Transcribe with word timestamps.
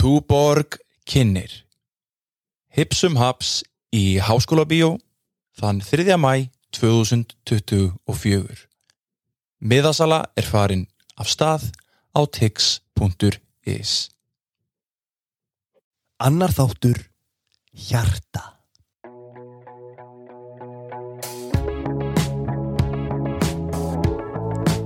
Túborg 0.00 0.78
kynir 1.04 1.52
Hipsum 2.72 3.18
Haps 3.20 3.58
í 3.92 4.16
Háskóla 4.16 4.64
Bíó 4.64 4.94
þann 5.60 5.82
3. 5.84 6.16
mæ 6.16 6.48
2024 6.72 8.62
Miðasala 9.60 10.22
er 10.40 10.48
farin 10.48 10.86
af 11.20 11.28
stað 11.28 11.68
á 12.16 12.24
tix.is 12.32 13.92
Annar 16.16 16.56
þáttur 16.56 17.02
Hjarta 17.76 18.46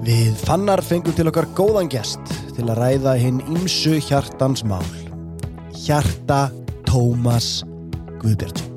Við 0.02 0.34
fannar 0.42 0.82
fengum 0.82 1.14
til 1.14 1.30
okkar 1.30 1.46
góðan 1.54 1.86
gest 1.86 2.34
til 2.54 2.66
að 2.68 2.78
ræða 2.82 3.14
hinn 3.22 3.40
ímsu 3.50 3.96
hjartans 4.04 4.66
mál. 4.68 5.03
Hjarta 5.84 6.46
Tómas 6.88 7.60
Guðbjartsson. 8.22 8.70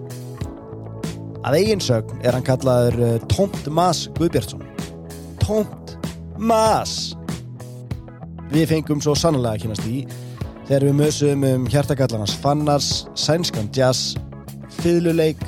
Að 1.48 1.55
eigin 1.61 1.79
sögn 1.79 2.17
er 2.20 2.35
hann 2.35 2.43
kallaður 2.43 2.98
eh, 2.99 3.13
Tómt 3.31 3.70
Mas 3.71 4.09
Guðbjartsson. 4.17 4.65
Tómt 5.39 5.93
Mas! 6.35 7.13
Við 8.51 8.73
fengum 8.73 8.99
svo 8.99 9.13
sannlega 9.15 9.55
að 9.55 9.63
kynast 9.63 9.88
í 9.88 10.01
þegar 10.67 10.85
við 10.89 10.98
mösum 10.99 11.45
um 11.48 11.70
hjartagallarnas 11.71 12.34
fannars, 12.43 12.89
sænskan 13.15 13.71
jazz, 13.71 14.17
fiðluleik, 14.81 15.39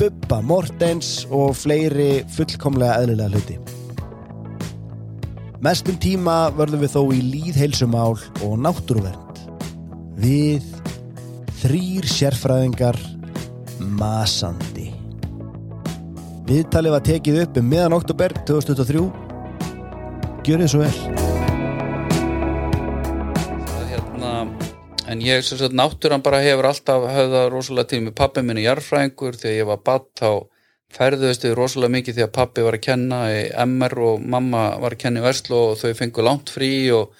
Bubba 0.00 0.40
Mortens 0.40 1.26
og 1.28 1.52
fleiri 1.60 2.22
fullkomlega 2.38 3.02
eðlilega 3.02 3.36
hluti. 3.36 3.58
Mestum 5.60 6.00
tíma 6.00 6.48
vörðum 6.56 6.86
við 6.86 6.96
þó 6.96 7.02
í 7.12 7.20
líðheilsumál 7.34 8.16
og 8.16 8.56
náttúruvernd. 8.64 9.23
Við 10.14 10.62
þrýr 11.58 12.06
sérfræðingar 12.06 12.98
masandi. 13.98 14.92
Viðtalið 16.46 16.94
var 16.94 17.02
tekið 17.02 17.38
upp 17.42 17.58
um 17.58 17.66
miðan 17.66 17.96
oktober 17.96 18.34
2023. 18.46 19.02
Gjör 20.46 20.62
þið 20.62 20.70
svo 20.70 20.82
vel. 20.84 20.94
Hérna, 23.90 24.32
en 25.10 25.24
ég 25.24 25.42
sem 25.42 25.58
sagt 25.58 25.74
náttúran 25.74 26.22
bara 26.22 26.42
hefur 26.44 26.70
alltaf 26.70 27.10
höfða 27.10 27.46
rosalega 27.50 28.02
með 28.04 28.18
pappi 28.22 28.46
minni 28.46 28.68
jarfræðingur 28.68 29.40
þegar 29.40 29.58
ég 29.58 29.70
var 29.72 29.82
badd 29.82 30.10
þá 30.20 30.30
ferðuðist 30.94 31.48
við 31.48 31.58
rosalega 31.58 31.96
mikið 31.96 32.20
því 32.20 32.28
að 32.28 32.34
pappi 32.38 32.62
var 32.62 32.78
að 32.78 32.86
kenna 32.86 33.24
í 33.34 33.46
MR 33.66 34.02
og 34.12 34.22
mamma 34.22 34.66
var 34.78 34.94
að 34.94 35.06
kenna 35.08 35.24
í 35.24 35.26
Verslu 35.26 35.58
og 35.72 35.80
þau 35.80 35.94
fengu 35.98 36.22
langt 36.22 36.54
frí 36.54 36.74
og 36.94 37.16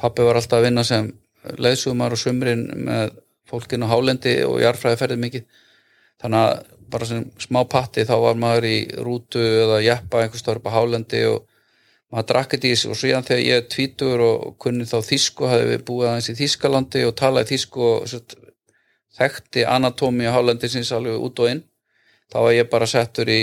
pappi 0.00 0.24
var 0.24 0.40
alltaf 0.40 0.62
að 0.62 0.70
vinna 0.70 0.86
sem 0.88 1.10
leiðsumar 1.58 2.14
og 2.14 2.20
sumrin 2.20 2.66
með 2.88 3.16
fólkinu 3.50 3.88
hálendi 3.90 4.36
og 4.46 4.60
jarfræði 4.62 5.00
ferði 5.00 5.20
mikið. 5.24 5.46
Þannig 6.20 6.46
að 6.46 6.60
bara 6.90 7.06
sem 7.06 7.24
smá 7.40 7.62
patti 7.70 8.04
þá 8.06 8.16
var 8.24 8.38
maður 8.40 8.66
í 8.68 8.76
rútu 8.98 9.40
eða 9.40 9.80
jeppa 9.84 10.24
einhvers 10.24 10.42
stór 10.42 10.60
upp 10.60 10.68
á 10.68 10.76
hálendi 10.76 11.22
og 11.30 11.46
maður 12.10 12.28
drakkið 12.32 12.66
í 12.66 12.72
þessu 12.74 12.92
og 12.92 12.98
síðan 12.98 13.26
þegar 13.26 13.42
ég 13.46 13.60
er 13.60 13.66
tvítur 13.70 14.24
og 14.26 14.46
kunni 14.62 14.86
þá 14.90 14.98
þísku 15.06 15.50
hafði 15.50 15.68
við 15.70 15.84
búið 15.86 16.08
aðeins 16.10 16.30
í 16.32 16.36
Þískalandi 16.40 17.04
og 17.06 17.16
talaði 17.20 17.52
þísku 17.52 17.84
og 17.86 18.08
sett, 18.10 18.34
þekkti 19.18 19.66
anatómi 19.70 20.26
á 20.26 20.34
hálendi 20.34 20.70
sinns 20.70 20.90
alveg 20.96 21.22
út 21.22 21.42
og 21.44 21.52
inn 21.52 21.62
þá 22.30 22.38
var 22.42 22.56
ég 22.56 22.70
bara 22.72 22.90
settur 22.90 23.30
í 23.30 23.42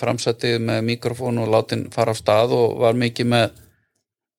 framsættið 0.00 0.62
með 0.64 0.86
mikrofón 0.88 1.42
og 1.42 1.52
látin 1.52 1.88
fara 1.92 2.16
á 2.16 2.20
stað 2.20 2.56
og 2.56 2.78
var 2.80 2.96
mikið 2.96 3.28
með 3.34 3.60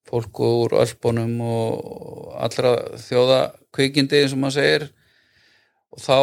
fólku 0.08 0.48
úr 0.64 0.76
öllbónum 0.82 1.34
og 1.46 2.32
allra 2.42 2.74
þjóðakvikindi 3.00 4.22
eins 4.22 4.36
og 4.36 4.42
maður 4.42 4.58
segir. 4.58 4.86
Og 5.92 6.02
þá 6.02 6.18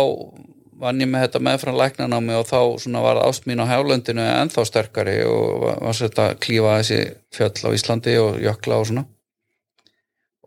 vann 0.80 1.02
ég 1.04 1.10
með 1.12 1.26
þetta 1.26 1.42
meðfram 1.46 1.80
læknanámi 1.80 2.36
og 2.40 2.46
þá 2.48 2.60
var 3.04 3.22
ást 3.26 3.48
mín 3.50 3.62
á 3.64 3.68
hálöndinu 3.68 4.24
ennþá 4.24 4.66
sterkari 4.68 5.18
og 5.28 5.66
var 5.68 5.98
sett 5.98 6.20
að 6.22 6.38
klífa 6.44 6.78
þessi 6.80 7.00
fjöll 7.36 7.68
á 7.68 7.76
Íslandi 7.76 8.16
og 8.22 8.40
jökla 8.44 8.80
og 8.80 8.88
svona. 8.88 9.06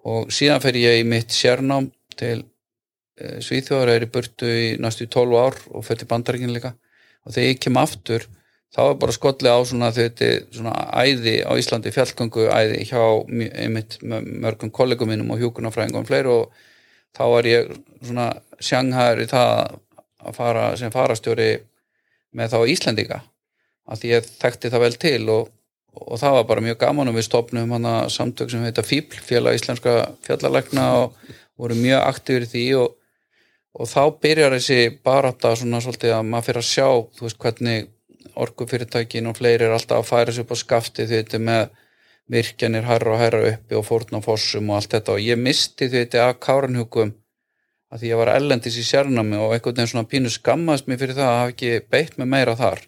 Og 0.09 0.33
síðan 0.35 0.63
fer 0.65 0.79
ég 0.81 1.03
í 1.03 1.07
mitt 1.07 1.35
sérnám 1.35 1.91
til 2.19 2.41
Svíþjóðar 3.23 3.93
er 3.93 4.07
í 4.07 4.11
burtu 4.11 4.49
í 4.49 4.69
næstu 4.81 5.07
12 5.07 5.37
ár 5.39 5.59
og 5.71 5.85
fer 5.87 6.01
til 6.01 6.09
bandaríkinn 6.11 6.55
líka. 6.55 6.73
Og 7.23 7.35
þegar 7.35 7.51
ég 7.53 7.61
kem 7.63 7.77
aftur 7.79 8.25
þá 8.73 8.83
er 8.85 8.99
bara 9.01 9.15
skollið 9.15 9.53
á 9.53 9.61
svona 9.69 9.91
þetta 9.95 10.29
svona 10.55 10.75
æði 10.97 11.35
á 11.45 11.53
Íslandi, 11.61 11.93
fjallgöngu 11.93 12.47
æði 12.49 12.85
hjá 12.89 13.03
einmitt 13.31 13.99
mörgum 14.03 14.73
kollegum 14.73 15.13
mínum 15.13 15.33
og 15.35 15.43
hjúkunarfræðingum 15.43 16.05
og 16.05 16.09
fleiri 16.09 16.33
og 16.33 16.63
þá 17.13 17.25
var 17.35 17.49
ég 17.49 17.75
svona 18.01 18.29
sjanghæður 18.63 19.25
í 19.25 19.29
það 19.33 19.53
að 20.23 20.39
fara 20.39 20.65
sem 20.81 20.95
farastjóri 20.95 21.51
með 22.33 22.55
þá 22.55 22.73
Íslandika 22.73 23.21
að 23.93 24.09
ég 24.09 24.33
þekkti 24.39 24.71
það 24.73 24.85
vel 24.87 24.97
til 25.05 25.23
og, 25.35 25.53
og 25.93 26.17
það 26.23 26.39
var 26.39 26.49
bara 26.49 26.65
mjög 26.65 26.81
gaman 26.81 27.13
og 27.13 27.19
við 27.19 27.29
stopnum 27.29 27.77
hana 27.77 27.95
samtök 28.09 28.53
sem 28.53 28.65
heita 28.65 28.85
FÍBL, 28.87 29.21
félag 29.27 29.59
íslenska 29.59 29.97
fjallalegna 30.25 30.87
og 31.03 31.17
voru 31.61 31.77
mjög 31.77 32.07
aktífur 32.07 32.47
í 32.47 32.53
því 32.55 32.67
og 32.81 32.99
og 33.73 33.89
þá 33.89 34.03
byrjar 34.21 34.57
þessi 34.57 34.99
barata 35.05 35.55
svona 35.57 35.81
svolítið 35.81 36.15
að 36.17 36.27
maður 36.29 36.49
fyrir 36.49 36.61
að 36.61 36.69
sjá 36.69 36.89
þú 37.17 37.25
veist 37.25 37.39
hvernig 37.41 37.87
orkufyrirtækin 38.41 39.29
og 39.31 39.39
fleiri 39.39 39.67
er 39.67 39.75
alltaf 39.77 40.03
að 40.03 40.11
færa 40.11 40.35
sér 40.35 40.47
upp 40.47 40.55
á 40.55 40.63
skafti 40.63 41.07
því 41.07 41.23
þetta 41.23 41.41
með 41.49 41.65
virkjanir 42.33 42.87
herra 42.89 43.15
og 43.15 43.21
herra 43.21 43.41
uppi 43.51 43.77
og 43.77 43.85
fórn 43.87 44.17
á 44.17 44.21
fossum 44.25 44.71
og 44.71 44.79
allt 44.79 44.95
þetta. 44.95 45.17
Og 45.17 45.25
ég 45.25 45.41
misti 45.41 45.89
því 45.89 46.05
þetta 46.05 46.29
að 46.29 46.39
káranhjúkum 46.47 47.13
að 47.93 48.01
því 48.03 48.13
ég 48.13 48.23
var 48.23 48.33
ellendis 48.33 48.79
í 48.81 48.85
sérnami 48.89 49.37
og 49.37 49.53
einhvern 49.53 49.77
veginn 49.77 49.91
svona 49.91 50.09
pínu 50.09 50.33
skammast 50.33 50.89
mér 50.89 51.03
fyrir 51.03 51.19
það 51.19 51.29
að 51.29 51.41
hafa 51.41 51.53
ekki 51.53 51.73
beitt 51.93 52.17
með 52.21 52.33
meira 52.37 52.57
þar. 52.57 52.87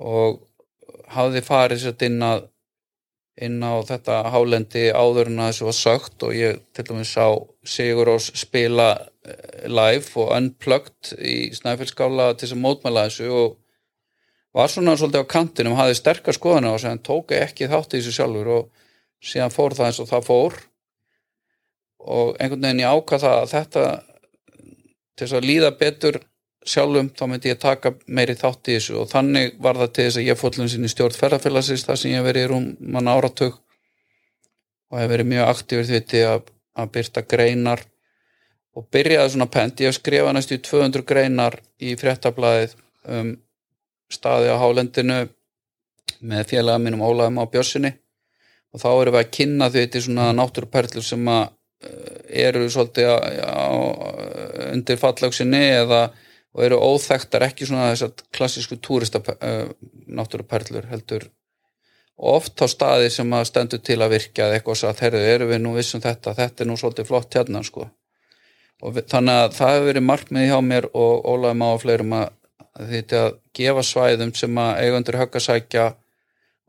Og 0.00 0.40
hafði 1.12 1.44
farið 1.44 1.84
sér 1.84 2.06
inn 2.08 2.24
inn 3.40 3.62
á 3.64 3.72
þetta 3.88 4.18
hálendi 4.34 4.90
áður 4.92 5.30
en 5.30 5.40
að 5.40 5.52
þessu 5.52 5.68
var 5.68 5.76
sögt 5.78 6.24
og 6.26 6.34
ég 6.36 6.58
til 6.76 6.84
dæmis 6.88 7.12
sá 7.14 7.24
Sigur 7.64 8.10
Ós 8.12 8.28
spila 8.36 8.90
live 9.68 10.12
og 10.20 10.32
unplugged 10.36 11.14
í 11.16 11.52
Snæfellskála 11.56 12.32
til 12.34 12.46
þess 12.46 12.56
að 12.56 12.62
mótmæla 12.64 13.06
þessu 13.08 13.30
og 13.32 13.56
var 14.56 14.70
svona 14.70 14.96
svolítið 14.98 15.22
á 15.22 15.32
kantinum 15.32 15.76
hafði 15.78 15.98
sterkar 15.98 16.36
skoðana 16.36 16.74
og 16.74 16.80
sem 16.82 16.98
tók 17.06 17.34
ekki 17.36 17.68
þátt 17.70 17.94
í 17.94 18.00
þessu 18.00 18.16
sjálfur 18.16 18.50
og 18.56 18.88
síðan 19.22 19.54
fór 19.54 19.76
það 19.78 19.90
eins 19.90 20.00
og 20.02 20.10
það 20.10 20.26
fór. 20.26 20.56
Og 22.00 22.32
einhvern 22.40 22.64
veginn 22.64 22.82
ég 22.82 22.96
ákvað 22.96 23.24
það 23.26 23.38
að 23.38 23.52
þetta 23.54 23.84
til 25.14 25.26
þess 25.26 25.36
að 25.38 25.48
líða 25.50 25.70
betur 25.78 26.20
sjálfum 26.66 27.10
þá 27.16 27.24
myndi 27.28 27.52
ég 27.52 27.60
taka 27.60 27.92
meiri 28.06 28.36
þátt 28.38 28.70
í 28.70 28.78
þessu. 28.78 28.96
Og 29.02 29.10
þannig 29.10 29.58
var 29.62 29.78
það 29.80 29.92
til 29.96 30.06
þess 30.06 30.20
að 30.20 30.30
ég 30.30 30.40
fóllum 30.40 30.70
sinni 30.72 30.90
stjórn 30.90 31.18
ferðarfélagsins 31.20 31.86
þar 31.86 32.00
sem 32.00 32.14
ég 32.14 32.26
verið 32.26 32.46
í 32.46 32.50
rúm 32.50 32.66
mann 32.80 33.10
áratug 33.10 33.60
og 34.90 34.98
hef 34.98 35.12
verið 35.12 35.30
mjög 35.30 35.52
aktífur 35.52 35.88
því 36.10 36.24
að, 36.26 36.50
að 36.74 36.92
byrta 36.96 37.24
greinar. 37.30 37.84
Og 38.78 38.86
byrjaði 38.90 39.32
svona 39.34 39.50
pent, 39.50 39.80
ég 39.82 39.90
hef 39.90 39.98
skrifað 39.98 40.34
næstu 40.36 40.58
200 40.62 41.06
greinar 41.06 41.56
í 41.82 41.94
fréttablaðið 41.98 42.76
um 43.10 43.32
staði 44.10 44.50
á 44.50 44.56
hálendinu 44.60 45.20
með 46.20 46.46
félaga 46.50 46.82
mínum 46.82 47.04
Ólaðum 47.06 47.40
á 47.40 47.50
Björsinni 47.50 47.94
og 48.74 48.82
þá 48.82 48.90
erum 48.90 49.14
við 49.16 49.22
að 49.22 49.32
kynna 49.36 49.70
því 49.70 49.84
þetta 49.86 50.02
svona 50.04 50.26
náttúruperlur 50.36 51.06
sem 51.06 51.30
að 51.30 51.48
eru 52.28 52.66
svolítið 52.70 53.08
á, 53.08 53.16
á, 53.16 53.68
undir 54.70 55.00
fallagsinni 55.00 55.62
eða 55.80 56.10
og 56.50 56.64
eru 56.66 56.80
óþekktar 56.82 57.46
ekki 57.46 57.68
svona 57.68 57.92
þessar 57.92 58.24
klassísku 58.34 58.80
túrista 58.82 59.20
uh, 59.22 59.70
náttúruperlur 60.10 60.88
heldur. 60.90 61.28
Oft 62.20 62.60
á 62.60 62.66
staði 62.68 63.08
sem 63.14 63.30
að 63.32 63.46
stendur 63.48 63.80
til 63.86 64.00
að 64.02 64.16
virka 64.16 64.44
eða 64.44 64.58
eitthvað 64.58 64.82
að 64.90 65.04
herðu, 65.06 65.22
eru 65.34 65.46
við 65.48 65.62
nú 65.62 65.76
vissum 65.76 66.02
þetta? 66.04 66.34
Þetta 66.36 66.64
er 66.64 66.68
nú 66.68 66.76
svolítið 66.76 67.08
flott 67.08 67.38
hérna 67.38 67.62
sko. 67.64 67.86
Og 68.82 68.96
við, 68.96 69.06
þannig 69.12 69.38
að 69.44 69.54
það 69.56 69.72
hefur 69.74 69.88
verið 69.88 70.06
markmið 70.08 70.46
hjá 70.50 70.58
mér 70.66 70.88
og 70.90 71.30
ólægum 71.30 71.64
á 71.64 71.70
fleirum 71.80 72.16
að 72.18 72.26
þetta 72.90 73.24
að 73.24 73.34
gefa 73.56 73.84
svæðum 73.86 74.32
sem 74.38 74.60
að 74.62 74.82
eigundur 74.84 75.18
höggasækja 75.20 75.86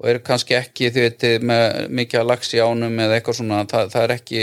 og 0.01 0.09
eru 0.09 0.23
kannski 0.25 0.57
ekki 0.57 0.89
því 0.89 1.07
þetta 1.07 1.31
með 1.45 1.65
mikið 1.99 2.21
að 2.21 2.29
lags 2.31 2.53
í 2.55 2.61
ánum 2.61 2.99
eða 3.03 3.17
eitthvað 3.17 3.37
svona, 3.37 3.61
það, 3.69 3.91
það 3.93 4.05
er 4.07 4.13
ekki 4.15 4.41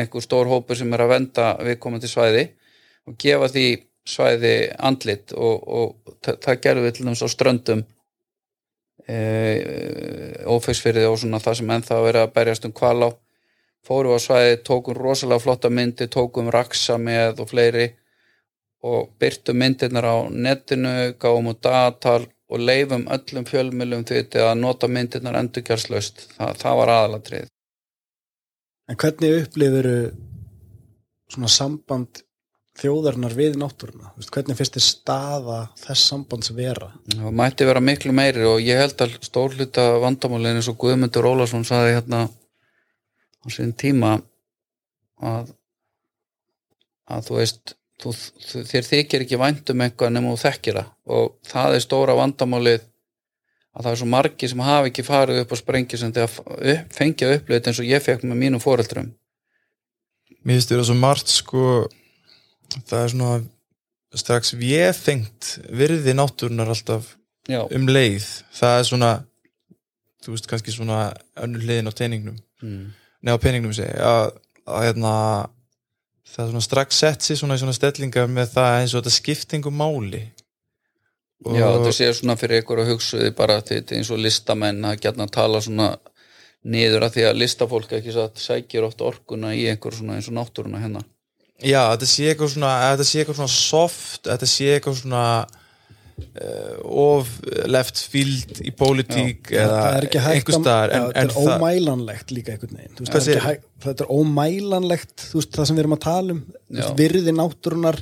einhver 0.00 0.24
stór 0.24 0.50
hópur 0.50 0.78
sem 0.78 0.92
er 0.94 1.04
að 1.04 1.12
venda 1.14 1.46
viðkomandi 1.60 2.10
svæði 2.10 2.44
og 3.08 3.16
gefa 3.20 3.50
því 3.52 3.66
svæði 4.08 4.54
andlit 4.80 5.34
og, 5.36 5.56
og 5.68 6.14
það, 6.24 6.60
gerðum 6.64 6.86
við 6.86 6.94
til 6.96 7.06
dæmis 7.06 7.24
á 7.24 7.28
ströndum 7.30 7.82
e, 9.06 9.18
ófegsfyrði 10.48 11.06
og 11.10 11.18
svona 11.20 11.42
það 11.42 11.60
sem 11.60 11.74
ennþá 11.76 12.00
verið 12.06 12.24
að 12.24 12.34
berjast 12.38 12.68
um 12.68 12.74
kvalá 12.76 13.10
fóru 13.86 14.16
á 14.16 14.18
svæði, 14.20 14.60
tókum 14.64 14.96
rosalega 14.96 15.44
flotta 15.44 15.70
myndi 15.72 16.08
tókum 16.12 16.50
raksa 16.52 16.98
með 17.00 17.44
og 17.44 17.52
fleiri 17.52 17.90
og 18.80 19.10
byrtu 19.20 19.52
myndirnar 19.52 20.06
á 20.08 20.16
netinu, 20.30 21.14
gáum 21.20 21.50
út 21.52 21.60
datal 21.62 22.24
og 22.50 22.58
leifum 22.58 23.06
öllum 23.12 23.46
fjölmjölum 23.46 24.04
því 24.08 24.24
að 24.42 24.58
nota 24.58 24.88
myndirnar 24.88 25.38
endurkjárslaust 25.42 26.26
það, 26.36 26.54
það 26.62 26.78
var 26.80 26.94
aðalatrið 26.96 27.50
En 28.90 28.98
hvernig 28.98 29.44
upplifuru 29.44 29.98
svona 31.30 31.48
samband 31.52 32.24
þjóðarinnar 32.80 33.34
við 33.38 33.58
náttúruna? 33.60 34.10
Hvernig 34.18 34.58
finnst 34.58 34.78
þér 34.78 34.84
staða 34.86 35.58
þess 35.78 36.08
sambands 36.10 36.50
vera? 36.56 36.88
Það 37.12 37.36
mætti 37.38 37.68
vera 37.68 37.82
miklu 37.84 38.14
meiri 38.16 38.48
og 38.50 38.58
ég 38.64 38.80
held 38.82 39.04
að 39.04 39.14
stórluta 39.26 39.84
vandamálin 40.02 40.58
eins 40.58 40.70
og 40.72 40.78
Guðmundur 40.82 41.28
Ólason 41.30 41.66
saði 41.68 41.94
hérna 41.98 42.24
á 42.26 43.46
sín 43.54 43.70
tíma 43.78 44.16
að 45.22 45.54
að 47.10 47.26
þú 47.28 47.38
veist 47.38 47.76
þú, 48.00 48.12
þér 48.70 48.86
þykir 48.88 49.24
ekki 49.26 49.40
vænt 49.40 49.72
um 49.72 49.84
eitthvað 49.84 50.14
nema 50.14 50.32
þú 50.32 50.40
þekkir 50.44 50.78
það. 50.80 50.90
Og 51.16 51.30
það 51.50 51.76
er 51.76 51.84
stóra 51.84 52.16
vandamálið 52.18 52.80
að 53.70 53.84
það 53.84 53.92
er 53.92 54.00
svo 54.00 54.10
margi 54.10 54.50
sem 54.50 54.64
hafi 54.66 54.90
ekki 54.90 55.06
farið 55.06 55.40
upp 55.44 55.54
á 55.54 55.56
sprengi 55.60 56.00
sem 56.00 56.12
þegar 56.16 56.34
upp, 56.74 56.92
fengja 56.96 57.30
upplöðið 57.36 57.70
eins 57.70 57.80
og 57.82 57.88
ég 57.90 58.04
fekk 58.04 58.26
með 58.26 58.42
mínum 58.42 58.62
foreldrum. 58.62 59.12
Mér 60.40 60.58
finnst 60.58 60.72
þér 60.72 60.84
svo 60.88 60.98
margt 60.98 61.32
sko 61.32 61.64
það 62.88 63.00
er 63.00 63.14
svona 63.14 63.32
strax 64.20 64.54
véfengt 64.58 65.56
virði 65.70 66.14
náttúrunar 66.18 66.70
alltaf 66.72 67.14
já, 67.46 67.62
um 67.62 67.90
leið. 67.90 68.26
Það 68.56 68.78
er 68.78 68.88
svona 68.88 69.12
þú 70.24 70.34
veist 70.34 70.48
kannski 70.50 70.74
svona 70.74 71.00
önnur 71.40 71.64
hliðin 71.64 71.90
á 71.90 71.92
teiningnum 71.96 72.36
mm. 72.62 72.84
neða 73.24 73.40
á 73.40 73.44
peningnum 73.44 73.74
segi 73.76 73.96
að, 74.04 74.34
að 74.68 74.86
hérna 74.88 75.14
það 76.28 76.52
svona 76.52 76.66
strax 76.66 77.00
sett 77.04 77.24
sér 77.24 77.40
svona 77.40 77.56
í 77.56 77.62
svona 77.62 77.76
stellingar 77.76 78.28
með 78.30 78.54
það 78.56 78.76
eins 78.80 78.94
og 78.94 79.02
þetta 79.02 79.16
skiptingu 79.16 79.72
máli. 79.74 80.22
Og 81.46 81.56
já 81.56 81.66
þetta 81.66 81.92
sé 81.96 82.10
svona 82.18 82.36
fyrir 82.36 82.60
ykkur 82.60 82.82
að 82.82 82.94
hugsuði 82.94 83.32
bara 83.36 83.60
þetta 83.64 83.96
eins 83.96 84.10
og 84.12 84.20
listamenn 84.20 84.84
að 84.84 85.00
gætna 85.06 85.24
að 85.24 85.36
tala 85.38 85.62
svona 85.64 85.94
niður 86.68 87.06
að 87.06 87.16
því 87.16 87.24
að 87.30 87.38
listafólk 87.40 87.94
ekki 87.96 88.12
satt 88.14 88.40
sækir 88.40 88.84
oft 88.84 89.00
orkuna 89.04 89.54
í 89.56 89.64
einhver 89.70 89.96
svona 89.96 90.18
eins 90.18 90.28
og 90.28 90.36
náttúruna 90.36 90.82
hennar 90.82 91.06
já, 91.60 91.80
þetta 91.94 92.08
sé 92.10 92.28
eitthvað 92.28 92.52
svona 92.54 92.72
þetta 92.90 93.06
sé 93.08 93.22
eitthvað 93.22 93.38
svona 93.38 93.54
soft 93.54 94.28
þetta 94.28 94.48
sé 94.50 94.68
eitthvað 94.74 94.98
svona 95.00 95.24
of 96.84 97.28
left 97.66 97.98
field 98.12 98.60
í 98.64 98.72
pólitík 98.76 99.50
eða 99.52 99.80
er 99.98 100.06
einhver 100.06 100.56
að- 100.60 100.94
en, 100.96 101.06
þetta 101.10 101.22
er 101.24 101.34
ómælanlegt 101.44 102.34
líka 102.36 102.54
einhvern 102.54 102.76
veginn. 102.78 102.96
Þetta 103.80 104.04
er 104.04 104.10
ómælanlegt 104.12 105.26
það 105.32 105.66
sem 105.66 105.76
við 105.76 105.84
erum 105.84 105.96
að 105.96 106.02
tala 106.06 106.36
um. 106.36 106.42
Veist, 106.70 106.96
virði 106.98 107.32
náttúrunar 107.36 108.00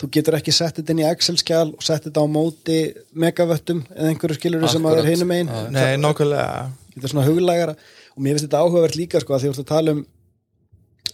þú 0.00 0.08
getur 0.16 0.36
ekki 0.38 0.52
sett 0.56 0.78
þetta 0.80 0.94
inn 0.94 1.02
í 1.02 1.08
Excel-skjál 1.10 1.74
og 1.74 1.82
sett 1.84 2.06
þetta 2.08 2.22
á 2.24 2.26
móti 2.32 2.78
megavöttum 3.14 3.82
eða 3.94 4.08
einhverju 4.14 4.38
skilur 4.38 4.68
sem 4.72 4.86
að 4.88 5.02
er 5.02 5.10
hinum 5.12 5.34
einn 5.36 5.50
Já. 5.50 5.70
nei, 5.70 5.96
nákvæmlega. 6.00 6.70
þetta 6.94 7.04
er 7.04 7.12
svona 7.12 7.26
huglægara. 7.28 7.74
Og 8.16 8.22
mér 8.24 8.34
finnst 8.38 8.46
þetta 8.48 8.62
áhugavert 8.64 8.96
líka 8.96 9.20
sko 9.20 9.34
að 9.36 9.44
því 9.44 9.50
þú 9.50 9.54
ert 9.54 9.64
að 9.64 9.72
tala 9.74 9.90
um 9.96 10.06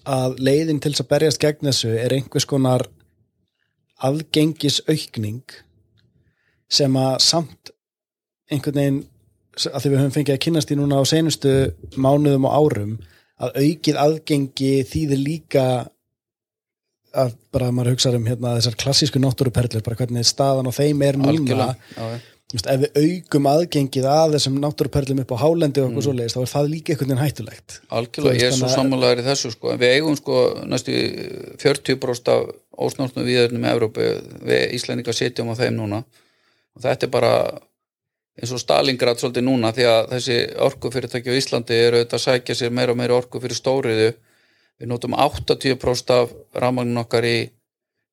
að 0.06 0.36
leiðin 0.38 0.78
til 0.80 0.92
þess 0.92 1.02
að 1.02 1.08
berjast 1.10 1.40
gegn 1.42 1.66
þessu 1.66 1.90
er 1.98 2.14
einhvers 2.14 2.46
konar 2.46 2.86
aðgengisaukning 4.06 5.42
sem 6.68 6.96
að 6.98 7.18
samt 7.24 7.72
einhvern 8.50 8.80
veginn 8.80 9.02
að 9.72 9.82
því 9.82 9.90
við 9.90 10.00
höfum 10.02 10.14
fengið 10.14 10.34
að 10.36 10.44
kynast 10.44 10.72
í 10.72 10.76
núna 10.78 11.00
á 11.00 11.04
seinustu 11.08 11.52
mánuðum 11.96 12.48
og 12.48 12.56
árum 12.60 12.96
að 13.40 13.58
aukið 13.62 14.00
aðgengi 14.00 14.72
þýðir 14.88 15.22
líka 15.22 15.66
að 17.16 17.36
bara 17.54 17.72
maður 17.72 17.94
hugsa 17.94 18.12
um 18.16 18.26
hérna 18.28 18.56
þessar 18.58 18.76
klassísku 18.80 19.20
náttúruperlur, 19.22 19.84
bara 19.84 19.96
hvernig 19.96 20.26
staðan 20.28 20.68
á 20.68 20.72
þeim 20.76 21.04
er 21.06 21.16
núna. 21.20 21.68
Veist, 22.52 22.68
ef 22.70 22.82
við 22.84 22.98
aukum 23.00 23.48
aðgengið 23.50 24.04
að 24.06 24.36
þessum 24.36 24.58
náttúruperlum 24.62 25.22
upp 25.24 25.32
á 25.34 25.42
hálendi 25.42 25.80
og 25.82 25.88
Mm. 25.88 25.96
eitthvað 25.96 26.06
svoleiðis, 26.06 26.36
þá 26.36 26.42
er 26.42 26.52
það 26.52 26.68
líka 26.70 26.92
einhvern 26.92 27.08
veginn 27.10 27.24
hættulegt. 27.24 27.80
Algjörlega, 27.90 28.36
ég 28.36 28.46
er 28.46 28.52
svo 28.52 28.68
sammálaður 28.70 29.22
í 29.22 29.26
þessu 29.26 29.50
sko, 29.50 29.72
við 29.80 29.94
eigum 29.96 30.16
sko 30.20 30.36
næstu 30.68 30.92
40% 31.58 32.28
af 32.28 32.54
ósnortnum 32.78 33.26
viðurnum 33.26 33.66
í 33.66 33.72
Evrópu, 33.72 34.06
við 34.46 34.76
Íslendingar 34.78 35.16
sitjum 35.16 35.50
á 35.50 35.54
þeim 35.58 35.74
núna 35.80 36.04
og 36.76 36.84
þetta 36.84 37.06
er 37.06 37.12
bara 37.12 37.32
eins 38.36 38.52
og 38.52 38.60
Stalingrad 38.60 39.20
svolítið 39.20 39.46
núna 39.46 39.72
því 39.72 39.86
að 39.88 40.08
þessi 40.12 40.38
orkufyrirtæki 40.66 41.32
á 41.32 41.38
Íslandi 41.40 41.76
eru 41.86 42.00
auðvitað 42.00 42.18
að 42.18 42.24
sækja 42.26 42.56
sér 42.58 42.74
meira 42.76 42.92
og 42.92 43.00
meira 43.00 43.16
orku 43.16 43.40
fyrir 43.40 43.56
stóriðu 43.56 44.10
við 44.76 44.90
notum 44.90 45.16
80% 45.16 46.12
af 46.12 46.34
rafmagnin 46.54 47.00
okkar 47.00 47.24
í, 47.24 47.36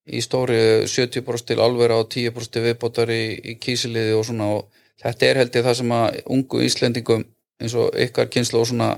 í 0.08 0.22
stóri 0.24 0.88
70% 0.88 1.50
til 1.52 1.60
alvera 1.64 2.00
og 2.00 2.08
10% 2.08 2.56
til 2.56 2.64
viðbótar 2.64 3.12
í, 3.12 3.24
í 3.52 3.58
kísiliði 3.60 4.16
og 4.16 4.24
svona. 4.30 4.48
Og 4.56 4.84
þetta 5.04 5.28
er 5.28 5.42
held 5.42 5.58
ég 5.60 5.68
það 5.68 5.80
sem 5.82 5.96
að 5.98 6.22
ungu 6.38 6.64
Íslendingum 6.64 7.26
eins 7.60 7.76
og 7.76 7.92
ykkar 8.06 8.32
kynslu 8.32 8.62
og 8.62 8.70
svona 8.72 8.94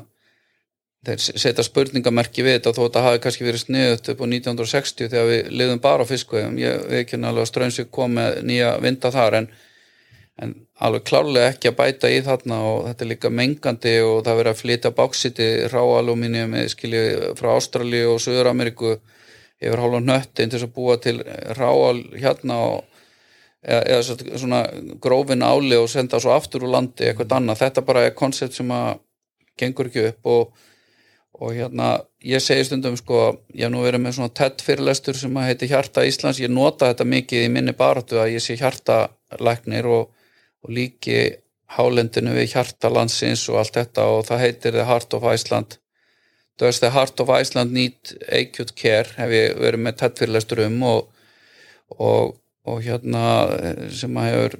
þeir 1.05 1.21
setja 1.43 1.63
spurningamerki 1.65 2.43
við 2.45 2.57
þetta 2.57 2.73
þó 2.75 2.81
að 2.81 2.87
þetta 2.87 3.03
hafi 3.05 3.21
kannski 3.25 3.47
verið 3.47 3.63
sniðut 3.63 4.09
upp 4.13 4.23
á 4.23 4.25
1960 4.25 5.11
þegar 5.13 5.29
við 5.31 5.51
liðum 5.61 5.81
bara 5.83 6.05
á 6.07 6.11
fiskveðum 6.11 6.59
ég 6.61 6.83
veit 6.89 6.99
ekki 7.03 7.19
alveg 7.21 7.43
að 7.45 7.49
Strömsvík 7.51 7.91
kom 7.93 8.15
með 8.17 8.39
nýja 8.49 8.71
vinda 8.83 9.11
þar 9.13 9.37
en, 9.41 9.49
en 10.41 10.55
alveg 10.87 11.05
klárlega 11.09 11.51
ekki 11.53 11.71
að 11.71 11.77
bæta 11.81 12.11
í 12.11 12.21
þarna 12.25 12.61
og 12.71 12.79
þetta 12.89 13.05
er 13.05 13.11
líka 13.13 13.31
mengandi 13.41 13.95
og 14.05 14.23
það 14.25 14.39
verið 14.41 14.53
að 14.53 14.61
flytja 14.63 14.93
báksiti 14.97 15.49
ráalumínium 15.71 16.57
skilji 16.73 17.05
frá 17.39 17.53
Ástralíu 17.55 18.15
og 18.15 18.19
Suður-Ameríku 18.25 18.97
yfir 19.63 19.79
hálfa 19.79 20.01
nöttin 20.03 20.51
til 20.51 20.59
að 20.65 20.73
búa 20.75 20.97
til 20.99 21.19
ráal 21.55 22.01
hérna 22.19 22.57
og 22.65 22.83
eða, 23.65 23.81
eða 23.81 24.01
svo- 24.03 24.37
svona 24.41 24.61
grófin 25.01 25.45
áli 25.45 25.77
og 25.79 25.87
senda 25.89 26.19
svo 26.19 26.33
aftur 26.35 26.65
úr 26.67 26.73
landi 26.75 27.07
eitthvað 27.07 27.37
annað, 27.39 27.61
þetta 27.63 27.85
bara 27.87 28.03
er 28.05 28.15
koncept 28.17 28.57
sem 28.57 28.71
að 28.75 28.99
gengur 29.59 29.87
ekki 29.89 30.09
upp 30.11 30.29
og, 30.29 30.64
og 31.35 31.55
hérna, 31.55 31.89
ég 32.23 32.39
segi 32.43 32.63
stundum 32.67 32.95
sko, 32.99 33.21
ég 33.51 33.65
hef 33.67 33.73
nú 33.73 33.81
verið 33.83 34.05
með 34.05 34.17
svona 34.17 34.33
TED 34.39 34.61
fyrirlestur 34.63 35.17
sem 35.19 35.39
að 35.39 35.49
heiti 35.49 35.67
Hjarta 35.71 36.05
Íslands, 36.07 36.39
ég 36.39 36.53
nota 36.53 36.91
þetta 36.91 37.07
mikið 37.11 37.47
í 37.47 37.49
minni 37.51 37.73
baratu 37.75 38.21
að 38.21 38.37
ég 38.37 38.43
sé 38.43 38.55
hjartalæknir 38.59 39.89
og, 39.91 40.13
og 40.63 40.71
líki 40.71 41.17
hálendinu 41.75 42.35
við 42.35 42.53
hjarta 42.53 42.91
landsins 42.93 43.43
og 43.49 43.59
allt 43.61 43.75
þetta. 43.79 44.07
Og 44.13 44.23
það 44.29 44.43
heitir 44.45 44.77
The 44.77 44.85
Heart 44.87 45.17
of 45.17 45.27
Iceland. 45.27 45.77
Does 46.59 46.79
the 46.79 46.93
Heart 46.95 47.19
of 47.19 47.33
Iceland 47.35 47.75
need 47.75 48.15
acute 48.31 48.75
care 48.79 49.11
hef 49.17 49.35
ég 49.35 49.59
verið 49.59 49.83
með 49.83 49.99
TED 49.99 50.21
fyrirlestur 50.21 50.63
um. 50.69 50.79
Og, 50.87 51.27
og, 51.99 52.35
og 52.63 52.81
hérna 52.85 53.25
sem 53.91 54.21
að 54.21 54.31
hefur 54.31 54.59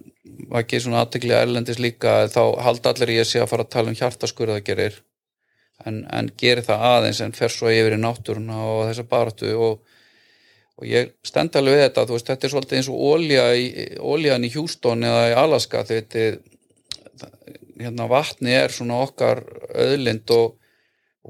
vakið 0.52 0.84
svona 0.84 1.06
aðtekli 1.06 1.36
erlendis 1.38 1.80
líka 1.80 2.26
þá 2.28 2.42
halda 2.66 2.92
allir 2.92 3.16
ég 3.22 3.28
sé 3.30 3.40
að 3.40 3.52
fara 3.54 3.64
að 3.64 3.76
tala 3.78 3.94
um 3.94 4.00
hjartaskurðagerir 4.00 4.98
en, 5.90 6.02
en 6.12 6.32
gerir 6.38 6.66
það 6.66 6.88
aðeins 6.92 7.22
en 7.26 7.36
fer 7.36 7.54
svo 7.54 7.72
yfir 7.74 7.98
í 7.98 8.02
náttúruna 8.02 8.62
og 8.72 8.82
þessa 8.90 9.06
baratu 9.10 9.54
og, 9.68 9.80
og 10.80 10.90
ég 10.90 11.14
stend 11.26 11.56
alveg 11.56 11.78
við 11.78 11.86
þetta 11.86 12.06
veist, 12.12 12.32
þetta 12.32 12.48
er 12.48 12.54
svolítið 12.54 12.80
eins 12.80 12.92
og 12.92 13.06
ólja 13.14 13.48
í, 13.56 13.66
óljan 14.00 14.48
í 14.48 14.52
Houston 14.56 15.08
eða 15.08 15.24
í 15.32 15.38
Alaska 15.46 15.86
þetta 15.88 16.26
er 16.26 16.40
hérna 17.80 18.08
vatni 18.12 18.56
er 18.56 18.72
svona 18.72 19.02
okkar 19.04 19.44
öðlind 19.76 20.32
og 20.36 20.56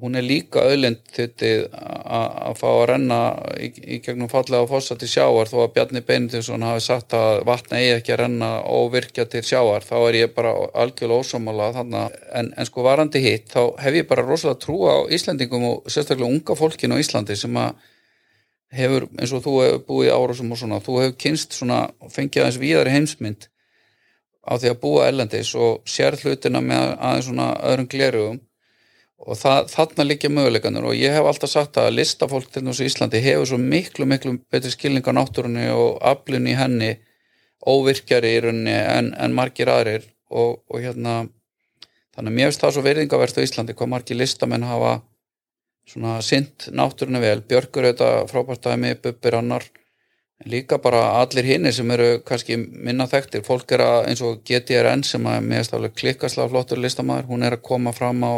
hún 0.02 0.18
er 0.20 0.26
líka 0.26 0.64
öðlind 0.68 1.02
þetta 1.16 1.52
að 1.76 2.58
fá 2.60 2.68
að 2.70 2.84
renna 2.90 3.20
í, 3.62 3.70
í 3.96 4.00
gegnum 4.04 4.30
fallega 4.32 4.68
fossa 4.68 4.98
til 5.00 5.08
sjáar 5.10 5.50
þó 5.50 5.58
að 5.64 5.74
Bjarni 5.78 6.02
Beintinsson 6.06 6.66
hafi 6.68 6.84
sagt 6.84 7.16
að 7.16 7.44
vatna 7.48 7.80
eigi 7.80 7.94
ekki 8.00 8.16
að 8.16 8.22
renna 8.26 8.50
og 8.76 8.92
virkja 8.96 9.28
til 9.32 9.44
sjáar 9.48 9.86
þá 9.88 9.96
er 10.02 10.20
ég 10.20 10.36
bara 10.36 10.54
algjörlega 10.84 11.24
ósámála 11.24 11.70
en, 11.80 12.52
en 12.52 12.68
sko 12.68 12.84
varandi 12.86 13.24
hitt 13.24 13.52
þá 13.54 13.62
hef 13.86 14.00
ég 14.02 14.10
bara 14.10 14.26
rosalega 14.28 14.62
trú 14.66 14.82
á 14.84 15.08
Íslandingum 15.16 15.68
og 15.70 15.92
sérstaklega 15.92 16.32
unga 16.32 16.58
fólkinu 16.60 17.00
á 17.00 17.02
Íslandi 17.04 17.38
sem 17.40 17.60
að 17.62 17.76
hefur 18.76 19.08
eins 19.16 19.32
og 19.32 19.46
þú 19.46 19.54
hefur 19.64 19.86
búið 19.88 20.10
í 20.10 20.16
árásum 20.16 20.52
og 20.52 20.60
svona 20.60 20.82
þú 20.84 20.98
hefur 21.04 21.20
kynst 21.24 21.56
svona 21.56 21.86
fengið 22.12 22.44
aðeins 22.44 22.60
víðari 22.60 22.96
heimsmynd 22.98 23.48
á 24.44 24.60
því 24.60 24.74
að 24.74 24.82
búa 24.82 25.08
ellendis 25.08 25.54
og 25.56 25.86
sér 25.88 26.18
hlutina 26.20 26.60
með 26.60 26.92
aðeins 27.00 27.30
svona 27.30 27.48
öðrum 27.64 27.90
glerugum 27.92 28.42
og 29.24 29.38
það, 29.40 29.70
þarna 29.72 30.06
liggja 30.06 30.30
möguleikanur 30.34 30.90
og 30.92 31.00
ég 31.00 31.16
hef 31.16 31.28
alltaf 31.30 31.52
sagt 31.52 31.80
að 31.80 31.94
listafólk 31.96 32.50
til 32.52 32.66
þessu 32.68 32.88
Íslandi 32.90 33.22
hefur 33.24 33.48
svo 33.50 33.60
miklu, 33.62 34.08
miklu 34.10 34.38
betri 34.52 34.74
skilning 34.74 35.06
á 35.08 35.14
náttúrunni 35.16 35.70
og 35.74 36.02
aflunni 36.04 36.54
í 36.54 36.60
henni 36.60 36.92
óvirkjari 37.66 38.36
í 38.36 38.44
rauninni 38.46 38.76
en, 38.76 39.14
en 39.18 39.34
margir 39.36 39.72
aðrir. 39.72 40.06
Og, 40.36 40.60
og 40.70 40.82
hérna 40.82 41.26
þannig 42.16 42.32
að 42.32 42.36
mér 42.38 42.50
finnst 42.50 42.64
það 42.64 42.76
svo 42.76 42.84
verðingavert 42.86 43.40
á 43.40 43.46
Íslandi 43.46 43.76
hvað 43.78 43.92
margir 43.94 44.20
listamenn 44.20 44.68
hafa 44.68 44.98
svona 45.90 46.18
sint 46.26 46.68
náttúrunni 46.74 47.22
vel. 47.22 47.40
Björkur 47.46 47.88
auðvitað 47.88 48.30
frábært 48.32 48.66
dæmi, 48.66 48.96
Bubbir 49.02 49.40
annar. 49.40 49.68
En 50.44 50.52
líka 50.52 50.80
bara 50.84 51.04
allir 51.22 51.48
hinni 51.48 51.72
sem 51.72 51.92
eru 51.96 52.20
kannski 52.26 52.58
minna 52.60 53.08
þekktir. 53.08 53.46
Fólk 53.48 53.72
er 53.78 53.86
að 53.86 54.10
eins 54.10 54.24
og 54.26 54.42
GTRN 54.44 55.06
sem 55.08 55.30
að 55.30 55.46
mér 55.46 55.62
finnst 55.62 55.78
alveg 55.78 55.96
klikkaslega 56.02 56.52
flottur 56.52 56.82
listamæður 56.84 57.30
hún 57.30 57.46
er 57.48 57.56
að 57.56 57.64
koma 57.70 57.94
fram 57.96 58.26
á 58.28 58.34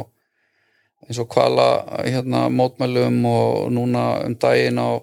eins 1.08 1.20
og 1.24 1.30
kvala 1.32 1.68
hérna, 2.04 2.48
mótmælum 2.52 3.22
og 3.26 3.72
núna 3.72 4.26
um 4.26 4.36
daginn 4.36 4.80
á, 4.80 5.00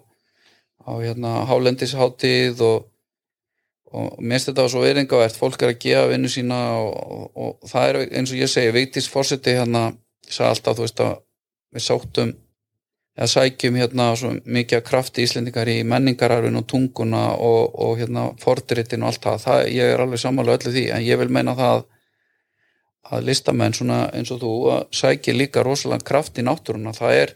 á 0.85 0.93
hérna, 1.01 1.45
hálendisháttíð 1.49 2.61
og, 2.61 2.87
og 3.95 4.19
mér 4.21 4.37
finnst 4.37 4.51
þetta 4.51 4.69
svo 4.69 4.85
veiringavert, 4.85 5.37
fólk 5.39 5.63
er 5.63 5.73
að 5.73 5.83
gefa 5.87 6.07
vinnu 6.13 6.29
sína 6.29 6.61
og, 6.83 6.95
og, 6.95 7.27
og 7.35 7.69
það 7.71 7.89
er 7.89 8.01
eins 8.19 8.33
og 8.35 8.41
ég 8.43 8.53
segi, 8.53 8.75
Vigdís 8.75 9.09
Fórseti 9.11 9.57
hérna 9.57 9.93
sagði 10.29 10.51
alltaf, 10.51 10.77
þú 10.77 10.87
veist 10.87 11.05
að 11.05 11.15
við 11.75 11.87
sóttum 11.87 12.35
eða 13.15 13.31
sækjum 13.31 13.77
hérna 13.79 14.09
mikið 14.45 14.81
af 14.81 14.87
krafti 14.89 15.25
íslendingar 15.25 15.71
í 15.71 15.83
menningararfin 15.87 16.59
og 16.59 16.67
tunguna 16.71 17.25
og, 17.39 17.99
hérna 17.99 18.31
fordritin 18.43 19.05
og 19.05 19.13
allt 19.13 19.27
það, 19.27 19.43
það 19.45 19.69
ég 19.71 19.93
er 19.93 20.03
alveg 20.03 20.23
sammála 20.23 20.57
öllu 20.59 20.73
því 20.75 20.85
en 20.97 21.05
ég 21.07 21.21
vil 21.21 21.31
meina 21.31 21.55
það 21.59 21.85
að 23.13 23.27
listamenn 23.29 23.77
svona 23.77 24.05
eins 24.17 24.33
og 24.33 24.41
þú 24.43 24.53
að 24.75 24.85
sækja 24.97 25.37
líka 25.37 25.65
rosalega 25.65 26.07
kraft 26.09 26.39
í 26.41 26.45
náttúruna. 26.47 26.95
Það 26.97 27.19
er 27.23 27.35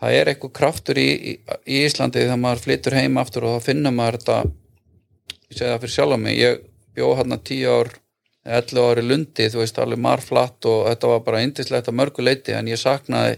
það 0.00 0.16
er 0.16 0.30
eitthvað 0.32 0.56
kraftur 0.56 1.00
í, 1.00 1.08
í, 1.12 1.32
í 1.68 1.82
Íslandi 1.84 2.22
þegar 2.22 2.40
maður 2.40 2.64
flyttur 2.64 2.96
heim 2.96 3.20
aftur 3.20 3.46
og 3.46 3.58
þá 3.58 3.68
finnum 3.68 3.98
maður 4.00 4.20
þetta 4.20 4.38
ég 5.50 5.58
segi 5.58 5.66
það 5.66 5.82
fyrir 5.82 5.94
sjálf 5.96 6.16
á 6.16 6.18
mig 6.24 6.38
ég 6.40 6.62
bjóð 6.96 7.16
hérna 7.20 7.40
tíu 7.44 7.74
ár 7.74 7.92
11 8.50 8.80
ári 8.80 9.04
lundi, 9.04 9.48
þú 9.52 9.60
veist, 9.60 9.78
alveg 9.78 10.00
marflatt 10.00 10.64
og 10.68 10.86
þetta 10.88 11.10
var 11.10 11.24
bara 11.26 11.42
indislegt 11.44 11.90
að 11.90 11.98
mörgu 12.00 12.24
leiti 12.24 12.54
en 12.56 12.70
ég 12.70 12.80
saknaði 12.80 13.36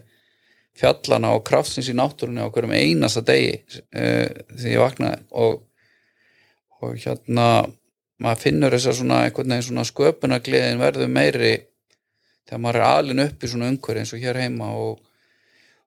fjallana 0.78 1.32
og 1.36 1.42
kraftsins 1.44 1.90
í 1.90 1.96
náttúrunni 1.98 2.44
á 2.44 2.48
hverjum 2.52 2.74
einasta 2.76 3.24
degi 3.26 3.58
uh, 3.58 4.28
því 4.54 4.76
ég 4.76 4.82
vaknaði. 4.82 5.18
Og, 5.42 5.58
og 6.80 6.94
hérna 7.02 7.48
maður 8.22 8.42
finnur 8.46 8.76
þess 8.76 8.90
að 8.90 8.98
svona, 9.00 9.60
svona 9.66 9.86
sköpunagliðin 9.88 10.82
verður 10.82 11.10
meiri 11.12 11.54
þegar 12.48 12.62
maður 12.62 12.80
er 12.80 12.86
alin 12.88 13.24
upp 13.24 13.42
í 13.42 13.50
svona 13.50 13.70
umhverju 13.72 14.02
eins 14.04 14.14
og 14.14 14.22
hér 14.22 14.40
heima 14.42 14.70
og, 14.78 15.02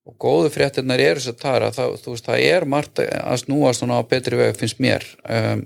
og 0.05 0.17
góðu 0.21 0.51
fréttinnar 0.53 1.03
eru 1.03 1.21
þess 1.21 1.33
að 1.33 1.41
tara 1.41 1.71
það, 1.75 1.97
veist, 2.07 2.29
það 2.29 2.45
er 2.49 2.67
margt 2.75 3.01
að 3.05 3.41
snúast 3.43 3.81
svona 3.81 3.99
á 3.99 4.09
betri 4.09 4.39
veg 4.39 4.59
finnst 4.59 4.83
mér. 4.83 5.07
Um, 5.23 5.65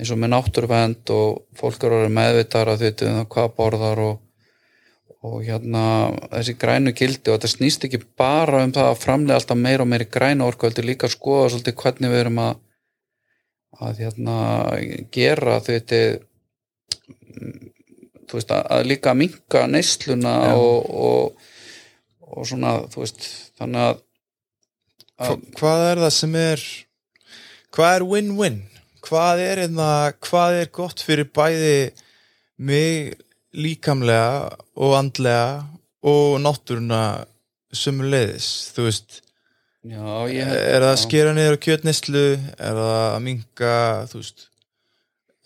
eins 0.00 0.10
og 0.10 0.18
með 0.18 0.32
náttúruvend 0.32 1.14
og 1.14 1.42
fólk 1.58 1.84
eru 1.86 2.08
meðvitað 2.10 2.72
að 2.72 2.84
þau 2.84 3.08
um 3.12 3.24
hvað 3.36 3.56
borðar 3.58 4.06
og 4.08 4.20
og 5.22 5.42
hérna 5.46 5.84
þessi 6.32 6.54
grænu 6.58 6.92
kildi 6.98 7.30
og 7.30 7.36
þetta 7.36 7.50
snýst 7.52 7.84
ekki 7.86 8.00
bara 8.18 8.64
um 8.64 8.72
það 8.74 8.88
að 8.90 9.02
framlega 9.04 9.38
alltaf 9.38 9.58
meira 9.58 9.84
og 9.84 9.90
meira 9.92 10.06
græna 10.10 10.48
orku, 10.48 10.66
er 10.66 10.86
líka 10.86 11.06
að 11.06 11.14
skoða 11.14 11.52
svolítið 11.52 11.76
hvernig 11.78 12.10
við 12.12 12.22
erum 12.24 12.40
að 12.42 12.56
að 13.80 14.02
hérna 14.04 14.36
gera 15.14 15.58
þetta 15.64 16.02
þú 18.28 18.38
veist 18.38 18.52
að, 18.54 18.62
að 18.76 18.86
líka 18.90 19.14
minka 19.16 19.66
neysluna 19.70 20.34
og, 20.56 20.88
og, 20.92 21.48
og 22.28 22.48
svona 22.48 22.78
þú 22.92 23.04
veist 23.04 23.26
þannig 23.60 23.88
að, 23.88 24.02
að 25.22 25.36
hvað 25.58 25.86
er 25.90 26.02
það 26.04 26.14
sem 26.18 26.38
er 26.40 26.64
hvað 27.72 27.96
er 27.96 28.06
win-win? 28.08 28.62
Hvað 29.02 29.42
er 29.42 29.64
einna, 29.64 29.88
hérna, 30.06 30.18
hvað 30.22 30.60
er 30.60 30.72
gott 30.76 31.02
fyrir 31.02 31.28
bæði 31.34 31.76
mig 32.62 33.16
líkamlega 33.52 34.52
og 34.78 34.94
andlega 34.96 35.64
og 36.06 36.38
náttúruna 36.42 37.02
sumulegðis, 37.72 38.48
þú 38.76 38.86
veist 38.86 39.20
Já, 39.82 40.08
ég, 40.30 40.46
er 40.46 40.84
það 40.84 40.92
að 40.92 41.00
skera 41.02 41.32
niður 41.34 41.56
á 41.58 41.64
kjötnistlu 41.64 42.20
er 42.38 42.76
það 42.78 42.92
að 43.02 43.22
minga 43.24 43.72
þú 44.12 44.20
veist, 44.20 44.44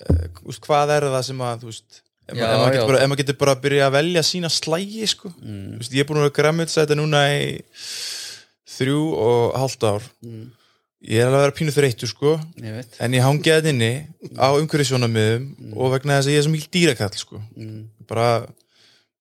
uh, 0.04 0.58
hvað 0.66 0.92
er 0.96 1.06
það 1.14 1.22
sem 1.30 1.40
að 1.46 1.64
veist 1.70 2.02
ef 2.26 2.34
Já, 2.36 2.42
maður 2.42 2.66
já. 2.66 2.74
getur, 2.74 2.90
bara- 2.90 3.00
ef 3.00 3.08
maður 3.08 3.22
getur 3.22 3.38
bara 3.40 3.54
að 3.56 3.62
byrja 3.64 3.86
að 3.86 3.96
velja 3.96 4.22
sína 4.26 4.50
slægi 4.52 5.06
sko. 5.08 5.30
mm, 5.40 5.78
veist, 5.78 5.92
ég 5.94 6.02
er 6.04 6.08
búin 6.10 6.20
að 6.20 6.26
vera 6.26 6.36
græmjöldsa 6.40 6.84
núna 7.00 7.22
í 7.32 7.48
þrjú 8.76 9.00
og 9.16 9.56
hálft 9.56 9.84
ár. 9.88 10.02
Mm, 10.26 10.50
ég 11.06 11.20
er 11.22 11.26
alveg 11.30 11.38
að 11.38 11.44
vera 11.46 11.56
pínu 11.56 11.72
þreyttur 11.76 12.10
sko. 12.10 12.34
Ég 12.60 12.74
en 13.00 13.12
ég 13.16 13.22
hangi 13.24 13.52
að 13.54 13.70
inni 13.72 13.92
á 14.36 14.48
umhverfisjónamiðum 14.58 15.72
og 15.76 15.92
vegna 15.94 16.18
þess 16.18 16.28
að 16.28 16.34
ég 16.34 16.42
er 16.42 16.46
svo 16.48 16.52
mikil 16.52 16.72
dýrakall 16.76 17.16
sko. 17.16 17.40
Mm, 17.56 17.84
bara, 18.10 18.46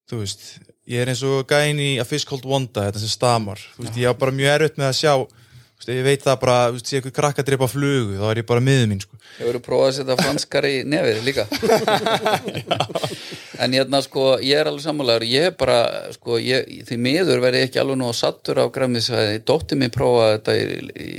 þú 0.10 0.20
veist 0.26 0.44
ég 0.92 1.02
er 1.02 1.10
eins 1.14 1.24
og 1.26 1.48
gæin 1.50 1.80
í 1.82 1.90
A 2.02 2.06
Fish 2.08 2.28
Called 2.30 2.46
Wanda 2.50 2.88
þetta 2.90 3.02
sem 3.02 3.12
stamar, 3.16 3.62
þú 3.78 3.88
veist, 3.88 3.98
ég 4.04 4.12
á 4.12 4.14
bara 4.22 4.36
mjög 4.36 4.54
erfitt 4.60 4.80
með 4.82 4.92
að 4.92 4.98
sjá, 5.00 5.14
þú 5.26 5.82
veist, 5.82 5.90
ég 5.96 6.06
veit 6.06 6.26
það 6.26 6.38
bara 6.44 6.58
þú 6.70 6.76
veist, 6.78 6.92
ég 6.94 7.00
eitthvað 7.02 7.16
krakka 7.20 7.42
að 7.44 7.50
drepa 7.50 7.70
flugu, 7.72 8.18
þá 8.22 8.26
er 8.32 8.42
ég 8.42 8.48
bara 8.52 8.64
miður 8.68 8.90
mín, 8.92 9.02
sko, 9.06 9.22
Hefur 9.36 9.58
þú 9.58 9.62
prófað 9.66 9.90
að 9.90 9.96
setja 9.98 10.16
franskar 10.22 10.68
í 10.70 10.76
nefið 10.88 11.18
líka? 11.26 11.46
en 13.66 13.74
hérna 13.76 14.02
sko, 14.06 14.26
ég 14.46 14.60
er 14.62 14.70
alveg 14.70 14.84
sammálaður, 14.86 15.26
ég 15.30 15.48
er 15.50 15.56
bara, 15.60 15.80
sko, 16.16 16.38
ég, 16.42 16.70
því 16.88 16.98
miður 17.02 17.42
verði 17.44 17.64
ég 17.64 17.70
ekki 17.70 17.82
alveg 17.82 18.00
nú 18.00 18.10
að 18.12 18.20
sattur 18.22 18.62
á 18.62 18.66
græmiðsvæði, 18.78 19.42
dótti 19.48 19.80
mér 19.80 19.92
prófaði 19.96 20.38
þetta 20.38 20.56
í, 20.56 20.78
í, 21.06 21.10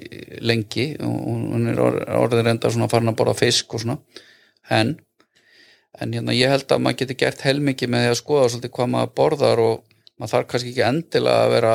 lengi, 0.46 0.86
og 1.04 1.18
hún 1.26 1.68
er 1.72 1.82
or- 1.82 2.00
orðin 2.22 2.46
reynda 2.50 2.72
svona 2.72 2.88
farin 2.92 3.12
að 3.12 3.18
borða 3.20 3.36
fisk 3.42 3.76
og 3.76 3.84
svona, 3.84 3.98
en, 4.78 4.94
en 6.00 6.14
hérna 6.16 6.34
ég 6.36 6.52
held 6.52 6.72
að 6.72 6.82
maður 6.84 7.02
geti 7.02 7.18
gert 7.22 7.44
heilmikið 7.46 7.92
með 7.92 8.04
því 8.04 8.12
að 8.12 8.18
skoða 8.20 8.48
svolítið 8.52 8.74
hvað 8.76 8.92
maður 8.92 9.14
borðar 9.20 9.62
og 9.64 9.76
maður 10.16 10.32
þarf 10.34 10.48
kannski 10.50 10.72
ekki 10.72 10.86
endilega 10.86 11.44
að 11.44 11.54
vera 11.56 11.74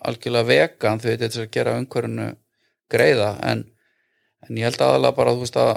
algjörlega 0.00 0.48
vegan 0.48 1.00
því 1.00 1.14
þetta 1.14 1.28
er 1.30 1.44
að 1.44 1.54
gera 1.56 1.76
umhverfinu 1.80 2.28
greiða, 2.90 3.30
en 3.46 3.64
en 4.48 4.58
ég 4.58 4.70
held 4.70 4.82
aðalega 4.82 5.16
bara 5.16 5.34
þú 5.36 5.44
veist 5.44 5.58
að 5.60 5.72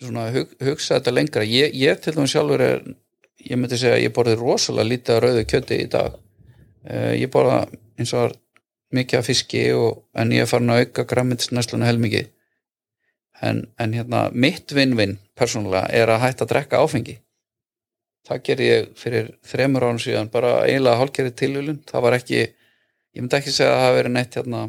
svona 0.00 0.26
hug, 0.34 0.52
hugsa 0.64 0.96
þetta 0.98 1.12
lengra. 1.12 1.44
Ég, 1.44 1.74
ég 1.76 2.00
til 2.00 2.14
dæmis 2.16 2.32
sjálfur 2.34 2.64
er 2.64 2.82
ég 3.44 3.60
myndi 3.60 3.78
segja 3.80 3.98
að 3.98 4.04
ég 4.06 4.14
borði 4.16 4.36
rosalega 4.40 4.88
lítið 4.88 5.16
að 5.16 5.22
rauðu 5.24 5.46
kjöti 5.52 5.80
í 5.84 5.88
dag. 5.92 6.16
Uh, 6.88 7.12
ég 7.20 7.32
borða 7.32 7.62
eins 8.00 8.14
og 8.16 8.36
mikið 8.96 9.20
af 9.20 9.28
fiski 9.28 9.64
og, 9.76 10.04
en 10.16 10.32
ég 10.34 10.44
er 10.44 10.50
farin 10.50 10.72
að 10.72 10.86
auka 10.86 11.04
græmitisnæsluna 11.10 11.88
helmikið 11.90 12.30
en, 13.40 13.64
en 13.80 13.96
hérna 13.96 14.28
mitt 14.32 14.72
vinn-vinn 14.76 15.18
persónulega 15.38 15.88
er 15.96 16.12
að 16.12 16.24
hætta 16.24 16.46
að 16.46 16.52
drekka 16.54 16.80
áfengi. 16.84 17.18
Það 18.28 18.42
ger 18.46 18.62
ég 18.64 18.90
fyrir 19.00 19.30
þremur 19.48 19.86
árum 19.86 20.00
síðan 20.02 20.28
bara 20.32 20.60
eiginlega 20.66 21.00
hálfgerði 21.00 21.36
tilvílun 21.40 21.80
það 21.88 22.04
var 22.06 22.16
ekki, 22.18 22.42
ég 23.16 23.22
myndi 23.24 23.38
ekki 23.38 23.54
segja 23.54 23.72
að 23.72 23.78
það 23.78 23.86
hafi 23.86 23.98
verið 24.00 24.16
neitt 24.16 24.36
hérna 24.38 24.64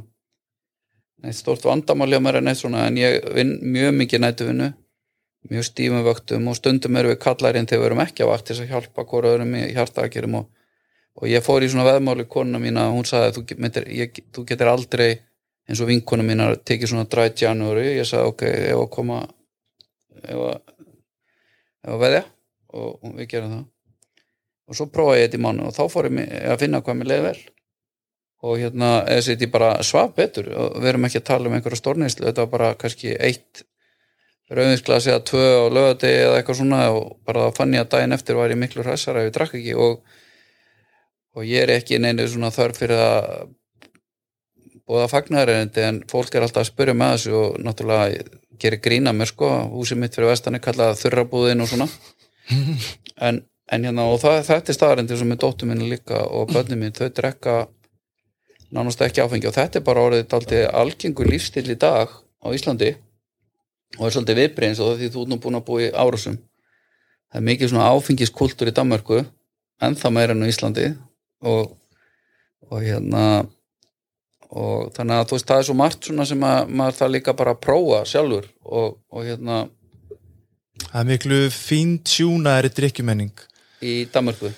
neitt 1.22 1.38
stort 1.38 1.66
vandamáli 1.68 2.18
á 2.18 2.22
mér 2.24 2.40
en 2.40 2.48
neitt 2.50 2.62
svona 2.62 2.86
en 2.88 2.98
ég 2.98 3.20
vinn 3.36 3.58
mjög 3.74 3.92
mikið 4.00 4.24
nætuvinnu 4.24 4.72
mjög 5.50 5.68
stífum 5.68 6.06
vöktum 6.06 6.48
og 6.50 6.58
stundum 6.58 6.98
erum 6.98 7.14
við 7.14 7.22
kallarinn 7.22 7.68
þegar 7.70 7.82
við 7.82 7.90
erum 7.90 8.04
ekki 8.04 8.26
á 8.26 8.32
vakt 8.32 8.48
til 8.50 8.58
að 8.62 8.72
hjálpa 8.74 9.06
hvora 9.10 9.34
öðrum 9.34 9.56
í 9.58 9.64
hjartaðakirum 9.74 10.38
og, 10.42 10.48
og 11.18 11.28
ég 11.30 11.46
fór 11.46 11.66
í 11.66 11.70
svona 11.72 11.88
veðmáli 11.88 12.28
konuna 12.30 12.62
mína, 12.62 12.88
hún 12.94 13.08
sagði 13.10 13.34
þú, 13.38 13.46
myndir, 13.58 13.88
ég, 13.90 14.22
þú 14.34 14.46
getur 14.52 14.72
aldrei 14.72 15.10
eins 15.70 15.82
og 15.84 15.90
vinkona 15.90 16.26
mína 16.26 16.52
tekið 16.66 16.94
svona 16.94 17.10
drætt 17.10 17.44
janúri, 17.44 17.92
ég 17.98 18.08
sagði 18.08 18.34
ok, 18.34 18.46
ef 18.72 18.82
að 18.82 18.92
koma 18.96 19.24
ef 20.22 20.46
að 20.50 20.60
ef 21.82 21.96
að 21.96 22.04
veðja 22.04 22.22
og, 22.72 22.92
og 23.02 23.16
við 23.18 23.32
gerum 23.34 23.56
það. 23.56 23.66
Og 24.72 24.78
svo 24.78 24.88
prófaði 24.94 25.24
ég 25.24 25.28
þetta 25.28 25.40
í 25.40 25.44
mánu 25.44 25.66
og 25.68 25.76
þá 25.76 25.82
fór 25.92 26.08
ég 26.08 26.30
að 26.54 26.62
finna 26.62 26.82
hvað 26.86 27.00
mér 27.00 27.12
leiði 27.12 27.26
vel. 27.26 27.42
Og 28.42 28.56
hérna, 28.58 28.92
eða 29.06 29.26
sitt 29.26 29.44
ég 29.44 29.52
bara 29.54 29.74
svaf 29.86 30.16
betur. 30.18 30.48
Og 30.50 30.80
við 30.80 30.94
erum 30.94 31.04
ekki 31.06 31.20
að 31.20 31.28
tala 31.28 31.50
um 31.50 31.58
einhverja 31.58 31.82
stórneyslu, 31.82 32.26
þetta 32.30 32.46
var 32.46 32.54
bara 32.54 32.70
kannski 32.80 33.12
eitt 33.20 33.66
rauðinsglasi 34.52 35.12
eða 35.12 35.26
tvö 35.28 35.44
á 35.46 35.66
lögadegi 35.76 36.24
eða 36.24 36.40
eitthvað 36.40 36.60
svona. 36.62 36.80
Og 36.96 37.12
bara 37.28 37.50
þá 37.50 37.60
fann 37.60 37.76
ég 37.76 37.86
að 37.86 37.92
daginn 37.96 38.18
eftir 38.18 38.40
var 38.40 38.54
ég 38.54 38.62
miklu 38.62 38.86
hræsara 38.86 39.22
ef 39.22 39.30
ég 39.30 39.36
drakk 39.36 39.58
ekki. 39.60 39.76
Og, 39.76 40.00
og 41.36 41.46
ég 41.50 41.66
er 41.66 41.76
ekki 41.76 42.00
neinu 42.02 42.26
svona 42.32 42.54
þörf 42.56 42.82
fyrir 42.82 43.04
að 43.04 43.52
búða 44.92 45.08
fagnaðarendi 45.12 45.84
en 45.88 46.02
fólk 46.12 46.36
er 46.36 46.44
alltaf 46.46 46.66
að 46.66 46.72
spyrja 46.74 46.96
með 46.98 47.14
þessu 47.16 47.36
og 47.40 47.60
náttúrulega 47.64 48.24
gerir 48.62 48.82
grína 48.84 49.14
mér 49.16 49.30
sko, 49.32 49.50
húsið 49.72 50.02
mitt 50.02 50.18
fyrir 50.18 50.32
vestan 50.34 50.58
er 50.58 50.64
kallað 50.64 51.00
þurrabúðin 51.06 51.64
og 51.64 51.72
svona. 51.72 51.88
En, 53.22 53.38
en 53.70 53.84
hérna 53.86 54.08
og 54.10 54.16
það, 54.18 54.40
þetta 54.48 54.72
er 54.72 54.76
staðarendi 54.76 55.18
sem 55.20 55.28
með 55.30 55.44
dóttur 55.44 55.68
minni 55.70 55.86
líka 55.92 56.24
og 56.34 56.50
börnum 56.50 56.80
mín, 56.82 56.94
þau 56.96 57.12
drekka 57.14 57.54
nánast 58.74 59.04
ekki 59.06 59.22
áfengi 59.22 59.46
og 59.46 59.54
þetta 59.54 59.78
er 59.78 59.84
bara 59.86 60.06
orðið 60.08 60.24
daldið 60.32 60.64
algengur 60.82 61.30
lífstil 61.30 61.68
í 61.70 61.76
dag 61.78 62.10
á 62.42 62.48
Íslandi 62.50 62.90
og 64.00 64.08
er 64.08 64.16
svolítið 64.16 64.42
viðbreyns 64.42 64.82
og 64.82 64.96
því 64.98 65.12
þú 65.14 65.26
ert 65.26 65.32
nú 65.36 65.38
búin 65.44 65.60
að 65.60 65.66
búa 65.68 65.84
í 65.86 65.92
árásum. 65.94 66.40
Það 67.30 67.40
er 67.44 67.48
mikið 67.52 67.72
svona 67.76 67.92
áfengiskultur 67.94 68.72
í 68.72 68.76
Danmörku 68.80 69.22
en 69.22 70.00
það 70.02 70.16
meira 70.18 70.34
enn 70.34 70.48
á 70.48 70.52
Íslandi 70.56 70.88
og, 71.46 71.76
og 72.72 72.82
hérna 72.82 73.26
og 74.52 74.90
þannig 74.96 75.20
að 75.22 75.30
þú 75.30 75.38
veist 75.38 75.52
það 75.52 75.62
er 75.62 75.68
svo 75.70 75.76
margt 75.80 76.10
svona 76.10 76.26
sem 76.28 76.48
að 76.48 76.74
maður 76.82 76.98
það 76.98 77.14
líka 77.16 77.36
bara 77.40 77.54
að 77.56 77.62
prófa 77.64 78.02
sjálfur 78.12 78.50
og, 78.64 78.98
og 79.12 79.24
hérna 79.28 79.62
það 80.90 81.00
er 81.04 81.08
miklu 81.14 81.40
fín 81.56 81.96
tjúnaðri 82.08 82.74
drikkjumenning 82.76 83.46
í 83.82 83.96
Danmörku? 84.12 84.52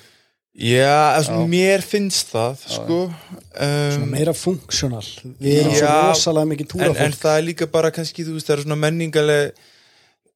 Já, 0.54 1.18
já. 1.18 1.30
Já. 1.34 1.46
mér 1.50 1.82
finnst 1.82 2.30
það 2.30 2.60
sko 2.70 2.98
Svona 3.10 4.04
um, 4.06 4.10
meira 4.14 4.34
funksjónal. 4.38 5.06
Við 5.42 5.60
erum 5.64 5.74
svo 5.74 5.88
Já, 5.88 5.94
rosalega 6.12 6.50
mikið 6.52 6.66
en, 6.66 6.72
túrafólk. 6.74 7.00
en 7.06 7.16
það 7.24 7.38
er 7.38 7.46
líka 7.48 7.68
bara 7.74 7.90
kannski, 7.94 8.26
þú 8.26 8.36
veist, 8.36 8.50
það 8.50 8.56
er 8.56 8.62
svona 8.68 8.78
menningaleg 8.84 9.64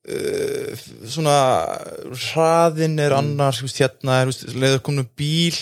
uh, 0.07 0.85
svona 1.07 1.35
hraðin 2.11 2.97
er 3.03 3.15
annar, 3.17 3.55
þú 3.57 3.67
veist, 3.67 3.81
hérna 3.81 4.21
er, 4.23 4.31
leiður 4.55 4.83
komin 4.87 5.09
bíl, 5.19 5.57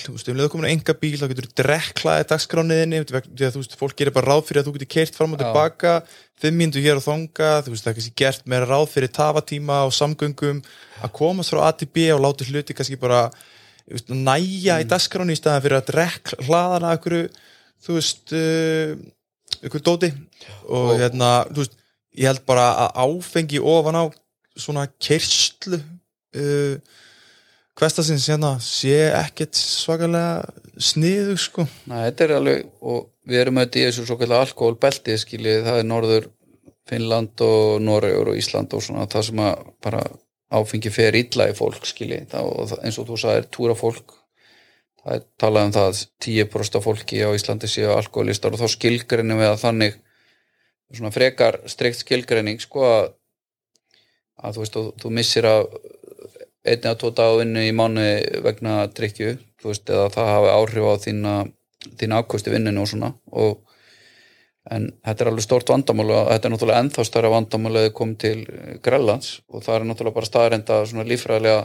komin 0.51 0.69
enga 0.69 0.95
bíl, 1.01 1.15
þá 1.19 1.25
getur 1.31 1.49
þú 1.49 1.57
drekklaði 1.61 2.27
dagskrániðinni, 2.31 3.01
því 3.09 3.47
að 3.47 3.57
þú 3.57 3.63
veist, 3.63 3.75
fólk 3.79 3.97
gerir 3.99 4.15
bara 4.15 4.33
ráð 4.33 4.45
fyrir 4.49 4.63
að 4.63 4.69
þú 4.69 4.75
getur 4.77 4.91
keirt 4.97 5.17
fram 5.17 5.35
og 5.35 5.41
tilbaka 5.41 5.97
fimm 6.41 6.59
mínútur 6.59 6.83
hér 6.83 6.99
og 6.99 7.05
þanga, 7.05 7.51
þú 7.65 7.73
veist, 7.73 7.85
það 7.85 7.91
er 7.91 7.97
kannski 7.99 8.15
gert 8.19 8.47
meira 8.51 8.69
ráð 8.69 8.87
fyrir 8.91 9.11
tafatíma 9.15 9.81
og 9.87 9.93
samgöngum 9.95 10.61
að 11.01 11.13
komast 11.15 11.53
frá 11.53 11.65
A 11.69 11.73
til 11.75 11.87
B 11.87 12.09
og 12.15 12.23
láta 12.25 12.47
hluti 12.47 12.75
kannski 12.75 12.99
bara 12.99 13.29
veist, 13.87 14.11
næja 14.11 14.81
í 14.83 14.87
dagskráni 14.89 15.35
í 15.35 15.39
staðan 15.39 15.63
fyrir 15.63 15.79
að 15.79 15.91
drekk 15.93 16.35
hlaðana 16.43 16.91
okkur 16.97 17.21
þú 17.85 17.97
veist 17.99 18.35
uh, 18.35 18.95
ykkur 19.65 19.83
dóti. 19.85 20.11
Og, 20.67 20.95
hérna, 20.99 21.45
þú 21.51 21.63
veist, 21.63 21.79
ég 22.15 22.29
held 22.29 22.45
bara 22.47 22.69
að 22.85 23.01
áfengi 23.05 23.61
ofan 23.61 23.99
á 23.99 24.03
svona 24.59 24.85
kerslu 25.01 25.79
uh, 25.79 27.01
hverstasins 27.75 28.27
hérna 28.31 28.55
sé 28.63 28.95
ekkert 29.11 29.57
svakalega 29.59 30.45
sniðu 30.79 31.35
sko. 31.39 31.67
Næ, 31.89 31.97
þetta 32.07 32.27
er 32.27 32.35
alveg, 32.39 32.67
og 32.81 33.09
við 33.27 33.41
erum 33.43 33.59
auðvitað 33.59 33.81
í 33.81 33.87
þessu 33.89 34.07
svo 34.07 34.19
kallar 34.19 34.45
alkoholbelti, 34.45 35.17
skiljið, 35.19 35.63
það 35.67 35.81
er 35.81 35.89
norður 35.89 36.29
Finnland 36.85 37.41
og 37.41 37.81
Noregur 37.81 38.31
og 38.31 38.39
Ísland 38.39 38.75
og 38.77 38.83
svona 38.85 39.07
það 39.09 39.27
sem 39.29 39.41
að 39.41 39.65
bara 39.83 40.03
áfengi 40.55 40.91
fer 40.93 41.17
illa 41.17 41.49
í 41.49 41.55
fólk, 41.57 41.87
skiljið, 41.89 42.35
og 42.43 42.75
eins 42.81 42.99
og 43.01 43.09
þú 43.09 43.17
sagðir, 43.19 43.49
túra 43.51 43.75
fólk 43.77 44.13
það 45.05 45.19
er 45.19 45.25
talað 45.41 45.67
um 45.67 45.75
það 45.75 45.99
10% 46.25 46.79
af 46.79 46.87
fólki 46.87 47.21
á 47.21 47.29
Íslandi 47.37 47.69
séu 47.69 47.91
alkoholistar 47.93 48.55
og 48.55 48.61
þá 48.61 48.73
skilgrinni 48.73 49.37
við 49.37 49.51
að 49.51 49.61
þannig 49.61 49.99
svona 50.95 51.11
frekar 51.13 51.59
streikt 51.69 52.01
skilgrinning 52.01 52.61
sko 52.63 52.85
að, 52.87 53.11
að 54.41 54.57
þú 54.57 54.63
veist, 54.63 54.77
þú, 54.77 54.85
þú 55.01 55.13
missir 55.17 55.49
að 55.49 55.67
einni 56.65 56.89
að 56.89 56.99
tóta 57.03 57.27
á 57.29 57.31
vinnu 57.37 57.67
í 57.67 57.75
mánu 57.75 58.05
vegna 58.45 58.79
drikju, 58.97 59.35
þú 59.61 59.71
veist, 59.71 59.89
eða 59.89 60.09
það 60.15 60.31
hafi 60.33 60.51
áhrif 60.55 60.89
á 60.89 60.93
þína, 61.05 61.33
þína 61.99 62.21
afkosti 62.21 62.53
vinninu 62.53 62.81
og 62.81 62.89
svona. 62.89 63.11
Og 63.31 63.61
en 64.73 64.87
þetta 65.05 65.23
er 65.23 65.29
alveg 65.29 65.45
stort 65.45 65.69
vandamál 65.69 66.09
og 66.09 66.29
þetta 66.31 66.47
er 66.47 66.53
náttúrulega 66.53 66.81
ennþá 66.83 67.01
stærra 67.05 67.33
vandamál 67.33 67.75
eða 67.81 67.97
komið 67.99 68.17
til 68.23 68.39
Grellands 68.85 69.29
og 69.51 69.57
það 69.65 69.75
er 69.75 69.83
náttúrulega 69.89 70.17
bara 70.17 70.31
staðrenda 70.31 70.75
svona 70.89 71.09
lífræðilega 71.09 71.61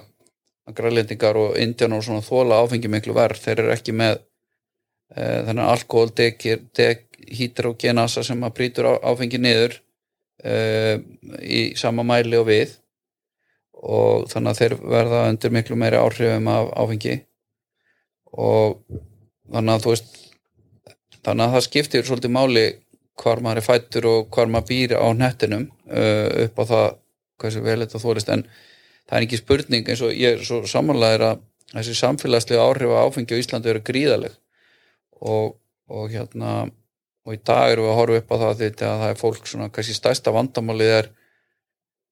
að 0.68 0.76
grælendingar 0.76 1.36
og 1.40 1.50
indjánar 1.60 2.00
og 2.00 2.06
svona 2.06 2.26
þóla 2.26 2.54
áfengi 2.60 2.88
miklu 2.92 3.12
verð, 3.16 3.38
þeir 3.40 3.58
eru 3.64 3.72
ekki 3.72 3.92
með 3.96 4.14
e, 5.16 5.22
þennan 5.48 5.72
alkohol 5.72 6.10
dehydrogenasa 6.20 8.20
sem 8.26 8.40
að 8.44 8.56
brítur 8.58 8.84
á, 8.92 8.94
áfengi 9.00 9.38
niður 9.40 9.72
í 10.40 11.62
sama 11.76 12.04
mæli 12.06 12.38
og 12.40 12.46
við. 12.48 12.76
Og 13.80 14.26
þannig 14.28 14.50
að 14.50 14.60
þeir 14.60 14.74
verða 14.92 15.20
undir 15.32 15.52
miklu 15.56 15.76
meiri 15.80 16.00
áhrifum 16.00 16.48
af 16.52 16.70
áfengi. 16.80 17.16
Og 18.36 18.80
þannig 19.50 19.74
að 19.74 19.84
þú 19.84 19.94
veist 19.94 20.10
þannig 21.24 21.44
að 21.44 21.54
það 21.54 21.66
skiptir 21.66 22.06
svolítið 22.06 22.34
máli 22.34 22.64
hvar 23.20 23.42
maður 23.44 23.60
er 23.60 23.66
fættur 23.66 24.08
og 24.08 24.28
hvar 24.32 24.50
maður 24.52 24.68
býr 24.70 24.96
á 24.96 25.08
nettinum 25.16 25.66
uh, 25.92 26.46
upp 26.46 26.60
á 26.60 26.64
það 26.72 26.86
hversu 27.40 27.62
vel 27.64 27.78
þetta 27.82 28.02
þólist 28.02 28.32
en 28.32 28.44
það 29.08 29.16
er 29.16 29.26
ekki 29.26 29.40
spurning 29.40 29.88
eins 29.88 30.02
og 30.04 30.14
ég 30.16 30.38
er 30.38 30.44
svo 30.46 30.60
samanlegaður 30.68 31.26
að 31.28 31.42
þessi 31.74 31.96
samfélagslega 32.00 32.66
áhrif 32.66 32.94
á 32.94 33.04
áfengi 33.04 33.36
á 33.36 33.40
Íslandi 33.40 33.72
eru 33.72 33.82
gríðaleg 33.86 34.36
og, 35.20 35.56
og 35.90 36.12
hérna 36.12 36.54
og 37.26 37.36
í 37.36 37.40
dag 37.44 37.72
eru 37.72 37.86
við 37.86 37.92
að 37.92 37.98
horfa 38.00 38.20
upp 38.20 38.30
á 38.32 38.36
það 38.42 38.52
því 38.60 38.68
að 38.70 39.00
það 39.02 39.08
er 39.08 39.18
fólk 39.20 39.48
svona, 39.48 39.70
kannski 39.74 39.96
stærsta 39.96 40.34
vandamálið 40.34 40.92
er 40.98 41.10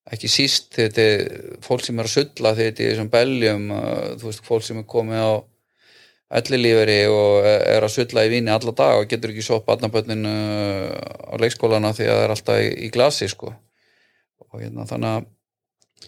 ekki 0.09 0.31
síst 0.33 0.73
þetta 0.77 1.05
er 1.05 1.23
fólk 1.65 1.85
sem 1.85 2.01
er 2.01 2.09
að 2.09 2.15
sulla 2.17 2.55
þetta 2.57 2.85
er 2.85 2.93
þessum 2.95 3.13
beljum 3.13 3.71
þú 4.21 4.29
veist, 4.29 4.45
fólk 4.47 4.67
sem 4.67 4.81
er 4.81 4.89
komið 4.89 5.25
á 5.25 5.33
ellilíferi 6.39 6.99
og 7.09 7.49
er 7.49 7.85
að 7.85 7.95
sulla 7.95 8.27
í 8.29 8.33
víni 8.33 8.53
alla 8.53 8.75
dag 8.77 9.01
og 9.01 9.09
getur 9.09 9.33
ekki 9.33 9.45
sopa 9.45 9.77
aðnaböndin 9.77 10.29
á 10.29 11.35
leikskólana 11.41 11.95
því 11.97 12.09
að 12.09 12.15
það 12.19 12.25
er 12.25 12.35
alltaf 12.35 12.63
í 12.69 12.91
glasi 12.93 13.29
sko. 13.33 13.55
Og 14.49 14.61
hérna 14.61 14.85
þannig 14.89 15.15
að 15.17 15.27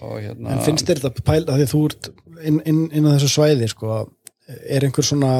Hérna... 0.00 0.54
En 0.54 0.62
finnst 0.64 0.88
þér 0.88 1.02
þetta 1.02 1.25
pæl 1.26 1.42
að 1.42 1.59
því 1.59 1.66
þú 1.73 1.80
ert 1.88 2.09
inn, 2.47 2.61
inn, 2.69 2.85
inn 2.95 3.09
á 3.11 3.12
þessu 3.16 3.30
svæði 3.35 3.69
sko, 3.69 3.97
er 4.49 4.87
einhver 4.87 5.07
svona 5.07 5.33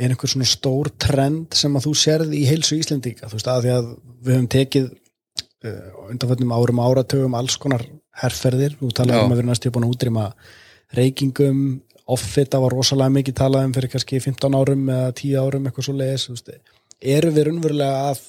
er 0.00 0.14
einhver 0.14 0.32
svona 0.32 0.48
stór 0.48 0.90
trend 1.00 1.56
sem 1.58 1.76
að 1.76 1.86
þú 1.88 1.92
sérði 2.00 2.40
í 2.40 2.48
heilsu 2.48 2.78
Íslendinga? 2.80 3.28
Þú 3.28 3.36
veist 3.36 3.50
að 3.52 3.66
því 3.66 3.72
að 3.74 3.90
við 4.24 4.34
höfum 4.34 4.48
tekið 4.54 4.88
uh, 4.88 6.08
undanfætnum 6.08 6.54
árum 6.56 6.82
áratögum 6.86 7.36
alls 7.38 7.58
konar 7.60 7.84
herrferðir, 8.20 8.76
þú 8.80 8.90
talaði 8.96 9.24
um 9.26 9.34
að 9.34 9.40
vera 9.42 9.50
næstu 9.50 9.72
búin 9.72 9.86
að 9.86 9.94
útrýma 9.94 10.26
reykingum. 10.96 11.62
Offita 12.10 12.58
var 12.62 12.74
rosalega 12.74 13.14
mikið 13.14 13.38
talað 13.38 13.68
um 13.68 13.74
fyrir 13.76 13.92
kannski 13.92 14.18
15 14.24 14.56
árum 14.58 14.88
eða 14.90 15.12
10 15.20 15.36
árum 15.44 15.68
eitthvað 15.68 15.86
svo 15.86 15.94
leiðis, 15.94 16.46
eru 17.00 17.30
við 17.36 17.46
raunverulega 17.46 18.08
að 18.10 18.24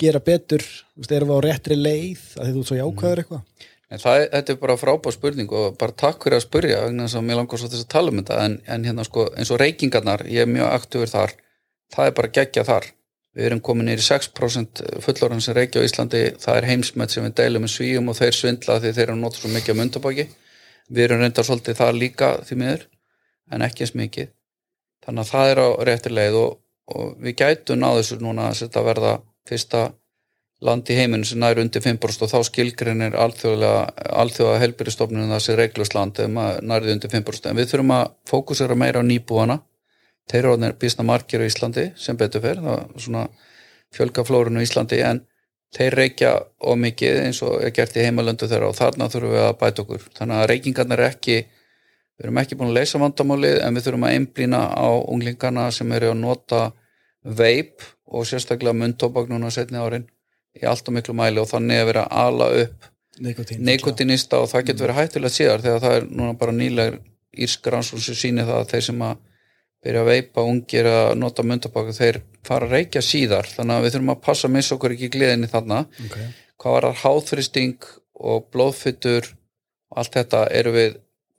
gera 0.00 0.20
betur, 0.20 0.62
eru 1.08 1.28
við 1.30 1.40
á 1.40 1.46
réttri 1.48 1.78
leið? 1.80 2.22
Að 2.36 2.46
því 2.46 2.54
þú 2.54 2.66
svo 2.68 2.78
jákvæður 2.78 3.22
eitthvað 3.24 3.66
En 3.86 4.02
það, 4.02 4.24
þetta 4.32 4.52
er 4.52 4.58
bara 4.58 4.74
frábár 4.80 5.14
spurning 5.14 5.52
og 5.54 5.76
bara 5.78 5.94
takk 5.94 6.24
fyrir 6.24 6.40
að 6.40 6.46
spurja 6.48 6.82
vegna 6.82 7.06
þess 7.06 7.18
að 7.20 7.26
mér 7.28 7.38
langar 7.38 7.60
svo 7.60 7.68
þess 7.70 7.84
að 7.84 7.92
tala 7.92 8.10
um 8.10 8.18
þetta 8.18 8.38
en, 8.42 8.56
en 8.66 8.86
hérna 8.88 9.04
sko 9.06 9.26
eins 9.38 9.52
og 9.54 9.60
reykingarnar, 9.62 10.24
ég 10.26 10.42
er 10.42 10.50
mjög 10.50 10.72
aktífur 10.72 11.12
þar, 11.12 11.34
það 11.94 12.10
er 12.10 12.16
bara 12.16 12.32
gegja 12.38 12.64
þar. 12.66 12.88
Við 13.36 13.46
erum 13.50 13.60
komin 13.60 13.86
nýri 13.86 14.02
6% 14.02 14.82
fullorðan 15.04 15.44
sem 15.44 15.54
reykja 15.54 15.84
á 15.84 15.86
Íslandi, 15.86 16.22
það 16.40 16.58
er 16.58 16.66
heimsmet 16.70 17.12
sem 17.12 17.26
við 17.26 17.34
deilum 17.38 17.66
með 17.66 17.72
svíum 17.74 18.10
og 18.10 18.16
þeir 18.16 18.38
svindla 18.38 18.78
því 18.80 18.92
þeir 18.96 19.04
eru 19.06 19.16
notið 19.20 19.42
svo 19.42 19.50
mikið 19.52 19.74
að 19.74 19.80
myndabaki. 19.82 20.26
Við 20.88 21.04
erum 21.04 21.20
reyndar 21.20 21.46
svolítið 21.46 21.78
það 21.82 22.00
líka 22.00 22.30
því 22.48 22.58
miður 22.62 22.86
en 23.52 23.66
ekki 23.66 23.84
eins 23.84 23.94
mikið. 24.00 24.32
Þannig 25.04 25.22
að 25.22 25.30
það 25.34 25.52
er 25.52 25.60
á 25.60 25.68
réttir 25.90 26.16
leið 26.16 26.38
og, 26.40 26.56
og 26.96 27.12
við 27.22 27.36
gætu 27.42 27.76
náðu 27.76 28.00
þessu 28.00 28.18
núna 28.24 28.48
að 28.50 28.88
verða 28.88 29.12
fyrsta 29.46 29.82
land 30.64 30.88
í 30.88 30.96
heiminu 30.96 31.26
sem 31.28 31.40
næri 31.40 31.60
undir 31.60 31.82
5% 31.84 32.24
og 32.24 32.30
þá 32.32 32.48
skilgrinir 32.48 33.16
alþjóða 33.20 34.58
helbyrjastofnunum 34.62 35.34
það 35.34 35.42
sé 35.44 35.56
reglust 35.58 35.96
land 35.96 36.20
ef 36.22 36.30
maður 36.32 36.62
nærið 36.70 36.92
undir 36.94 37.12
5% 37.12 37.50
en 37.50 37.58
við 37.58 37.72
þurfum 37.72 37.92
að 37.98 38.06
fókusera 38.30 38.78
meira 38.78 39.02
á 39.04 39.04
nýbúana. 39.04 39.58
Þeir 40.26 40.48
eru 40.48 40.72
bísna 40.80 41.04
margir 41.06 41.44
á 41.44 41.46
Íslandi 41.46 41.90
sem 42.00 42.16
betur 42.16 42.42
fer, 42.42 42.58
það 42.58 42.78
er 42.80 43.04
svona 43.04 43.26
fjölgaflórun 43.94 44.58
á 44.58 44.64
Íslandi 44.64 45.02
en 45.04 45.20
þeir 45.76 45.98
reykja 46.00 46.32
ómikið 46.64 47.20
eins 47.26 47.42
og 47.44 47.60
er 47.60 47.74
gert 47.76 47.94
í 48.00 48.06
heimalöndu 48.06 48.48
þeirra 48.48 48.72
og 48.72 48.78
þarna 48.80 49.10
þurfum 49.12 49.36
við 49.36 49.44
að 49.44 49.54
bæta 49.60 49.84
okkur. 49.84 50.08
Þannig 50.16 50.40
að 50.40 50.48
reykingarna 50.50 50.96
er 50.96 51.04
ekki 51.10 51.36
við 51.36 52.24
erum 52.24 52.40
ekki 52.40 52.56
búin 52.56 52.72
að 52.72 52.78
leysa 52.80 53.02
vandamálið 53.02 53.60
en 53.60 53.76
við 53.76 53.86
þurfum 53.86 54.08
að 54.08 54.16
einblýna 54.16 54.62
á 54.72 54.88
unglingarna 55.04 55.68
sem 55.70 55.92
eru 55.92 56.14
að 56.14 56.20
nota 56.24 56.62
veip 57.22 57.84
og 58.06 58.26
sérstaklega 58.26 58.78
mundtóbak 58.78 59.28
núna 59.28 59.52
setni 59.52 59.78
árin 59.78 60.06
í 60.56 60.66
allt 60.68 60.88
og 60.88 60.96
miklu 60.96 61.14
mæli 61.16 61.42
og 61.42 61.48
þannig 61.50 61.82
að 61.82 61.90
vera 61.90 62.06
að 62.06 62.26
ala 62.26 62.50
upp 62.62 62.90
neikotinista 63.18 64.42
og 64.42 64.50
það 64.50 64.66
getur 64.68 64.86
verið 64.86 64.98
hættilegt 65.00 65.36
síðar 65.36 65.64
þegar 65.64 65.84
það 65.84 65.96
er 65.98 66.08
núna 66.10 66.34
bara 66.40 66.56
nýlegar 66.56 66.98
írskaransvon 67.36 68.02
sem 68.04 68.18
sýnir 68.18 68.48
það 68.48 68.60
að 68.60 68.70
þeir 68.72 68.86
sem 68.88 69.04
að 69.06 69.22
byrja 69.86 70.02
að 70.02 70.10
veipa 70.10 70.44
ungir 70.50 70.88
að 70.90 71.10
nota 71.20 71.44
myndabaka 71.46 71.94
þeir 71.94 72.20
fara 72.46 72.66
að 72.66 72.74
reykja 72.74 73.02
síðar. 73.04 73.48
Þannig 73.52 73.76
að 73.76 73.84
við 73.84 73.94
þurfum 73.94 74.12
að 74.14 74.22
passa 74.24 74.48
að 74.48 74.54
missa 74.56 74.76
okkur 74.76 74.94
ekki 74.96 75.10
gleðinni 75.14 75.50
þarna. 75.52 75.82
Okay. 76.06 76.28
hvað 76.56 76.76
var 76.76 76.86
það 76.86 77.02
háþristing 77.02 77.90
og 78.32 78.46
blóðfyttur 78.52 79.28
og 79.92 80.00
allt 80.00 80.16
þetta 80.16 80.46
eru 80.56 80.72
við 80.74 80.96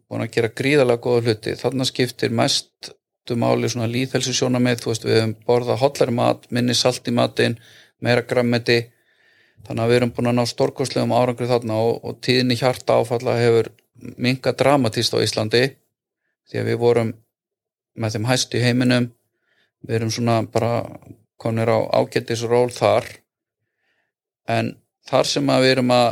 búin 0.08 0.24
að 0.24 0.36
gera 0.38 0.54
gríðalega 0.62 1.04
góða 1.04 1.24
hluti. 1.26 1.56
Þarna 1.60 1.90
skiptir 1.90 2.36
mest 2.36 2.94
máli 3.36 3.68
svona 3.68 3.90
líðhelsusjóna 3.92 4.60
með 4.64 4.86
þú 4.86 4.92
veist 4.94 5.06
við 5.06 5.18
hefum 5.18 5.34
borðað 5.48 5.82
hotlari 5.82 6.14
mat, 6.16 6.46
minni 6.54 6.76
salt 6.78 7.10
í 7.10 7.12
matin 7.12 7.58
meira 8.00 8.24
grammeti 8.24 8.86
þannig 9.66 9.84
að 9.84 9.92
við 9.92 10.00
erum 10.00 10.14
búin 10.16 10.32
að 10.32 10.38
ná 10.38 10.46
stórkoslegum 10.52 11.14
árangri 11.18 11.50
þarna 11.50 11.78
og, 11.84 12.00
og 12.06 12.20
tíðinni 12.24 12.58
hjarta 12.60 13.00
áfalla 13.02 13.38
hefur 13.40 13.72
minga 14.18 14.54
dramatíst 14.54 15.16
á 15.18 15.24
Íslandi. 15.24 15.64
Því 16.48 16.62
að 16.62 16.70
við 16.70 16.82
vorum 16.82 17.14
með 17.98 18.18
þeim 18.18 18.28
hæst 18.30 18.54
í 18.56 18.64
heiminum. 18.64 19.10
Við 19.88 20.00
erum 20.00 20.14
svona 20.14 20.42
bara 20.48 20.86
konir 21.42 21.70
á 21.70 21.80
ágættisról 21.98 22.70
þar. 22.76 23.10
En 24.48 24.76
þar 25.08 25.28
sem 25.28 25.50
að 25.52 25.66
við 25.66 25.76
erum 25.76 25.94
að 25.96 26.08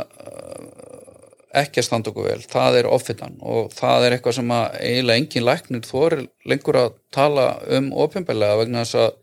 ekki 1.56 1.80
að 1.80 1.86
standa 1.86 2.12
okkur 2.12 2.26
vel, 2.28 2.40
það 2.44 2.78
er 2.80 2.88
offitan. 2.92 3.38
Og 3.40 3.70
það 3.74 4.06
er 4.06 4.16
eitthvað 4.16 4.38
sem 4.38 4.52
að 4.52 4.66
eiginlega 4.80 5.22
engin 5.22 5.46
læknir 5.46 5.86
þor 5.86 6.18
lengur 6.48 6.80
að 6.82 6.98
tala 7.14 7.46
um 7.78 7.88
ofinbeglega 8.04 8.58
vegna 8.60 8.84
þess 8.84 8.98
að 9.00 9.14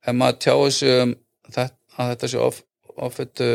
ef 0.00 0.16
maður 0.16 0.40
tjáði 0.44 0.72
sig 0.74 1.02
um 1.04 1.14
þetta, 1.50 1.76
að 1.96 2.12
þetta 2.14 2.30
sé 2.32 2.42
of, 2.42 2.60
ofittu 3.06 3.50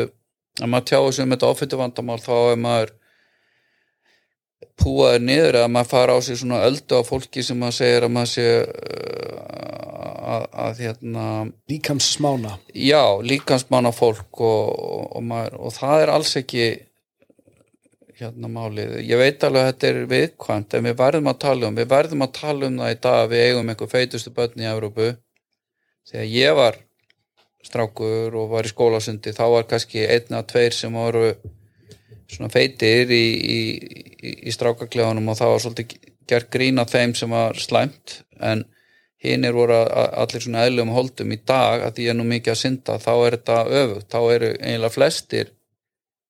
að 0.56 0.70
maður 0.72 0.88
tjáu 0.90 1.10
sig 1.12 1.26
um 1.26 1.34
þetta 1.34 1.50
ofittu 1.52 1.80
vandamál 1.80 2.20
þá 2.22 2.36
er 2.38 2.62
maður 2.62 2.94
púaður 4.80 5.24
niður 5.24 5.60
að 5.60 5.70
maður 5.74 5.90
fara 5.92 6.16
á 6.16 6.18
sig 6.24 6.40
svona 6.40 6.62
öldu 6.66 7.00
á 7.00 7.02
fólki 7.06 7.44
sem 7.44 7.58
maður 7.60 7.78
segir 7.78 8.06
að 8.06 8.14
maður 8.16 8.32
sé 8.32 8.48
uh, 8.64 9.36
að, 10.36 10.48
að 10.64 10.82
hérna 10.84 11.26
líkamsmána. 11.70 12.56
Já, 12.72 13.02
líkamsmána 13.22 13.92
fólk 13.96 14.40
og, 14.40 14.72
og, 14.72 15.06
og, 15.16 15.24
maður, 15.24 15.58
og 15.60 15.76
það 15.76 16.04
er 16.04 16.14
alls 16.16 16.34
ekki 16.40 16.66
hérna 18.16 18.48
málið. 18.48 18.96
Ég 19.04 19.20
veit 19.20 19.44
alveg 19.44 19.62
að 19.62 19.70
þetta 19.70 19.88
er 19.90 20.00
viðkvæmt 20.12 20.76
en 20.76 20.88
við 20.88 20.98
verðum 21.02 21.30
að 21.32 21.40
tala 21.44 21.68
um, 21.68 21.76
við 21.76 21.90
verðum 21.92 22.24
að 22.26 22.34
tala 22.40 22.70
um 22.70 22.80
það 22.80 22.94
í 22.94 23.00
dag 23.06 23.20
að 23.20 23.32
við 23.34 23.46
eigum 23.46 23.72
einhver 23.72 23.92
feitustu 23.92 24.32
börn 24.36 24.64
í 24.64 24.68
Európu 24.70 25.08
þegar 26.06 26.30
ég 26.32 26.56
var 26.56 26.80
strákur 27.66 28.34
og 28.38 28.50
var 28.54 28.66
í 28.68 28.72
skólasundi 28.72 29.34
þá 29.36 29.44
var 29.52 29.66
kannski 29.70 30.06
einna 30.06 30.42
tveir 30.46 30.74
sem 30.74 30.94
voru 30.94 31.32
svona 32.30 32.50
feitir 32.50 33.10
í, 33.14 33.24
í, 33.56 33.58
í, 33.76 34.32
í 34.48 34.54
strákaklefunum 34.54 35.28
og 35.30 35.36
það 35.38 35.52
var 35.52 35.64
svolítið 35.64 35.98
gert 36.26 36.48
grína 36.50 36.84
þeim 36.90 37.12
sem 37.14 37.30
var 37.30 37.54
slæmt. 37.62 38.20
En 38.42 38.64
hinnir 39.22 39.54
voru 39.56 39.72
að- 39.78 39.92
að- 39.96 40.14
allir 40.22 40.42
svona 40.44 40.64
eðlum 40.66 40.90
holdum 40.94 41.30
í 41.32 41.38
dag 41.46 41.84
að 41.86 41.94
því 41.96 42.06
ég 42.06 42.10
er 42.12 42.18
nú 42.18 42.24
mikið 42.30 42.52
að 42.52 42.58
synda 42.62 42.98
þá 43.02 43.12
er 43.26 43.36
þetta 43.36 43.58
öfugt, 43.82 44.08
þá 44.12 44.18
eru 44.34 44.50
eiginlega 44.58 44.92
flestir 44.96 45.52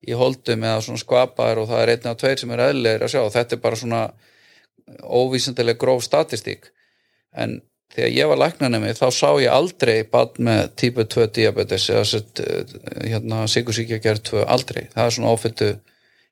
í 0.06 0.12
holdum 0.14 0.62
eða 0.68 0.82
svona 0.84 1.02
skvapaðir 1.02 1.58
og 1.62 1.68
það 1.70 1.82
er 1.82 1.92
einn 1.94 2.04
eða 2.06 2.18
tveir 2.20 2.38
sem 2.42 2.52
er 2.54 2.62
eðlilegir 2.68 3.02
að 3.06 3.12
sjá, 3.14 3.22
þetta 3.34 3.56
er 3.56 3.62
bara 3.64 3.80
svona 3.80 4.02
óvísindileg 5.02 5.78
gróf 5.80 6.04
statistík. 6.06 6.70
En 7.34 7.56
þegar 7.94 8.12
ég 8.12 8.30
var 8.30 8.40
læknanemi 8.42 8.94
þá 8.96 9.06
sá 9.14 9.28
ég 9.40 9.52
aldrei 9.52 9.96
bann 10.10 10.38
með 10.48 10.62
típu 10.80 11.06
2 11.06 11.28
diabetes 11.36 11.88
eða 11.92 12.04
sett, 12.08 12.42
hérna, 13.04 13.44
sigursíkja 13.50 14.00
gerð 14.02 14.24
2 14.32 14.44
aldrei, 14.56 14.86
það 14.94 15.04
er 15.04 15.16
svona 15.16 15.34
áfittu 15.34 15.70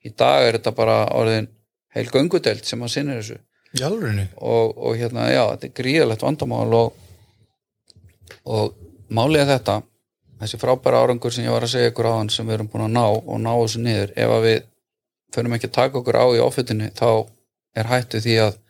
í 0.05 0.13
dag 0.13 0.49
er 0.49 0.59
þetta 0.59 0.75
bara 0.77 0.99
orðin 1.17 1.49
heil 1.95 2.07
göngudelt 2.11 2.67
sem 2.67 2.83
að 2.83 2.93
sinni 2.93 3.19
þessu. 3.19 3.39
Alvegni 3.85 4.29
og, 4.39 4.75
og 4.77 4.99
hérna, 4.99 5.29
já, 5.33 5.43
þetta 5.55 5.69
er 5.69 5.75
gríðalegt 5.79 6.23
vandamál 6.23 6.77
og, 6.79 7.01
og 8.47 8.75
málið 9.15 9.45
er 9.45 9.51
þetta. 9.55 9.81
Þessi 10.43 10.61
frábæra 10.61 11.01
árangur 11.03 11.33
sem 11.33 11.47
ég 11.47 11.55
var 11.55 11.65
að 11.65 11.73
segja 11.73 11.91
ykkur 11.93 12.11
áðan 12.11 12.31
sem 12.35 12.47
við 12.47 12.59
erum 12.59 12.69
búin 12.71 12.87
að 12.89 12.95
ná 12.97 13.05
og 13.07 13.41
ná 13.41 13.51
þessu 13.55 13.83
niður 13.83 14.13
ef 14.19 14.35
að 14.35 14.47
við 14.49 14.61
förum 15.35 15.57
ekki 15.57 15.71
að 15.71 15.77
taka 15.79 16.01
okkur 16.01 16.19
á 16.21 16.27
í 16.35 16.43
ofitinu 16.43 16.91
þá 16.95 17.09
er 17.75 17.91
hættu 17.91 18.21
því 18.23 18.37
að 18.45 18.61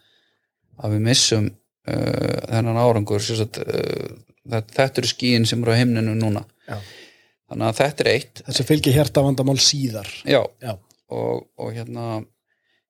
að 0.85 0.97
við 0.97 1.05
missum 1.09 1.51
þennan 1.85 2.81
árangur 2.81 3.23
sagt, 3.25 3.61
uh, 3.61 4.15
þetta, 4.51 4.87
eru 5.03 5.11
skíin 5.11 5.49
sem 5.49 5.63
eru 5.65 5.75
á 5.75 5.81
himninu 5.81 6.15
núna. 6.19 6.45
Já. 6.65 6.79
þannig 7.51 7.67
að 7.69 7.81
þetta 7.81 8.05
er 8.05 8.11
eitt. 8.15 8.45
Þessi 8.47 8.65
fylgir 8.69 8.97
hérta 8.97 9.25
vandamál 9.25 9.59
síðar. 9.61 10.09
Já, 10.25 10.41
já, 10.65 10.79
og, 11.13 11.45
og 11.61 11.75
hérna 11.77 12.23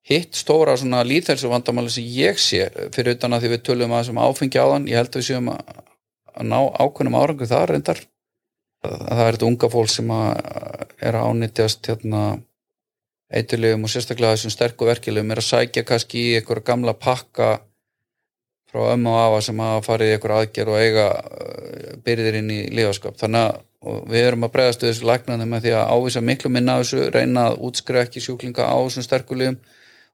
hitt 0.04 0.36
stóra 0.36 0.76
svona 0.78 1.02
líðhelsu 1.06 1.50
vandamáli 1.50 1.90
sem 1.92 2.06
ég 2.06 2.38
sé 2.40 2.68
fyrir 2.94 3.16
utan 3.16 3.34
að 3.34 3.46
því 3.46 3.52
við 3.54 3.62
tölum 3.68 3.94
að 3.96 4.08
sem 4.10 4.20
áfengi 4.20 4.60
á 4.60 4.66
þann, 4.68 4.88
ég 4.90 5.00
held 5.00 5.10
að 5.10 5.20
við 5.20 5.28
séum 5.30 5.52
að, 5.54 5.78
að 6.34 6.50
ná 6.52 6.58
ákveðnum 6.78 7.18
árangu 7.18 7.48
þar 7.50 7.72
reyndar. 7.74 8.02
Að 8.84 8.98
það 9.00 9.26
er 9.26 9.36
þetta 9.36 9.48
unga 9.48 9.70
fólk 9.72 9.90
sem 9.90 10.10
að 10.12 10.32
er 11.00 11.16
að 11.16 11.30
ánýttjast 11.30 11.88
hérna 11.88 12.24
eiturlegum 13.34 13.86
og 13.86 13.92
sérstaklega 13.92 14.36
þessum 14.36 14.52
sterku 14.52 14.88
verkilegum 14.88 15.32
er 15.32 15.40
að 15.40 15.48
sækja 15.48 15.86
kannski 15.88 16.20
í 16.20 16.34
einhverja 16.38 16.68
gamla 16.68 16.94
pakka 16.94 17.48
frá 18.74 18.90
ömmu 18.96 19.12
og 19.12 19.20
afa 19.20 19.44
sem 19.46 19.62
að 19.62 19.84
farið 19.86 20.10
í 20.10 20.16
einhverja 20.16 20.40
aðgerð 20.42 20.74
og 20.74 20.82
eiga 20.82 21.06
uh, 21.14 21.94
byrðir 22.04 22.40
inn 22.40 22.50
í 22.50 22.60
lifaskap 22.74 23.20
þannig 23.20 23.46
að 23.46 23.62
við 24.10 24.26
erum 24.26 24.46
að 24.46 24.52
bregðast 24.54 24.82
við 24.82 24.90
þessu 24.90 25.08
læknandi 25.08 25.46
með 25.48 25.66
því 25.66 25.72
að 25.78 25.90
ávisa 25.94 26.22
miklu 26.24 26.50
minna 26.50 26.76
af 26.78 26.84
þessu 26.84 27.08
reyna 27.12 27.48
að 27.50 27.58
útskrifa 27.68 28.06
ekki 28.06 28.22
sjúklinga 28.24 28.66
á 28.66 28.76
þessum 28.80 29.06
sterkulegum 29.06 29.58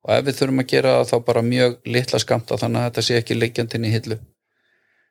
og 0.01 0.13
ef 0.15 0.27
við 0.27 0.39
þurfum 0.41 0.63
að 0.63 0.69
gera 0.73 0.97
það 0.99 1.11
þá 1.11 1.17
bara 1.29 1.45
mjög 1.47 1.77
litla 1.97 2.21
skamta 2.23 2.59
þannig 2.61 2.81
að 2.81 2.89
þetta 2.89 3.07
sé 3.07 3.19
ekki 3.21 3.37
liggjandinn 3.39 3.87
í 3.87 3.95
hillu. 3.95 4.19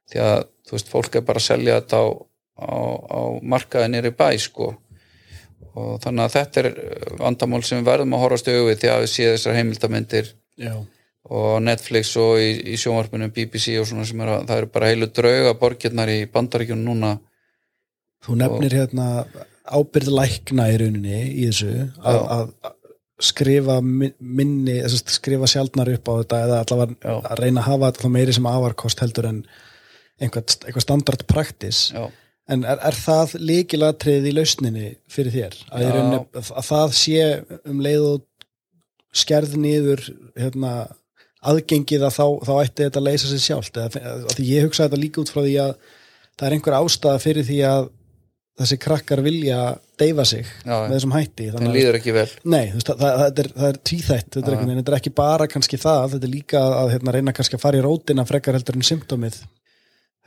Því 0.10 0.22
að 0.26 0.38
þú 0.68 0.76
veist, 0.76 0.92
fólk 0.92 1.18
er 1.18 1.26
bara 1.26 1.42
að 1.42 1.48
selja 1.48 1.80
þetta 1.80 2.02
á, 2.02 2.08
á, 2.58 2.78
á 3.06 3.22
markaði 3.54 3.92
nýri 3.94 4.14
bæ 4.18 4.30
sko. 4.42 4.72
Og 5.78 6.00
þannig 6.04 6.26
að 6.26 6.36
þetta 6.36 6.64
er 6.64 6.70
vandamál 7.20 7.62
sem 7.64 7.80
við 7.80 7.92
verðum 7.92 8.16
að 8.18 8.24
horfast 8.26 8.50
auðvið 8.50 8.80
því 8.82 8.90
að 8.94 9.04
við 9.04 9.12
séð 9.14 9.34
þessar 9.36 9.60
heimildamindir 9.60 10.32
já, 10.60 10.74
og 11.30 11.60
Netflix 11.62 12.14
og 12.22 12.40
í, 12.42 12.50
í 12.74 12.78
sjónvarpinu 12.80 13.28
BBC 13.36 13.76
og 13.82 13.88
svona 13.90 14.06
sem 14.08 14.22
er 14.24 14.32
að 14.38 14.46
það 14.50 14.62
eru 14.62 14.70
bara 14.74 14.90
heilu 14.92 15.10
drauga 15.12 15.54
borgirnar 15.60 16.12
í 16.14 16.20
bandaríkjunum 16.32 16.88
núna. 16.88 17.12
Þú 18.26 18.38
nefnir 18.40 18.76
hérna 18.80 19.08
ábyrð 19.70 20.14
lækna 20.16 20.70
í 20.74 20.78
rauninni 20.82 21.20
í 21.44 21.50
þessu 21.50 21.74
að, 22.02 22.22
að 22.36 22.72
skrifa 23.20 23.82
min- 23.84 24.16
minni, 24.20 24.78
skrifa 24.90 25.48
sjaldnar 25.52 25.92
upp 25.94 26.08
á 26.10 26.14
þetta 26.22 26.40
eða 26.46 26.62
allavega 26.64 27.18
að 27.34 27.44
reyna 27.44 27.62
að 27.62 27.68
hafa 27.74 27.92
þá 28.00 28.08
meiri 28.16 28.36
sem 28.38 28.48
afarkost 28.50 29.04
heldur 29.04 29.28
en 29.30 29.44
einhvað, 30.20 30.56
standard 30.84 31.26
practice. 31.28 31.94
Já, 31.96 32.08
en 32.50 32.64
er, 32.68 32.80
er 32.90 32.96
það 32.98 33.36
líkilatrið 33.44 34.30
í 34.32 34.34
lausninni 34.36 34.88
fyrir 35.12 35.36
þér? 35.36 35.60
Að, 35.70 35.86
rauninni, 35.94 36.22
að, 36.42 36.52
að 36.60 36.70
það 36.72 36.96
sé 37.04 37.28
um 37.70 37.84
leið 37.86 38.08
og 38.08 38.26
skerð 39.20 39.56
niður 39.60 40.04
hérna, 40.40 40.74
aðgengið 41.40 42.04
að 42.04 42.18
þá, 42.18 42.26
þá 42.48 42.54
ætti 42.58 42.88
þetta 42.88 43.00
að 43.00 43.08
leysa 43.08 43.30
sig 43.30 43.46
sjálft. 43.46 43.80
Eða, 43.80 44.18
því 44.36 44.50
ég 44.50 44.68
hugsa 44.68 44.88
þetta 44.88 45.00
líka 45.00 45.24
út 45.24 45.32
frá 45.32 45.42
því 45.44 45.56
að 45.64 45.72
það 46.34 46.48
er 46.48 46.56
einhver 46.58 46.78
ástæða 46.80 47.24
fyrir 47.24 47.48
því 47.48 47.60
að 47.70 47.90
þessi 48.60 48.80
krakkar 48.84 49.22
vilja 49.24 49.60
deyfa 50.00 50.26
sig 50.28 50.44
Já, 50.44 50.74
með 50.74 50.96
þessum 50.98 51.14
hætti. 51.16 51.46
Þannig 51.54 51.78
líður 51.78 51.98
ekki 52.00 52.16
vel. 52.16 52.26
Nei, 52.44 52.66
veist, 52.74 52.90
það, 52.92 53.14
það, 53.22 53.40
er, 53.44 53.50
það 53.56 53.70
er 53.70 53.80
tvíþætt 53.90 54.36
þetta 54.36 54.52
er, 54.52 54.66
þetta 54.74 54.92
er 54.92 54.98
ekki 54.98 55.14
bara 55.16 55.48
kannski 55.52 55.80
það 55.80 56.18
þetta 56.18 56.28
er 56.28 56.34
líka 56.34 56.66
að 56.82 56.92
hérna, 56.96 57.16
reyna 57.16 57.36
kannski 57.38 57.56
að 57.56 57.64
fara 57.64 57.80
í 57.80 57.86
rótina 57.86 58.28
frekar 58.28 58.60
heldur 58.60 58.80
en 58.80 58.88
symptomið 58.90 59.40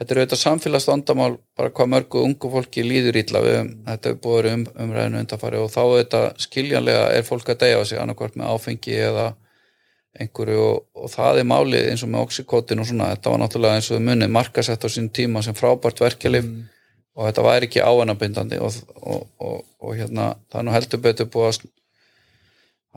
Þetta 0.03 0.15
er 0.15 0.19
auðvitað 0.23 0.41
samfélags 0.41 0.87
vandamál 0.89 1.35
bara 1.59 1.71
hvað 1.71 1.91
mörgu 1.93 2.23
ungu 2.25 2.49
fólki 2.51 2.83
líður 2.83 3.19
ítla 3.21 3.43
við, 3.45 3.59
þetta 3.87 4.09
er 4.11 4.17
búið 4.25 4.49
um, 4.51 4.63
umræðinu 4.87 5.21
undanfari 5.21 5.61
og 5.61 5.69
þá 5.71 5.81
auðvitað 5.83 6.25
skiljanlega 6.43 7.05
er 7.13 7.27
fólk 7.27 7.53
að 7.53 7.61
deyja 7.61 7.85
sig 7.87 8.01
annarkvort 8.01 8.39
með 8.41 8.55
áfengi 8.55 8.97
eða 8.97 9.27
einhverju 10.21 10.61
og, 10.61 10.79
og 10.93 11.11
það 11.13 11.41
er 11.41 11.49
málið 11.49 11.89
eins 11.91 12.05
og 12.05 12.13
með 12.13 12.27
oxykotin 12.27 12.83
og 12.83 12.89
svona, 12.89 13.11
þetta 13.15 13.33
var 13.33 13.43
náttúrulega 13.43 13.81
eins 13.81 13.91
og 13.95 14.03
munið 14.05 14.33
markasett 14.35 14.85
á 14.85 14.89
sín 14.93 15.09
tíma 15.15 15.43
sem 15.45 15.57
frábært 15.57 16.03
verkjalif 16.05 16.49
og 17.17 17.29
þetta 17.29 17.45
væri 17.47 17.69
ekki 17.69 17.85
áhennabindandi 17.85 18.59
og, 18.65 18.77
og, 19.01 19.25
og, 19.41 19.63
og 19.81 19.97
hérna 19.97 20.33
það 20.53 20.61
er 20.61 20.67
nú 20.69 20.75
heldur 20.77 21.03
betur 21.07 21.31
búið 21.33 21.49
að, 21.49 21.67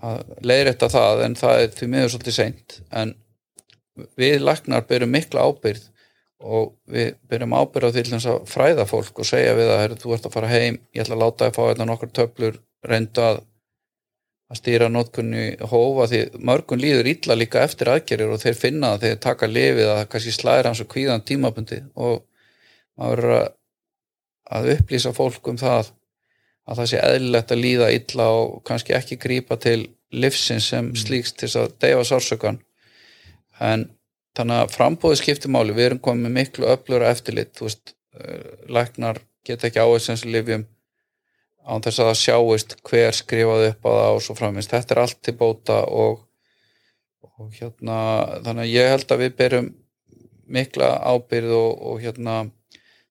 að 0.09 0.35
leiðrétta 0.51 0.91
það 0.91 1.25
en 1.27 1.39
það 1.39 1.63
er 1.63 1.73
því 1.79 1.89
miður 1.91 2.13
svolítið 2.13 2.37
seint. 2.37 2.77
En 2.91 3.15
við 4.19 4.43
læknar 4.43 4.87
berum 4.87 5.11
mikla 5.15 5.47
ábyrgð 5.47 5.89
og 6.45 6.73
við 6.91 7.15
byrjum 7.31 7.55
ábyrgð 7.55 7.89
á 7.89 7.93
því 7.95 8.03
til 8.03 8.13
þess 8.15 8.31
að 8.31 8.47
fræða 8.51 8.85
fólk 8.89 9.19
og 9.23 9.27
segja 9.27 9.55
við 9.57 9.71
heyrðu, 9.71 9.99
þú 10.03 10.15
ert 10.15 10.27
að 10.27 10.35
fara 10.35 10.51
heim 10.51 10.79
ég 10.93 11.03
ætla 11.03 11.15
að 11.15 11.23
láta 11.23 11.47
þið 11.47 11.55
fá 11.55 11.61
þetta 11.63 11.87
nokkur 11.89 12.11
töflur 12.19 12.57
reyndu 12.85 13.23
að, 13.23 13.39
að 14.51 14.59
stýra 14.59 14.89
nótkunni 14.91 15.45
hófa 15.71 16.05
því 16.11 16.21
mörgun 16.45 16.81
líður 16.81 17.09
illa 17.09 17.37
líka 17.37 17.63
eftir 17.65 17.89
aðgerir 17.89 18.33
og 18.33 18.41
þeir 18.43 18.57
finna 18.59 18.91
það 18.93 19.01
þegar 19.01 19.15
þeir 19.15 19.23
taka 19.25 19.49
lifið 19.49 19.91
að 19.93 20.01
kannski 20.11 20.33
slæðir 20.35 20.69
hans 20.69 20.81
og 20.83 20.89
kvíðan 20.91 21.25
tímabundi 21.25 21.79
og 21.95 22.19
maður 22.95 23.15
verður 23.15 23.35
að, 23.39 23.47
að 24.57 24.69
upplýsa 24.75 25.13
fólk 25.17 25.49
um 25.49 25.57
það 25.61 25.91
að 26.65 26.79
það 26.79 26.91
sé 26.91 27.01
eðlilegt 27.01 27.53
að 27.53 27.63
líða 27.63 27.89
illa 27.95 28.29
og 28.37 28.53
kannski 28.69 28.95
ekki 28.97 29.17
grípa 29.21 29.57
til 29.61 29.79
livsins 30.13 30.69
sem 30.71 30.93
slíks 30.97 31.33
til 31.33 31.47
þess 31.47 31.61
að 31.63 31.75
deyfa 31.81 32.05
sársökan 32.11 32.61
en 33.65 33.89
þannig 34.35 34.61
að 34.61 34.73
frambóði 34.75 35.19
skiptir 35.21 35.51
máli, 35.53 35.73
við 35.75 35.89
erum 35.89 36.01
komið 36.03 36.33
miklu 36.35 36.69
öflura 36.69 37.11
eftirlit, 37.13 37.53
þú 37.55 37.69
veist 37.69 37.93
uh, 38.19 38.55
læknar 38.67 39.21
geta 39.47 39.69
ekki 39.69 39.81
áhersens 39.81 40.25
lifjum 40.27 40.65
án 41.65 41.81
þess 41.81 42.01
að 42.01 42.09
það 42.09 42.19
sjáist 42.21 42.75
hver 42.85 43.17
skrifaði 43.17 43.71
upp 43.71 43.87
á 43.87 43.91
það 43.91 44.11
og 44.17 44.21
svo 44.25 44.35
framins 44.37 44.69
þetta 44.71 44.95
er 44.95 45.01
allt 45.01 45.19
til 45.25 45.35
bóta 45.39 45.79
og, 45.89 46.21
og 47.25 47.49
hérna, 47.57 47.97
þannig 48.45 48.63
að 48.65 48.73
ég 48.73 48.93
held 48.93 49.15
að 49.15 49.23
við 49.23 49.35
berum 49.41 49.71
mikla 50.45 50.91
ábyrð 51.01 51.57
og, 51.57 51.71
og 51.89 52.01
hérna 52.03 52.37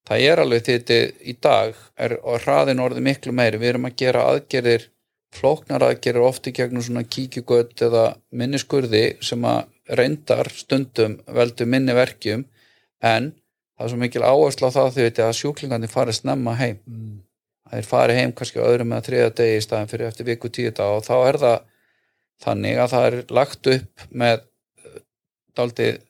það 0.07 0.27
er 0.31 0.43
alveg 0.43 0.67
þetta 0.69 0.99
í 1.25 1.37
dag 1.43 1.79
er 2.07 2.17
og 2.23 2.43
hraðin 2.45 2.83
orðið 2.85 3.09
miklu 3.09 3.35
meiri, 3.35 3.61
við 3.61 3.75
erum 3.75 3.89
að 3.91 3.97
gera 4.05 4.27
aðgerðir 4.31 4.89
flóknar 5.35 5.83
aðgerðir 5.83 6.29
oft 6.29 6.47
í 6.47 6.55
gegnum 6.55 6.85
svona 6.85 7.03
kíkjugöld 7.03 7.81
eða 7.83 8.05
minniskurði 8.31 9.05
sem 9.25 9.45
að 9.49 9.65
reyndar 9.99 10.49
stundum 10.55 11.19
veldu 11.27 11.67
minni 11.69 11.97
verkjum 11.97 12.47
en 13.05 13.33
það 13.75 13.87
er 13.87 13.93
svo 13.93 14.01
mikil 14.01 14.23
áherslu 14.23 14.71
á 14.71 14.77
það 14.77 14.93
því 14.95 15.09
að 15.27 15.39
sjúklingandi 15.41 15.91
farið 15.91 16.21
snemma 16.21 16.55
heim. 16.61 16.79
Mm. 16.87 17.17
Þeir 17.75 17.89
fari 17.89 18.17
heim 18.19 18.35
kannski 18.37 18.63
öðrum 18.63 18.95
eða 18.95 19.07
þriða 19.09 19.31
degi 19.41 19.59
í 19.59 19.65
staðin 19.65 19.91
fyrir 19.91 20.11
eftir 20.11 20.29
viku 20.29 20.51
tíu 20.53 20.73
dag 20.75 20.99
og 20.99 21.07
þá 21.07 21.15
er 21.17 21.41
það 21.43 21.57
þannig 22.45 22.81
að 22.81 22.93
það 22.95 23.07
er 23.09 23.19
lagt 23.39 23.71
upp 23.75 24.07
með 24.11 24.37
eh, 24.39 25.01
daldið 25.59 26.01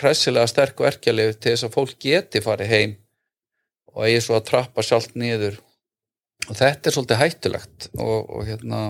hressilega 0.00 0.50
sterk 0.50 0.80
verkjalið 0.80 1.34
til 1.38 1.54
þess 1.54 1.68
að 1.68 1.76
fólk 1.76 1.96
geti 2.00 2.42
farið 2.44 2.72
heim 2.72 2.98
og 3.94 4.06
eigi 4.08 4.24
svo 4.24 4.38
að 4.38 4.46
trappa 4.50 4.82
sjálft 4.82 5.14
niður. 5.18 5.60
Og 6.48 6.56
þetta 6.58 6.90
er 6.90 6.94
svolítið 6.96 7.20
hættulegt 7.20 7.88
og, 7.94 8.30
og 8.34 8.46
hérna 8.48 8.80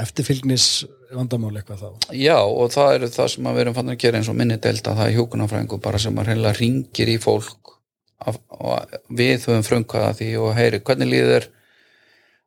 eftirfylgnis 0.00 0.86
vandamál 1.14 1.54
eitthvað 1.56 1.84
þá? 1.84 2.14
Já, 2.16 2.38
og 2.42 2.72
það 2.74 2.94
er 2.96 3.06
það 3.12 3.30
sem 3.32 3.48
við 3.48 3.62
erum 3.62 3.76
fann 3.76 3.92
að 3.92 4.00
gera 4.02 4.20
eins 4.20 4.30
og 4.32 4.38
minni 4.38 4.58
delta, 4.60 4.96
það 4.96 5.10
er 5.10 5.16
hjókunarfræðingu 5.18 5.78
bara 5.84 6.00
sem 6.02 6.18
að 6.20 6.30
reynilega 6.30 6.60
ringir 6.60 7.12
í 7.12 7.16
fólk 7.22 7.75
og 8.24 8.94
við 9.12 9.44
höfum 9.44 9.64
frumkvæða 9.66 10.12
því 10.18 10.30
og 10.40 10.54
heyri, 10.56 10.80
hvernig 10.80 11.10
líður 11.10 11.48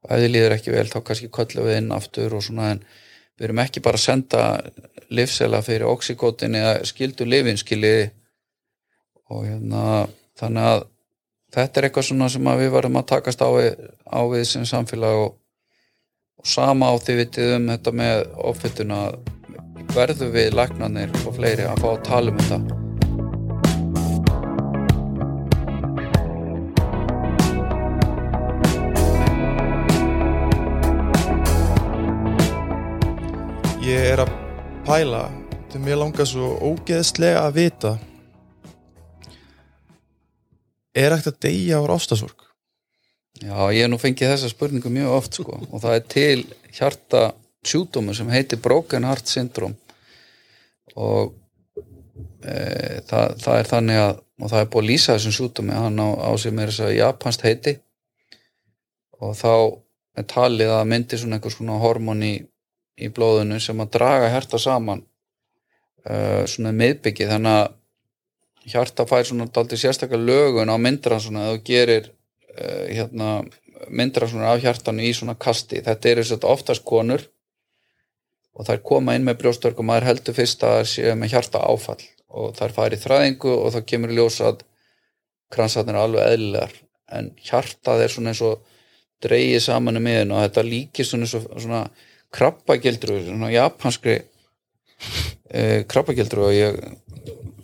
og 0.03 0.13
ef 0.15 0.23
þið 0.23 0.31
líður 0.33 0.55
ekki 0.55 0.75
vel 0.75 0.85
þá 0.89 0.99
kannski 1.07 1.31
köllum 1.35 1.67
við 1.67 1.81
inn 1.81 1.91
aftur 1.95 2.37
og 2.37 2.45
svona 2.45 2.71
en 2.73 2.83
við 3.37 3.49
erum 3.49 3.61
ekki 3.63 3.83
bara 3.85 3.99
að 3.99 4.05
senda 4.05 4.45
livsela 5.13 5.61
fyrir 5.65 5.89
oxykotin 5.89 6.57
eða 6.59 6.79
skildu 6.87 7.27
lifinskili 7.27 7.93
og 9.29 9.45
hérna 9.45 9.83
þannig 10.39 10.71
að 10.71 10.87
þetta 11.53 11.79
er 11.79 11.87
eitthvað 11.87 12.09
svona 12.09 12.31
sem 12.31 12.49
við 12.61 12.73
varum 12.73 12.97
að 12.99 13.09
takast 13.13 13.41
á 13.45 13.49
við, 13.53 13.77
á 14.09 14.21
við 14.29 14.47
sem 14.49 14.65
samfélag 14.69 15.25
og 15.27 15.37
og 16.39 16.47
sama 16.47 16.87
á 16.87 16.95
því 16.95 17.15
vitið 17.19 17.55
um 17.57 17.71
þetta 17.73 17.95
með 18.01 18.21
offituna 18.51 18.99
verðum 19.95 20.35
við 20.35 20.53
læknanir 20.55 21.17
og 21.25 21.33
fleiri 21.35 21.67
að 21.67 21.83
fá 21.83 21.89
að 21.95 22.05
tala 22.11 22.31
um 22.35 22.39
þetta 22.39 22.88
ég 33.89 34.05
er 34.13 34.21
að 34.23 34.35
pæla 34.85 35.23
þegar 35.69 35.83
mér 35.85 35.99
langar 36.03 36.29
svo 36.29 36.51
ógeðslega 36.61 37.41
að 37.47 37.57
vita 37.57 37.95
er 40.93 41.15
ekkert 41.15 41.33
að 41.33 41.41
deyja 41.47 41.81
ára 41.81 41.97
ástasorg 41.97 42.45
Já, 43.39 43.55
ég 43.71 43.85
hef 43.85 43.91
nú 43.91 43.99
fengið 44.01 44.33
þessa 44.33 44.49
spurningu 44.51 44.89
mjög 44.91 45.13
oft 45.15 45.37
sko 45.39 45.59
og 45.71 45.77
það 45.79 45.93
er 45.95 46.07
til 46.11 46.39
hjarta 46.75 47.21
sjúdómu 47.65 48.15
sem 48.15 48.29
heitir 48.31 48.59
Broken 48.63 49.07
Heart 49.07 49.27
Syndrome. 49.27 49.75
Og 50.95 51.33
e, 52.43 52.99
það, 53.07 53.35
það 53.43 53.55
er 53.55 53.69
þannig 53.73 54.01
að 54.05 54.17
og 54.39 54.47
það 54.47 54.61
er 54.61 54.69
búið 54.71 54.85
að 54.85 54.89
lýsa 54.89 55.15
þessum 55.17 55.35
sjúdómi 55.35 55.75
hann 55.75 55.99
á, 55.99 56.07
á 56.15 56.31
sig 56.39 56.53
með 56.55 56.69
þess 56.71 56.83
að 56.85 56.93
japanst 56.95 57.41
heiti. 57.43 57.73
Og 59.19 59.33
þá 59.35 59.51
er 60.19 60.27
talið 60.31 60.71
að 60.71 60.85
myndi 60.93 61.19
svona 61.19 61.39
einhvers 61.39 61.57
svona 61.59 61.79
hormón 61.81 62.23
í, 62.99 63.09
blóðinu 63.13 63.59
sem 63.63 63.79
að 63.81 63.93
draga 63.97 64.29
hjarta 64.33 64.59
saman 64.61 65.03
uh, 66.05 66.43
svona 66.49 66.75
miðbyggi 66.75 67.29
þannig 67.29 67.57
að 67.63 68.69
hjarta 68.69 69.05
fær 69.09 69.25
svona 69.25 69.49
daldi 69.53 69.79
sérstaklega 69.79 70.27
lögun 70.29 70.71
á 70.71 70.77
myndran 70.77 71.23
svona 71.23 71.47
að 71.47 71.55
þú 71.55 71.63
gerir 71.71 72.09
uh, 72.09 72.85
hérna 72.91 73.31
myndran 73.89 74.29
svona 74.29 74.53
af 74.53 74.63
hjartanu 74.63 75.05
í 75.05 75.11
svona 75.15 75.35
kasti. 75.39 75.81
Þetta 75.85 76.09
eru 76.11 76.25
svona 76.27 76.53
oftast 76.53 76.85
konur 76.87 77.23
og 78.53 78.67
þær 78.67 78.81
koma 78.85 79.15
inn 79.15 79.25
með 79.27 79.39
brjóstörk 79.43 79.79
og 79.79 79.87
maður 79.87 80.09
heldur 80.09 80.35
fyrst 80.35 80.63
að 80.67 80.75
það 80.79 80.89
sé 80.91 81.13
með 81.15 81.35
hjarta 81.35 81.61
áfall 81.63 82.01
og 82.29 82.51
þær 82.57 82.75
fari 82.75 82.97
í 82.99 83.03
þræðingu 83.03 83.53
og 83.55 83.71
þá 83.73 83.79
kemur 83.91 84.11
í 84.11 84.17
ljós 84.19 84.41
að 84.45 84.65
kransatnir 85.53 85.95
er 85.95 86.03
alveg 86.03 86.33
eðlilegar. 86.33 86.75
En 87.15 87.31
hjartað 87.41 88.03
er 88.03 88.13
svona 88.13 88.33
eins 88.33 88.43
og 88.45 88.59
dreigið 89.23 89.63
saman 89.63 89.99
um 89.99 90.05
miðun 90.05 90.35
og 90.35 90.43
þetta 90.43 90.65
líkist 90.67 91.13
svona, 91.13 91.29
svona, 91.29 91.61
svona 91.63 91.81
krabbagildru 92.35 93.19
svona 93.25 93.49
japanskri 93.53 94.19
e, 95.49 95.83
krabbagildru 95.89 96.45
og 96.49 96.55
ég 96.55 96.79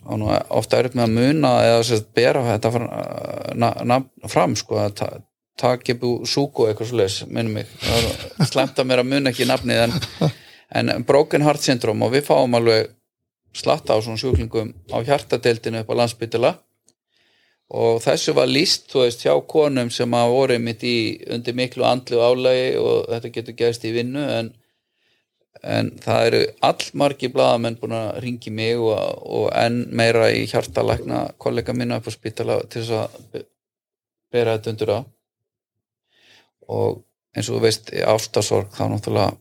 ofta 0.06 0.80
er 0.80 0.90
upp 0.90 0.98
með 0.98 1.06
að 1.08 1.16
muna 1.16 1.52
eða 1.66 1.86
sérst, 1.86 2.10
bera 2.14 2.44
þetta 2.46 2.72
fram, 2.76 2.90
na, 3.58 3.72
na, 3.90 4.02
fram 4.30 4.54
sko 4.58 4.78
að 4.84 4.98
ta, 5.00 5.08
takibu 5.58 6.20
suko 6.30 6.68
eitthvað 6.70 6.94
leis 7.00 7.22
minnum 7.26 7.60
mig, 7.60 7.72
það 7.82 8.52
slemt 8.52 8.82
að 8.82 8.90
mér 8.92 9.02
að 9.02 9.12
muna 9.14 9.32
ekki 9.32 9.48
nafnið 9.50 9.82
en, 9.86 9.96
en 10.82 11.08
broken 11.08 11.46
heart 11.46 11.66
syndrome 11.66 12.06
og 12.06 12.14
við 12.14 12.28
fáum 12.28 12.58
alveg 12.60 12.94
slatta 13.56 13.96
á 13.96 14.00
svona 14.04 14.20
sjúklingum 14.20 14.74
á 14.92 14.98
hjartadeildinu 15.08 15.82
upp 15.82 15.94
á 15.96 16.00
landsbytila 16.02 16.54
og 17.74 18.02
þessu 18.04 18.36
var 18.38 18.50
líst, 18.50 18.92
þú 18.92 19.06
veist, 19.06 19.24
hjá 19.26 19.34
konum 19.50 19.90
sem 19.94 20.14
að 20.14 20.34
voru 20.34 20.60
mitt 20.62 20.84
í 20.86 20.98
undir 21.34 21.58
miklu 21.58 21.86
andlu 21.88 22.22
álægi 22.22 22.70
og 22.78 23.10
þetta 23.10 23.34
getur 23.40 23.58
gerst 23.58 23.88
í 23.90 23.94
vinnu 23.96 24.22
en, 24.22 24.52
en 25.64 25.90
það 26.04 26.28
eru 26.30 26.44
allmargi 26.70 27.32
bladamenn 27.34 27.80
búin 27.82 27.98
að 27.98 28.22
ringi 28.26 28.54
mig 28.54 28.78
og, 28.78 28.94
og 29.26 29.50
enn 29.58 29.86
meira 29.90 30.30
í 30.30 30.46
hjartalækna 30.52 31.26
kollega 31.42 31.74
minna 31.74 31.98
upp 31.98 32.10
á 32.10 32.14
spítala 32.14 32.62
til 32.70 32.86
þess 32.86 32.94
að 33.02 33.48
bera 34.36 34.58
þetta 34.58 34.74
undur 34.74 34.94
á. 34.94 35.00
Og 36.70 37.02
eins 37.36 37.50
og 37.50 37.58
þú 37.58 37.66
veist, 37.66 37.92
ástasorg 38.06 38.72
þá 38.78 38.86
náttúrulega 38.92 39.34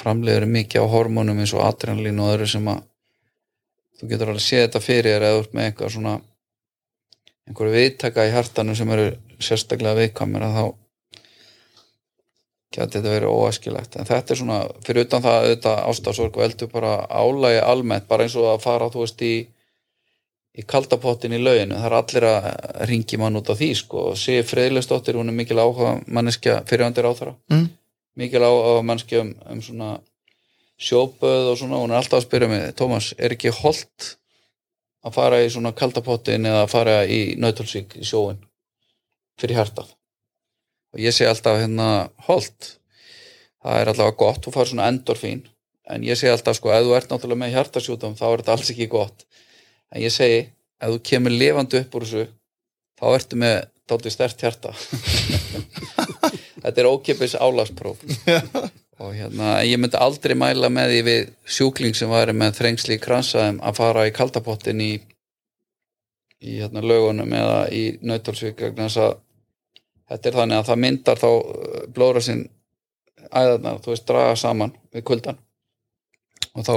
framleiður 0.00 0.46
mikið 0.48 0.84
á 0.84 0.92
hormónum 0.92 1.40
eins 1.40 1.52
og 1.56 1.64
adrenalín 1.64 2.20
og 2.22 2.34
öðru 2.34 2.48
sem 2.48 2.68
að 2.70 2.84
þú 4.00 4.10
getur 4.12 4.32
alveg 4.32 4.44
séð 4.44 4.66
þetta 4.66 4.82
fyrir 4.84 5.16
eða 5.16 5.40
út 5.42 5.56
með 5.56 5.66
eitthvað 5.68 5.94
svona 5.96 6.14
einhverju 7.48 7.76
viðtaka 7.76 8.26
í 8.28 8.34
hartanum 8.34 8.76
sem 8.78 8.90
eru 8.94 9.10
sérstaklega 9.40 9.98
viðkamir 10.02 10.44
að 10.46 10.58
þá 10.58 10.64
geti 12.70 12.98
þetta 12.98 13.14
verið 13.14 13.32
óæskilegt. 13.34 13.96
En 13.98 14.06
þetta 14.06 14.34
er 14.34 14.38
svona, 14.38 14.58
fyrir 14.86 15.06
utan 15.08 15.24
það 15.24 15.38
auðvitað 15.44 15.80
ástafsorg 15.90 16.36
og 16.36 16.44
eldur 16.44 16.70
bara 16.70 16.92
álægi 17.08 17.64
almennt, 17.66 18.06
bara 18.10 18.26
eins 18.26 18.36
og 18.38 18.52
að 18.52 18.62
fara 18.62 18.90
þú 18.92 19.06
veist 19.06 19.24
í 19.26 19.34
í 20.58 20.64
kaldapottin 20.66 21.34
í 21.36 21.40
lauginu, 21.40 21.78
það 21.78 21.88
er 21.88 21.96
allir 21.96 22.26
að 22.26 22.46
ringi 22.90 23.18
mann 23.20 23.38
út 23.38 23.50
af 23.52 23.58
því 23.60 23.70
sko, 23.78 24.06
og 24.10 24.18
sé 24.18 24.40
Freyðlistóttir, 24.46 25.18
hún 25.18 25.30
er 25.30 25.36
mikil 25.36 25.60
áhuga 25.62 25.98
manneskja 26.10 26.60
fyrirhandir 26.68 27.06
á 27.06 27.12
þara 27.14 27.34
mm. 27.52 27.66
mikil 28.18 28.42
áhuga 28.42 28.80
manneskja 28.86 29.22
um, 29.22 29.30
um 29.54 29.60
svona 29.62 29.90
sjóböð 30.80 31.52
og 31.52 31.60
svona, 31.60 31.78
hún 31.78 31.94
er 31.94 32.00
alltaf 32.00 32.18
að 32.18 32.26
spyrja 32.26 32.50
mig 32.50 32.66
Tómas, 32.78 33.12
er 33.14 33.36
ekki 33.36 33.54
holdt 33.60 34.14
að 35.06 35.16
fara 35.16 35.40
í 35.42 35.48
svona 35.52 35.72
kaldapottin 35.76 36.48
eða 36.48 36.64
að 36.64 36.72
fara 36.72 36.96
í 37.08 37.20
nautalsík 37.40 37.96
í 38.00 38.04
sjóin 38.06 38.40
fyrir 39.40 39.60
hjartað. 39.60 39.94
Og 40.94 41.02
ég 41.04 41.14
segi 41.14 41.30
alltaf 41.30 41.60
hérna 41.60 41.88
holdt 42.26 42.74
það 43.60 43.80
er 43.80 43.90
alltaf 43.92 44.16
gott, 44.20 44.42
þú 44.44 44.54
fara 44.54 44.70
svona 44.72 44.88
endorfín. 44.90 45.44
En 45.90 46.04
ég 46.06 46.18
segi 46.18 46.32
alltaf 46.32 46.58
sko, 46.58 46.72
ef 46.74 46.84
þú 46.86 46.96
ert 46.96 47.12
náttúrulega 47.12 47.42
með 47.42 47.54
hjartasjútum 47.56 48.16
þá 48.18 48.26
er 48.28 48.42
þetta 48.42 48.56
alls 48.56 48.72
ekki 48.74 48.90
gott. 48.90 49.24
En 49.90 50.04
ég 50.04 50.14
segi, 50.14 50.44
ef 50.80 50.94
þú 50.94 51.00
kemur 51.10 51.34
lifandi 51.34 51.80
upp 51.82 51.96
úr 51.98 52.06
þessu 52.06 52.26
þá 53.00 53.06
ertu 53.14 53.40
með 53.40 53.56
dálítið 53.90 54.14
stert 54.14 54.44
hjarta. 54.44 54.74
Þetta 56.60 56.82
er 56.82 56.88
ókipis 56.90 57.34
álagspróf 57.40 58.02
og 59.00 59.14
hérna, 59.16 59.54
ég 59.64 59.80
myndi 59.80 59.96
aldrei 59.96 60.34
mæla 60.36 60.68
með 60.72 60.92
því 60.92 61.00
við 61.06 61.30
sjúkling 61.48 61.96
sem 61.96 62.10
væri 62.12 62.34
með 62.36 62.58
þrengsli 62.58 62.98
í 62.98 63.00
kransaðum 63.00 63.60
að 63.64 63.78
fara 63.80 64.06
í 64.08 64.12
kaldapottin 64.16 64.82
í 64.84 64.92
í 66.40 66.56
hérna 66.60 66.82
lögunum 66.84 67.32
eða 67.36 67.58
í 67.72 67.82
nautalsvík 68.04 68.62
að 68.64 69.18
þetta 70.10 70.28
er 70.28 70.36
þannig 70.36 70.58
að 70.58 70.68
það 70.70 70.82
myndar 70.84 71.20
þá 71.20 71.30
blóra 71.94 72.22
sinn 72.24 72.46
æðarnar, 73.30 73.80
þú 73.84 73.92
veist, 73.92 74.06
draga 74.08 74.36
saman 74.36 74.72
við 74.94 75.04
kuldan 75.10 75.38
og 76.56 76.64
þá 76.66 76.74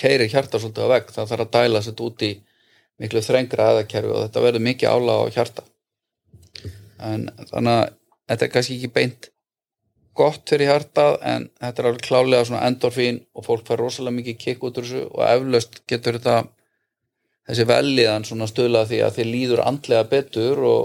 keirir 0.00 0.30
hjarta 0.32 0.60
svolítið 0.60 0.86
á 0.86 0.92
vegg, 0.94 1.10
það 1.12 1.32
þarf 1.32 1.44
að 1.44 1.52
dæla 1.56 1.82
sér 1.84 2.04
út 2.06 2.24
í 2.24 2.30
miklu 3.00 3.22
þrengra 3.24 3.72
æðakerfi 3.74 4.14
og 4.14 4.22
þetta 4.24 4.44
verður 4.46 4.66
mikið 4.68 4.94
ála 4.94 5.18
á 5.18 5.22
hjarta 5.34 5.66
en 7.10 7.26
þannig 7.50 7.74
að 7.74 7.84
þetta 8.30 8.46
er 8.46 8.52
kannski 8.54 8.78
ekki 8.78 8.94
beint 8.94 9.30
gott 10.16 10.48
fyrir 10.50 10.70
hjartað 10.70 11.18
en 11.26 11.48
þetta 11.60 11.82
er 11.82 11.88
alveg 11.90 12.06
klálega 12.06 12.46
svona 12.48 12.64
endorfín 12.68 13.20
og 13.34 13.46
fólk 13.46 13.66
fær 13.68 13.80
rosalega 13.80 14.16
mikið 14.18 14.40
kikk 14.40 14.64
út 14.66 14.80
úr 14.80 14.88
þessu 14.88 15.04
og 15.08 15.22
eflaust 15.26 15.82
getur 15.90 16.18
þetta 16.18 16.38
þessi 17.50 17.66
velliðan 17.70 18.26
svona 18.28 18.48
stöla 18.50 18.86
því 18.88 19.04
að 19.06 19.16
þið 19.18 19.30
líður 19.34 19.64
andlega 19.66 20.08
betur 20.10 20.64
og 20.66 20.82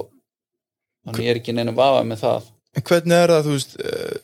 þannig 1.05 1.31
er 1.31 1.41
ekki 1.41 1.55
neina 1.55 1.75
vafa 1.75 2.05
með 2.07 2.23
það. 2.23 2.47
En 2.75 2.85
hvernig 2.89 3.17
er 3.17 3.33
það, 3.33 3.45
þú 3.45 3.55
veist 3.55 3.75
eh, 3.79 4.15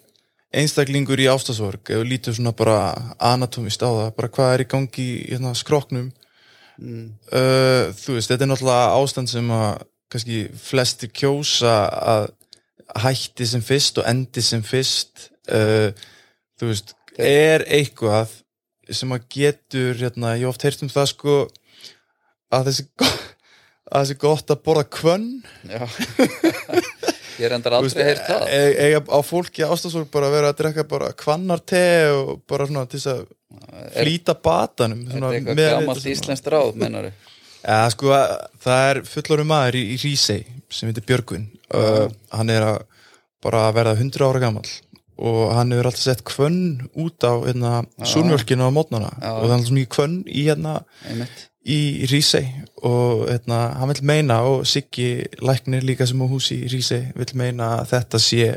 einstaklingur 0.62 1.22
í 1.22 1.30
ástasorg 1.32 1.92
ef 1.92 2.02
þú 2.02 2.08
lítur 2.08 2.36
svona 2.36 2.54
bara 2.58 2.80
anatomist 3.32 3.84
á 3.86 3.90
það 3.90 4.10
bara 4.18 4.34
hvað 4.36 4.54
er 4.56 4.64
í 4.64 4.70
gangi 4.74 5.06
í 5.08 5.30
hérna, 5.32 5.54
skroknum 5.58 6.10
mm. 6.82 7.08
uh, 7.32 7.88
þú 7.96 8.18
veist, 8.18 8.32
þetta 8.32 8.46
er 8.46 8.52
náttúrulega 8.52 9.00
ástand 9.00 9.32
sem 9.32 9.54
að 9.56 9.86
kannski 10.12 10.42
flesti 10.60 11.08
kjósa 11.08 11.76
að 11.88 12.30
hætti 13.00 13.48
sem 13.48 13.64
fyrst 13.64 14.02
og 14.02 14.08
endi 14.10 14.44
sem 14.44 14.64
fyrst 14.66 15.30
uh, 15.54 15.90
þú 16.60 16.72
veist, 16.72 16.96
er 17.22 17.64
eitthvað 17.72 18.34
sem 18.92 19.12
að 19.16 19.28
getur 19.32 19.96
hérna, 20.02 20.34
ég 20.40 20.50
oft 20.50 20.64
heyrt 20.66 20.82
um 20.84 20.92
það 20.92 21.12
sko 21.14 21.36
að 22.52 22.68
þessi 22.72 22.88
að 23.92 24.02
þessi 24.04 24.18
gott 24.20 24.52
að 24.52 24.64
borða 24.66 24.88
kvönn 24.92 25.30
Já. 25.70 25.86
Ég 27.42 27.48
er 27.48 27.56
endar 27.56 27.74
aldrei 27.74 28.04
heyrt 28.06 28.26
það. 28.28 28.44
e- 28.54 28.76
eiga 28.86 29.00
á 29.02 29.20
fólki 29.26 29.64
ástafsvöld 29.66 30.12
bara 30.14 30.28
að 30.30 30.36
vera 30.36 30.50
að 30.52 30.58
drekka 30.60 30.84
bara 30.92 31.08
kvannar 31.18 31.64
te 31.66 31.82
og 32.14 32.44
bara 32.50 32.68
svona 32.70 32.84
til 32.92 33.00
þess 33.00 33.14
að 33.16 33.24
flýta 33.96 34.36
batanum 34.38 35.02
Er 35.08 35.16
þetta 35.16 35.32
eitthvað 35.40 35.62
gammalt 35.80 36.10
íslenskt 36.12 36.52
ráð, 36.54 36.76
mennar 36.84 37.08
Ja, 37.62 37.80
sko, 37.94 38.12
það 38.62 38.84
er 38.92 39.02
fullorinn 39.10 39.50
maður 39.50 39.80
í, 39.80 39.84
í 39.96 39.98
Rísei 40.04 40.44
sem 40.72 40.92
heitir 40.92 41.06
Björgvin 41.10 41.48
uh, 41.76 42.08
hann 42.36 42.54
er 42.54 42.68
að 42.68 42.80
bara 43.42 43.68
að 43.68 43.78
verða 43.80 43.98
100 43.98 44.28
ára 44.28 44.42
gammal 44.44 44.68
og 45.22 45.54
hann 45.54 45.74
hefur 45.74 45.90
alltaf 45.92 46.02
sett 46.02 46.24
kvönn 46.26 46.90
út 46.98 47.22
á 47.22 47.34
hérna, 47.46 47.72
súrmjölkinu 48.02 48.66
á 48.66 48.74
mótnana. 48.74 49.12
Og 49.38 49.46
það 49.46 49.52
er 49.52 49.56
alltaf 49.60 49.76
mikið 49.78 49.92
kvönn 49.96 50.16
í 50.26 50.46
hérna 50.48 50.74
einmitt. 51.06 51.44
í 51.62 51.80
Rísei 52.10 52.48
og 52.82 53.28
hérna, 53.30 53.60
hann 53.78 53.92
vil 53.92 54.08
meina 54.10 54.40
og 54.50 54.66
Siggi 54.70 55.28
læknir 55.46 55.86
líka 55.86 56.08
sem 56.10 56.22
á 56.22 56.26
húsi 56.26 56.64
í 56.64 56.72
Rísei 56.74 57.12
vil 57.18 57.30
meina 57.38 57.76
að 57.82 57.94
þetta 57.94 58.22
sé 58.24 58.48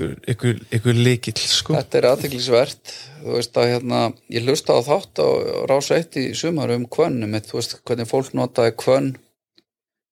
ykkur, 0.00 0.94
líkill 0.96 1.40
sko. 1.40 1.74
Þetta 1.76 1.98
er 1.98 2.08
aðteklisvert 2.10 2.92
þú 3.22 3.38
veist 3.38 3.56
að 3.60 3.72
hérna, 3.74 4.04
ég 4.32 4.46
hlusta 4.46 4.76
á 4.76 4.80
þátt 4.84 5.20
á 5.24 5.28
rása 5.68 5.96
eitt 5.96 6.20
í 6.20 6.30
sumar 6.36 6.72
um 6.76 6.86
kvönnum 6.88 7.40
þú 7.40 7.58
veist 7.58 7.80
hvernig 7.84 8.08
fólk 8.08 8.36
notaði 8.36 8.76
kvönn 8.80 9.10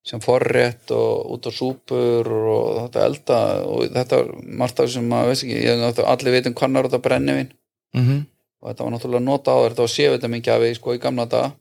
sem 0.09 0.23
forrétt 0.25 0.93
og 0.97 1.35
út 1.35 1.49
á 1.49 1.53
súpur 1.53 2.33
og 2.33 2.81
þetta 2.81 3.05
elda 3.05 3.39
og 3.69 3.87
þetta 3.93 4.23
er 4.23 4.35
margt 4.63 4.81
af 4.81 4.89
þessum 4.89 5.09
maður 5.11 5.35
veist 5.35 5.45
ekki, 5.45 6.03
allir 6.15 6.37
veitum 6.37 6.57
hvannar 6.57 6.89
þetta 6.89 7.05
brennivinn 7.05 7.55
mm 7.97 8.27
og 8.59 8.73
þetta 8.73 8.85
var 8.85 8.95
náttúrulega 8.95 9.23
nota 9.23 9.55
á 9.55 9.59
þetta 9.69 9.85
var 9.85 9.93
sévitamin 9.93 10.43
gjafi 10.43 10.71
sko 10.75 10.95
í 10.97 11.03
gamla 11.03 11.29
daga. 11.31 11.53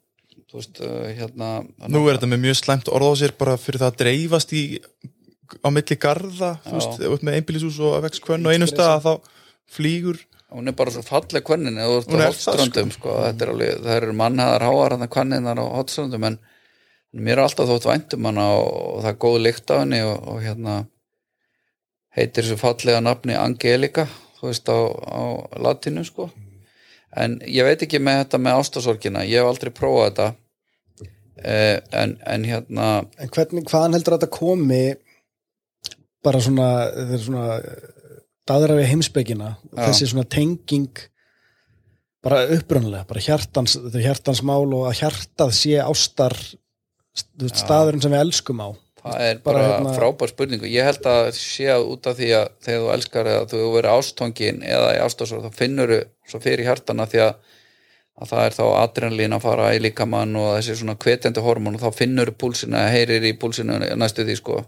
Þú 0.48 0.58
veist 0.58 0.80
uh, 0.82 1.04
hérna 1.18 1.50
Nú 1.92 2.06
er 2.08 2.18
þetta 2.18 2.30
með 2.32 2.44
mjög 2.46 2.58
slæmt 2.62 2.90
orð 2.90 3.12
á 3.12 3.14
sér 3.20 3.34
bara 3.38 3.58
fyrir 3.60 3.84
það 3.84 3.92
að 3.92 4.00
dreifast 4.02 4.54
í 4.56 4.64
á 5.64 5.68
milli 5.72 5.98
Já. 6.00 6.74
veist, 6.74 7.04
út 7.08 7.26
með 7.26 7.38
einbýlishús 7.40 7.80
og 7.84 8.00
vex 8.04 8.24
kvönn 8.24 8.48
og 8.48 8.56
einum 8.56 8.70
stað 8.70 8.94
að 8.96 9.06
þá 9.06 9.14
flýgur 9.78 10.24
hún 10.52 10.72
er 10.72 10.76
bara 10.80 10.94
svo 10.96 11.04
falleg 11.04 11.44
kvennin 11.44 11.80
eða 11.80 11.88
þú 11.88 12.00
ert 12.00 12.08
á 12.08 12.16
er 12.18 12.32
hotströndum 12.32 12.92
sko. 12.96 13.16
þetta 13.26 13.46
er 13.46 13.52
alveg, 13.54 13.80
það 13.84 13.98
eru 13.98 14.16
mannhaðar 14.22 14.66
háar 14.68 14.96
hann 14.96 15.12
kvenninnar 15.12 15.60
á 15.60 15.66
hotströndum 15.76 16.28
en 16.28 16.38
mér 17.24 17.38
er 17.38 17.46
alltaf 17.46 17.70
þótt 17.70 17.88
væntum 17.90 18.28
hana 18.30 18.48
og, 18.58 19.02
það 19.04 19.12
er 19.12 19.20
góð 19.24 19.38
lykt 19.46 19.74
af 19.74 19.84
henni 19.84 20.02
og, 20.06 20.18
og 20.32 20.42
hérna 20.44 20.78
heitir 22.18 22.44
þessu 22.46 22.58
fallega 22.62 23.02
nafni 23.04 23.38
Angelika 23.38 24.08
þú 24.38 24.50
veist 24.50 24.70
á, 24.70 24.78
á 24.78 25.22
latinu 25.62 26.04
sko. 26.06 26.30
En 27.18 27.40
ég 27.48 27.66
veit 27.66 27.82
ekki 27.82 28.02
með 28.04 28.24
þetta 28.24 28.42
með 28.44 28.62
ástasorgina 28.62 29.26
ég 29.26 29.42
hef 29.42 29.50
aldrei 29.50 29.74
prófað 29.74 30.08
þetta 30.08 30.28
eh, 31.42 31.78
en, 31.98 32.18
en 32.22 32.48
hérna 32.48 32.88
En 33.18 33.34
hvernig, 33.34 33.66
hvaðan 33.70 33.98
heldur 33.98 34.18
þetta 34.18 34.34
komi 34.38 34.82
bara 36.26 36.42
svona, 36.44 36.72
þetta 36.94 37.16
er 37.18 37.24
svona 37.24 37.48
daðra 38.48 38.78
við 38.80 38.92
heimsbyggina 38.92 39.54
þessi 39.76 40.12
svona 40.12 40.28
tenging 40.30 41.06
bara 42.26 42.44
upprunlega, 42.58 43.06
bara 43.08 43.24
hjartans 43.24 43.78
hjartans 43.94 44.42
mál 44.46 44.66
og 44.76 44.88
að 44.90 45.04
hjartað 45.04 45.54
sé 45.56 45.78
ástar 45.84 46.36
veist, 47.42 47.62
staðurinn 47.64 48.04
sem 48.04 48.14
við 48.14 48.24
elskum 48.26 48.62
á 48.64 48.70
Það 49.08 49.22
er 49.24 49.38
Bara 49.44 49.60
bara, 49.60 49.68
hérna- 49.78 49.94
frábær 49.96 50.32
spurningu. 50.32 50.68
Ég 50.68 50.84
held 50.88 51.06
að 51.08 51.30
sé 51.38 51.68
að 51.72 51.86
út 51.94 52.08
af 52.10 52.18
því 52.18 52.32
að 52.38 52.48
þegar 52.66 52.82
þú 52.82 52.90
elskar 52.96 53.30
eða 53.34 53.46
þú 53.52 53.60
verið 53.76 53.94
ástongin 53.94 54.64
eða 54.64 54.90
í 54.96 55.04
ástasor 55.04 55.44
þá 55.46 55.52
finnur 55.56 55.94
þú 55.94 56.00
svo 56.28 56.42
fyrir 56.44 56.68
hjartana 56.68 57.06
því 57.08 57.22
að, 57.24 57.34
að 58.18 58.32
það 58.32 58.46
er 58.48 58.58
þá 58.58 58.66
adrenalín 58.82 59.38
að 59.38 59.46
fara 59.46 59.70
í 59.76 59.80
líkamann 59.86 60.36
og 60.36 60.50
þessi 60.58 60.80
svona 60.82 60.98
hvetjandi 60.98 61.46
hormón 61.46 61.78
og 61.78 61.86
þá 61.86 62.02
finnur 62.02 62.34
þú 62.34 62.38
púlsina, 62.44 62.90
heyrir 62.92 63.24
í 63.24 63.34
púlsinu 63.40 63.80
næstu 63.96 64.26
því 64.28 64.38
sko. 64.42 64.66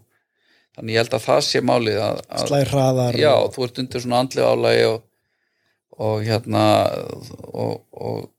Þannig 0.77 0.95
ég 0.95 1.03
held 1.03 1.15
að 1.17 1.25
það 1.25 1.43
sé 1.49 1.61
málið 1.65 2.01
að, 2.05 2.19
að 2.29 2.47
slæð 2.47 2.73
hraðar 2.73 3.19
já, 3.19 3.31
og, 3.33 3.53
þú 3.55 3.65
ert 3.65 3.79
undir 3.83 4.03
svona 4.05 4.19
andlega 4.23 4.51
álægi 4.53 4.83
og, 4.93 4.99
og 5.99 6.21
hérna 6.23 6.65
og, 7.49 7.73
og, 7.91 8.29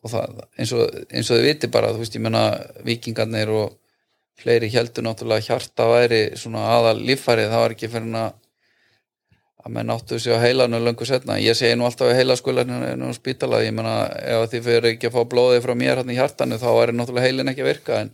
og 0.00 0.12
það, 0.12 0.42
eins 0.56 0.74
og 0.76 1.00
eins 1.10 1.30
og 1.30 1.38
þið 1.38 1.48
viti 1.48 1.70
bara, 1.72 1.92
þú 1.94 2.02
veist, 2.02 2.16
ég 2.16 2.24
menna 2.24 2.44
vikingarnir 2.86 3.52
og 3.52 3.76
fleiri 4.40 4.70
heldur 4.72 5.04
náttúrulega 5.04 5.50
hjarta 5.50 5.88
væri 5.90 6.20
svona 6.40 6.64
aðal 6.76 6.96
líffærið, 7.02 7.50
það 7.52 7.64
var 7.64 7.76
ekki 7.76 7.90
fyrir 7.92 8.22
að 8.22 8.38
að 9.60 9.74
menn 9.76 9.92
áttu 9.92 10.18
sig 10.18 10.32
á 10.32 10.40
heilanu 10.40 10.80
löngu 10.80 11.04
setna, 11.04 11.36
ég 11.36 11.56
segi 11.56 11.76
nú 11.76 11.84
alltaf 11.84 12.08
að 12.08 12.16
heila 12.20 12.36
skularinn 12.38 13.04
á 13.04 13.10
spítala, 13.12 13.60
ég 13.60 13.74
menna 13.76 14.06
ef 14.08 14.48
þið 14.54 14.66
fyrir 14.66 14.88
ekki 14.94 15.10
að 15.10 15.16
fá 15.18 15.24
blóðið 15.34 15.64
frá 15.66 15.74
mér 15.76 16.00
hann 16.00 16.12
í 16.12 16.16
hjartanu 16.16 16.56
þá 16.60 16.68
væri 16.78 16.96
náttúrulega 16.96 17.26
heilin 17.26 17.52
ekki 17.52 17.64
að 17.64 17.68
virka. 17.68 18.00
En, 18.00 18.12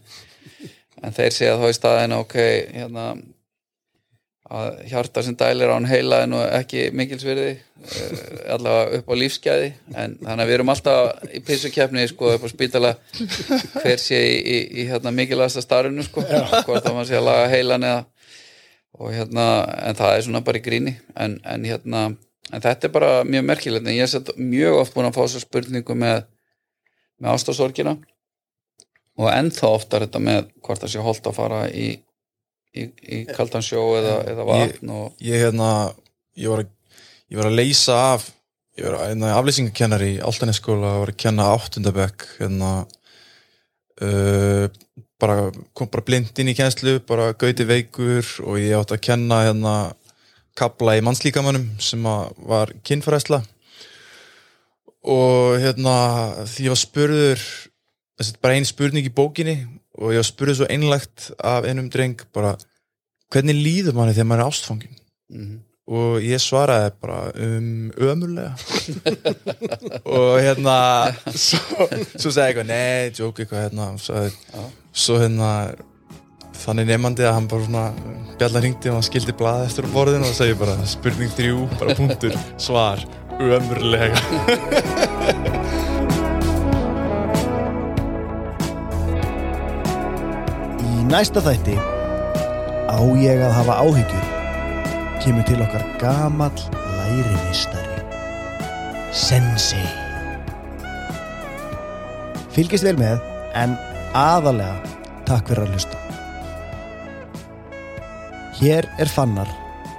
en 1.02 1.16
þeir 1.16 1.36
segja 1.36 1.58
þá 1.60 1.66
í 1.68 1.76
staðinu 1.78 2.18
ok, 2.24 2.36
hérna 2.74 3.06
að 4.46 4.82
hjarta 4.90 5.22
sem 5.26 5.36
dælir 5.38 5.72
án 5.74 5.88
heila 5.90 6.20
nú 6.28 6.38
ekki 6.44 6.90
mikilsverði 6.94 7.48
uh, 7.56 8.18
allavega 8.54 9.00
upp 9.00 9.08
á 9.10 9.14
lífsgæði. 9.22 9.70
En 9.94 10.18
þannig 10.20 10.44
að 10.44 10.50
við 10.50 10.58
erum 10.58 10.72
alltaf 10.74 11.24
í 11.34 11.40
pissukefni 11.46 12.04
sko 12.10 12.34
upp 12.36 12.46
á 12.46 12.48
spítala. 12.52 12.92
Hver 13.80 13.98
sé 14.02 14.20
í, 14.22 14.36
í, 14.38 14.60
í 14.82 14.86
hérna 14.90 15.14
mikilvægasta 15.14 15.64
starfinu 15.64 16.06
sko, 16.06 16.22
hvort 16.26 16.86
að 16.86 16.92
maður 16.92 17.10
sé 17.10 17.18
að 17.18 17.26
laga 17.30 17.50
heilan 17.52 17.88
eða 17.90 18.04
og 18.96 19.10
hérna, 19.12 19.42
en 19.84 19.96
það 19.98 20.14
er 20.14 20.22
svona 20.24 20.40
bara 20.46 20.56
í 20.56 20.64
gríni. 20.64 20.94
En, 21.20 21.36
en 21.44 21.66
hérna, 21.68 22.06
en 22.48 22.62
þetta 22.64 22.88
er 22.88 22.94
bara 22.94 23.10
mjög 23.28 23.44
merkilegt, 23.50 23.84
en 23.84 23.98
ég 23.98 24.06
er 24.06 24.14
sett 24.14 24.30
mjög 24.40 24.78
oft 24.78 24.94
búin 24.96 25.10
að 25.10 25.18
fá 25.18 25.26
svo 25.28 25.42
spurningu 25.42 25.98
með 25.98 26.22
með 27.20 27.32
ástasorgina. 27.36 27.96
Og 29.16 29.30
ennþá 29.32 29.70
oftar 29.72 30.04
þetta 30.04 30.20
með 30.20 30.50
hvort 30.64 30.82
það 30.82 30.92
sé 30.92 31.04
holdt 31.04 31.28
að 31.30 31.38
fara 31.38 31.60
í 31.72 31.86
í, 32.76 32.86
í 33.02 33.20
kaldan 33.32 33.64
sjó 33.64 33.82
eða, 33.98 34.16
eða 34.32 34.46
vatn 34.48 34.94
og 34.94 35.24
ég 35.24 35.46
hérna 35.46 35.70
ég 36.36 36.52
var 36.52 36.64
að, 36.64 36.72
ég 37.32 37.40
var 37.40 37.50
að 37.50 37.58
leysa 37.60 37.98
af 38.14 38.28
ég 38.76 38.86
var 38.86 38.98
að 38.98 39.10
hérna, 39.10 39.32
afleysingakennari 39.38 40.10
í 40.16 40.22
Altanesskóla 40.24 40.96
og 40.96 41.04
var 41.04 41.14
að 41.14 41.20
kenna 41.24 41.50
áttundabekk 41.54 42.26
hérna 42.40 42.72
uh, 44.04 44.66
bara, 45.20 45.50
kom 45.76 45.90
bara 45.92 46.06
blind 46.06 46.40
inn 46.40 46.52
í 46.52 46.56
kennslu 46.58 46.98
bara 47.08 47.32
gauti 47.38 47.66
veikur 47.68 48.26
og 48.44 48.60
ég 48.60 48.76
átti 48.76 48.98
að 48.98 49.06
kenna 49.08 49.42
hérna 49.48 49.76
kapla 50.56 50.96
í 50.96 51.04
mannslíkamannum 51.04 51.68
sem 51.82 52.04
var 52.04 52.72
kynfræsla 52.86 53.42
og 55.06 55.56
hérna 55.62 55.96
því 56.48 56.68
ég 56.68 56.74
var 56.74 56.80
spurður 56.80 57.48
bara 58.40 58.56
ein 58.56 58.68
spurning 58.68 59.06
í 59.06 59.12
bókinni 59.12 59.58
og 59.96 60.12
ég 60.12 60.20
var 60.20 60.28
spurður 60.28 60.58
svo 60.60 60.66
einlægt 60.70 61.30
af 61.40 61.64
einum 61.68 61.88
dreng 61.92 62.20
bara 62.36 62.56
hvernig 63.32 63.56
líður 63.58 63.96
manni 63.96 64.14
þegar 64.16 64.28
maður 64.32 64.44
er 64.44 64.50
ástfangin 64.52 64.98
Mhm. 65.32 65.56
og 65.90 66.20
ég 66.22 66.38
svaraði 66.42 66.92
bara 67.02 67.32
um 67.42 67.90
ömurlega. 67.98 68.52
Og 70.16 70.38
hérna 70.42 70.76
svo, 71.34 71.86
svo 72.14 72.30
sagði 72.30 72.40
ég 72.40 72.48
eitthvað, 72.52 72.70
nei, 72.70 73.10
joke 73.18 73.42
eitthvað 73.42 73.64
hérna, 73.64 73.86
sagði, 73.98 74.30
svo 74.94 75.18
hérna 75.22 75.50
þannig 76.62 76.88
nefandi 76.88 77.26
að 77.26 77.34
hann 77.36 77.48
bara 77.50 77.66
svona 77.66 77.84
bjallar 78.40 78.62
hringdi 78.64 78.88
og 78.90 78.96
hann 79.00 79.06
skildi 79.10 79.34
blaði 79.38 79.66
eftir 79.68 79.86
á 79.86 79.94
borðinu 79.94 80.30
og 80.30 80.34
segi 80.38 80.54
bara 80.62 80.76
spurning 80.88 81.34
þrjú, 81.36 81.66
bara 81.78 81.94
punktur 81.98 82.38
svar, 82.62 83.02
ömurlega 83.36 84.16
næsta 91.06 91.42
þætti 91.44 91.76
á 92.90 92.98
ég 93.20 93.42
að 93.42 93.54
hafa 93.60 93.76
áhyggjur. 93.84 94.26
Kemur 95.22 95.46
til 95.46 95.60
okkar 95.62 95.84
gamall 96.00 96.64
lærimistari 96.96 98.02
Sensei. 99.14 99.86
Fylgist 102.52 102.86
vel 102.86 102.98
með 102.98 103.22
en 103.54 103.76
aðalega 104.16 104.96
takk 105.28 105.48
fyrir 105.50 105.66
að 105.66 105.76
hlusta. 105.76 106.02
Hér 108.58 108.88
er 108.98 109.10
fannar 109.12 109.50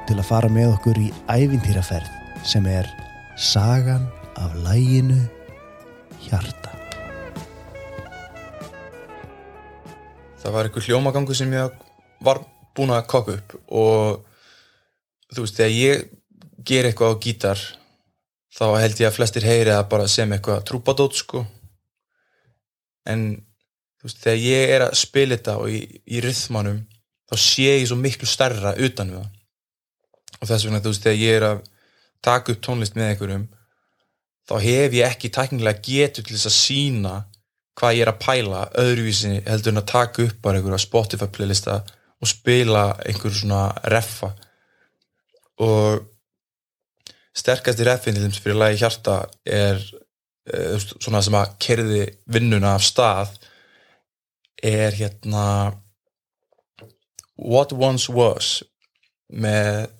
til 0.09 0.17
að 0.17 0.29
fara 0.29 0.51
með 0.51 0.75
okkur 0.75 0.99
í 1.01 1.11
ævintýraferð 1.31 2.43
sem 2.47 2.67
er 2.71 2.89
sagan 3.37 4.07
af 4.41 4.55
læginu 4.65 5.19
hjarta 6.27 6.66
það 10.47 10.55
var 10.55 10.69
einhver 10.69 10.85
hljómagangu 10.87 11.35
sem 11.35 11.51
ég 11.51 11.79
var 12.23 12.39
búin 12.77 12.93
að 12.95 13.07
kokka 13.11 13.33
upp 13.35 13.55
og 13.67 14.21
þú 15.35 15.43
veist, 15.43 15.57
þegar 15.57 15.73
ég 15.75 16.05
ger 16.67 16.87
eitthvað 16.87 17.11
á 17.11 17.21
gítar 17.25 17.63
þá 18.55 18.65
held 18.79 19.01
ég 19.01 19.09
að 19.09 19.17
flestir 19.17 19.43
heyri 19.43 19.73
að 19.75 19.89
bara 19.91 20.07
sem 20.09 20.31
eitthvað 20.31 20.63
trúpadót 20.69 21.19
sko. 21.19 21.43
En 23.07 23.27
þú 23.99 24.07
veist, 24.07 24.21
þegar 24.23 24.39
ég 24.45 24.73
er 24.77 24.85
að 24.87 24.95
spila 25.01 25.35
þetta 25.35 25.57
og 25.59 25.73
í, 25.75 25.81
í 26.07 26.23
rythmanum 26.23 26.79
þá 27.27 27.35
sé 27.43 27.67
ég 27.67 27.89
svo 27.91 27.99
miklu 27.99 28.29
stærra 28.29 28.71
utan 28.79 29.11
við 29.11 29.19
það. 29.19 29.33
Og 30.37 30.47
þess 30.47 30.67
vegna, 30.67 30.81
þú 30.85 30.93
veist, 30.93 31.03
þegar 31.03 31.21
ég 31.21 31.37
er 31.41 31.47
að 31.51 31.61
taka 32.23 32.55
upp 32.55 32.63
tónlist 32.63 32.95
með 32.95 33.11
einhverjum 33.11 33.47
þá 34.47 34.55
hef 34.63 34.95
ég 34.95 35.11
ekki 35.11 35.33
tæknilega 35.35 35.83
getur 35.83 36.23
til 36.23 36.37
þess 36.37 36.49
að 36.49 36.55
sína 36.55 37.15
hvað 37.77 37.97
ég 37.97 38.05
er 38.05 38.11
að 38.11 38.21
pæla 38.23 38.63
öðruvísi 38.81 39.33
heldur 39.45 39.73
en 39.73 39.81
að 39.83 39.89
taka 39.91 40.25
upp 40.25 40.41
bara 40.41 40.59
einhverja 40.59 40.81
Spotify 40.81 41.29
playlista 41.29 41.81
og 42.17 42.29
spila 42.31 42.85
einhver 43.05 43.33
svona 43.33 43.63
reffa. 43.93 44.31
Og 45.61 46.05
sterkasti 47.37 47.85
reffin 47.85 48.17
til 48.17 48.25
þess 48.25 48.41
fyrir 48.41 48.57
lagi 48.57 48.81
hjarta 48.81 49.19
er 49.45 49.77
uh, 49.77 50.77
svona 50.97 51.21
sem 51.25 51.37
að 51.37 51.53
kerði 51.61 52.01
vinnuna 52.33 52.73
af 52.77 52.85
stað 52.85 53.37
er 54.65 54.97
hérna 54.97 55.45
What 57.37 57.75
Once 57.77 58.09
Was 58.09 58.63
með 59.29 59.91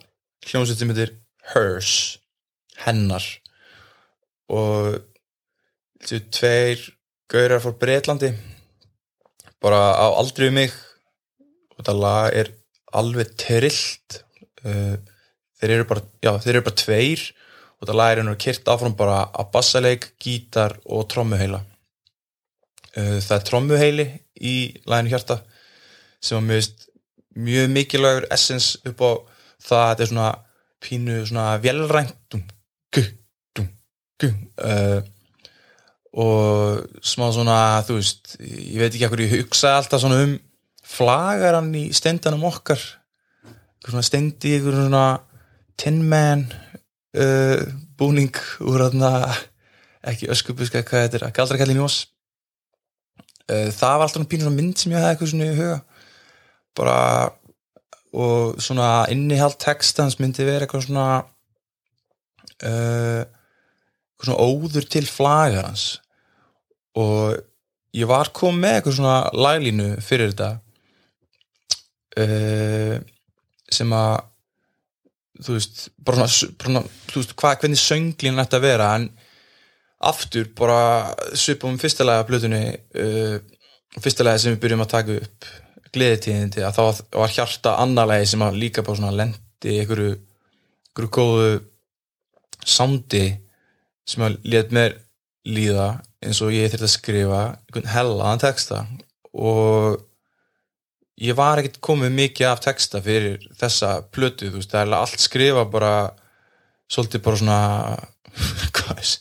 hljómsveitum 0.48 0.96
heitir 0.96 1.14
Hers 1.54 2.18
hennar. 2.82 3.24
Og 4.50 4.98
þessu 6.02 6.24
tveir 6.34 6.86
gaurar 7.32 7.62
frá 7.64 7.74
Breitlandi 7.76 8.32
bara 9.64 9.80
á 9.98 10.08
aldrei 10.14 10.50
um 10.50 10.58
mig. 10.60 10.74
Og 11.74 11.82
þetta 11.82 11.96
lag 11.98 12.34
er 12.34 12.52
alveg 12.98 13.34
trillt. 13.40 14.22
Uh, 14.64 14.96
þeir 15.60 15.78
eru 15.78 15.88
bara, 15.90 16.04
já, 16.24 16.32
þeir 16.42 16.56
eru 16.56 16.66
bara 16.68 16.82
tveir. 16.84 17.26
Og 17.78 17.86
þetta 17.86 17.98
lag 17.98 18.12
er 18.12 18.22
einhverjum 18.22 18.44
kyrt 18.46 18.72
áfram 18.74 18.98
bara 18.98 19.20
á 19.30 19.42
bassaleik, 19.54 20.12
gítar 20.22 20.78
og 20.86 21.08
trommuheila. 21.12 21.62
Uh, 22.96 23.18
það 23.22 23.36
er 23.38 23.48
trommuheili 23.52 24.08
í 24.38 24.56
laginu 24.90 25.14
hjarta 25.14 25.42
sem 26.24 26.40
að 26.40 26.48
mjög, 26.50 26.86
mjög 27.48 27.72
mikilvægur 27.74 28.26
essence 28.34 28.80
upp 28.90 29.04
á 29.06 29.12
það 29.62 29.84
að 29.84 29.90
þetta 29.92 30.06
er 30.06 30.12
svona 30.12 30.30
pínu 30.84 31.18
svona 31.26 31.46
velrænt 31.62 32.18
dum, 32.32 32.44
gu, 32.94 33.04
dum, 33.58 33.70
gu. 34.22 34.30
Uh, 34.58 35.00
og 36.18 36.86
smá 37.06 37.28
svona, 37.34 37.58
þú 37.86 38.00
veist 38.00 38.38
ég 38.42 38.80
veit 38.82 38.90
ekki 38.90 39.06
hvað 39.06 39.24
ég 39.26 39.36
hugsa 39.36 39.76
alltaf 39.78 40.02
svona 40.02 40.24
um 40.26 40.38
flagaran 40.88 41.70
í 41.78 41.88
stendanum 41.94 42.48
okkar. 42.48 42.82
Svona 43.86 44.04
stendi, 44.04 44.56
eitthvað 44.56 44.80
svona 44.82 45.06
tin 45.78 46.02
man 46.10 46.48
uh, 47.16 47.62
búning 48.00 48.34
úr 48.66 48.88
þarna 48.88 49.12
ekki 50.08 50.30
öskubuska, 50.34 50.82
hvað 50.88 51.06
þetta 51.06 51.20
er, 51.20 51.34
galdrakallin 51.36 51.82
Jós 51.84 52.00
uh, 53.52 53.70
það 53.72 54.00
var 54.00 54.08
alltaf 54.08 54.28
pínur 54.32 54.54
mynd 54.54 54.78
sem 54.80 54.94
ég 54.94 55.02
hefði 55.02 55.14
eitthvað 55.14 55.32
svona 55.34 55.50
í 55.52 55.58
huga. 55.60 55.80
Bara 56.78 56.98
og 58.18 58.62
svona 58.64 58.90
innihald 59.12 59.58
textans 59.62 60.18
myndi 60.22 60.46
vera 60.48 60.66
eitthvað 60.66 60.88
svona 60.88 61.08
uh, 62.66 63.24
svona 64.18 64.38
óður 64.42 64.88
til 64.90 65.06
flagarans 65.06 66.00
og 66.98 67.38
ég 67.98 68.10
var 68.10 68.32
komið 68.36 68.64
með 68.64 68.78
eitthvað 68.78 68.98
svona 68.98 69.18
laglínu 69.36 69.90
fyrir 70.04 70.34
þetta 70.34 70.50
uh, 72.24 72.98
sem 73.78 73.94
að 73.94 74.16
þú 75.46 75.56
veist, 75.58 75.86
bara 76.02 76.28
svona, 76.28 76.58
bara, 76.64 76.84
þú 77.12 77.22
veist 77.22 77.38
hvað, 77.38 77.60
hvernig 77.62 77.82
sönglín 77.82 78.42
að 78.42 78.60
vera 78.64 78.92
en 78.98 79.08
aftur 80.08 80.50
bara 80.58 81.14
svipum 81.38 81.78
fyrsta 81.82 82.06
lega 82.06 82.26
blötunni 82.28 82.64
uh, 82.74 83.38
fyrsta 83.98 84.26
lega 84.26 84.42
sem 84.42 84.56
við 84.56 84.64
byrjum 84.66 84.86
að 84.86 84.94
taka 84.94 85.18
upp 85.22 85.50
gleðitíðindi 85.96 86.64
að 86.66 86.78
þá 86.78 87.02
var 87.16 87.34
hjarta 87.34 87.76
annarlegi 87.82 88.32
sem 88.34 88.46
að 88.46 88.60
líka 88.62 88.84
bara 88.86 89.00
svona 89.00 89.16
lendi 89.16 89.78
einhverju, 89.80 90.16
einhverju 90.92 91.12
góðu 91.18 91.52
sándi 92.68 93.26
sem 94.08 94.26
að 94.28 94.38
let 94.48 94.74
mér 94.76 94.98
líða 95.48 95.88
eins 96.26 96.42
og 96.42 96.54
ég 96.54 96.72
þurfti 96.72 96.88
að 96.88 96.94
skrifa 96.94 97.42
einhvern 97.50 97.92
hellaðan 97.94 98.44
texta. 98.44 98.84
Og 99.38 100.00
ég 101.22 101.38
var 101.38 101.62
ekkert 101.62 101.82
komið 101.84 102.16
mikið 102.18 102.52
af 102.52 102.64
texta 102.66 103.02
fyrir 103.06 103.44
þessa 103.58 104.00
plötu, 104.14 104.52
þú 104.52 104.62
veist, 104.62 104.74
það 104.74 104.86
er 104.86 104.96
allt 104.98 105.24
skrifa 105.24 105.66
bara 105.70 105.94
svolítið 106.92 107.26
bara 107.26 107.42
svona 107.42 107.60
hvað 108.78 109.04
er 109.04 109.14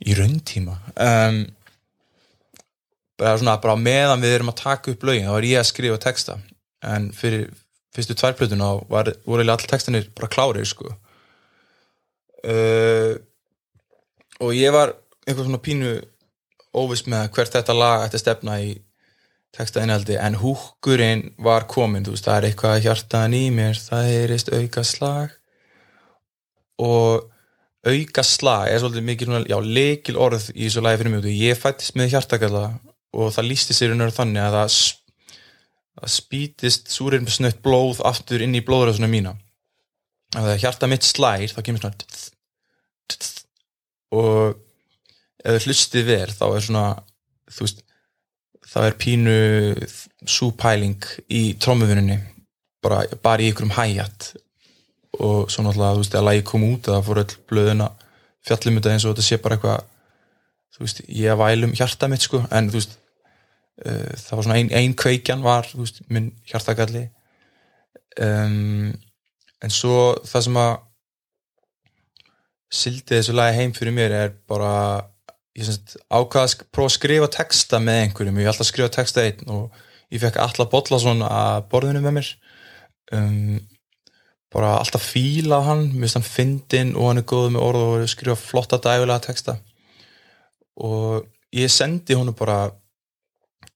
í 0.00 0.16
rauntíma. 0.18 0.76
Um, 0.96 1.42
bara 3.20 3.36
svona 3.40 3.58
bara 3.60 3.76
meðan 3.76 4.22
við 4.24 4.38
erum 4.38 4.52
að 4.52 4.62
taka 4.62 4.94
upp 4.94 5.04
lögin 5.04 5.28
þá 5.28 5.34
var 5.36 5.48
ég 5.48 5.60
að 5.60 5.70
skrifa 5.70 6.00
texta. 6.02 6.38
En 6.86 7.10
fyrir 7.12 7.50
fyrstu 7.94 8.14
tværplötuna 8.16 8.70
var, 8.88 9.10
voru 9.26 9.44
allir 9.44 9.68
textanir 9.68 10.08
bara 10.16 10.30
klárið 10.32 10.70
sko. 10.70 10.94
Uh, 12.40 13.18
og 14.40 14.54
ég 14.56 14.72
var 14.72 14.94
eitthvað 15.26 15.50
svona 15.50 15.60
pínu 15.60 15.90
óvist 16.76 17.08
með 17.10 17.30
hvert 17.34 17.56
þetta 17.56 17.76
lag 17.76 18.04
ætti 18.04 18.18
að 18.18 18.24
stefna 18.24 18.60
í 18.62 18.70
textaðinaldi 19.56 20.18
en 20.22 20.38
húkurinn 20.38 21.24
var 21.42 21.66
komin 21.70 22.04
þú 22.06 22.14
veist 22.14 22.28
það 22.28 22.36
er 22.36 22.46
eitthvað 22.50 22.84
hjartan 22.84 23.34
í 23.34 23.42
mér 23.54 23.80
það 23.80 24.10
heyrist 24.10 24.52
auka 24.54 24.84
slag. 24.86 25.34
Og 26.80 27.26
auka 27.90 28.24
slag 28.24 28.70
er 28.70 28.80
svolítið 28.82 29.08
mikið 29.08 29.34
já, 29.50 29.58
leikil 29.58 30.16
orð 30.20 30.48
í 30.54 30.68
þessu 30.68 30.84
lagi 30.84 31.02
fyrir 31.02 31.14
mjög 31.16 31.28
ég 31.34 31.58
fættist 31.58 31.98
með 31.98 32.14
hjartakalla 32.14 32.64
og 33.10 33.34
það 33.34 33.50
lísti 33.50 33.76
sér 33.76 33.94
unnur 33.96 34.14
þannig 34.14 34.44
að 34.44 34.56
það, 34.60 34.78
það 35.98 36.14
spítist 36.14 36.92
súrir 36.94 37.24
með 37.24 37.36
snött 37.40 37.62
blóð 37.64 38.02
aftur 38.06 38.44
inn 38.44 38.54
í 38.54 38.64
blóðröðsuna 38.64 39.10
mína. 39.10 39.34
Að 40.38 40.52
það 40.52 40.60
hjarta 40.62 40.90
mitt 40.90 41.06
slær 41.08 41.50
þá 41.50 41.62
kemur 41.66 41.82
svona 41.82 41.96
og 44.10 44.58
það 45.44 45.64
hlustið 45.66 46.10
verð 46.10 46.36
þá 46.40 46.46
er 46.48 46.66
svona 46.66 46.84
veist 47.60 47.84
það 48.70 48.86
er 48.86 48.98
pínu 49.02 49.38
súpæling 50.28 51.06
í 51.32 51.42
trómuvinunni 51.60 52.18
bara, 52.84 53.02
bara 53.22 53.42
í 53.42 53.50
ykkurum 53.50 53.74
hægjat 53.74 54.32
og 55.20 55.50
svo 55.50 55.64
náttúrulega 55.64 55.96
þú 55.96 56.04
veist 56.04 56.16
að 56.16 56.26
lagi 56.28 56.44
kom 56.46 56.66
út 56.68 56.88
það 56.88 57.06
fór 57.08 57.22
öll 57.24 57.38
blöðuna 57.50 57.88
fjallum 58.46 58.78
þetta 58.78 58.92
eins 58.94 59.06
og 59.06 59.14
þetta 59.14 59.26
sé 59.26 59.40
bara 59.42 59.58
eitthvað 59.58 59.88
þú 60.76 60.86
veist 60.86 61.02
ég 61.12 61.40
vælum 61.40 61.74
hjarta 61.76 62.08
mitt 62.08 62.24
sko. 62.24 62.42
En 62.48 62.70
þú 62.70 62.78
veist 62.78 62.94
uh, 63.84 64.12
það 64.16 64.36
var 64.36 64.46
svona 64.46 64.58
ein, 64.60 64.70
ein 64.72 64.94
kveikjan 64.96 65.44
var 65.44 65.68
þú 65.68 65.82
veist 65.82 66.00
minn 66.08 66.30
hjartakalli 66.48 67.04
um, 68.22 68.88
en 69.60 69.74
svo 69.74 70.14
það 70.24 70.46
sem 70.46 70.60
að 70.62 70.72
sildi 72.80 73.16
þessu 73.16 73.34
lagi 73.34 73.58
heim 73.58 73.74
fyrir 73.74 73.96
mér 73.96 74.14
er 74.14 74.34
bara 74.48 74.72
ákvaða 75.58 76.44
að 76.46 76.66
prófa 76.70 76.86
að 76.86 76.94
skrifa 76.94 77.28
texta 77.34 77.80
með 77.82 78.04
einhverjum, 78.04 78.38
ég 78.38 78.46
hef 78.46 78.54
alltaf 78.54 78.68
skrifað 78.70 78.94
texta 78.96 79.24
einn 79.26 79.50
og 79.50 79.80
ég 80.10 80.22
fekk 80.22 80.38
alltaf 80.42 80.70
Bollason 80.70 81.24
að 81.26 81.66
borðinu 81.72 82.02
með 82.04 82.16
mér. 82.18 82.30
Um, 83.14 83.58
bara 84.54 84.76
alltaf 84.78 85.02
fíla 85.12 85.60
hann. 85.66 85.88
Finnst 85.94 86.18
hann 86.18 86.26
fyndin 86.26 86.94
og 86.96 87.10
hann 87.10 87.22
er 87.22 87.26
góð 87.26 87.50
með 87.54 87.66
orð 87.66 87.86
og 87.86 88.06
skrifa 88.10 88.38
flotta 88.38 88.80
dægulega 88.82 89.26
texta. 89.26 89.58
Og 90.80 91.26
ég 91.54 91.70
sendi 91.72 92.16
honum 92.18 92.36
bara 92.38 92.70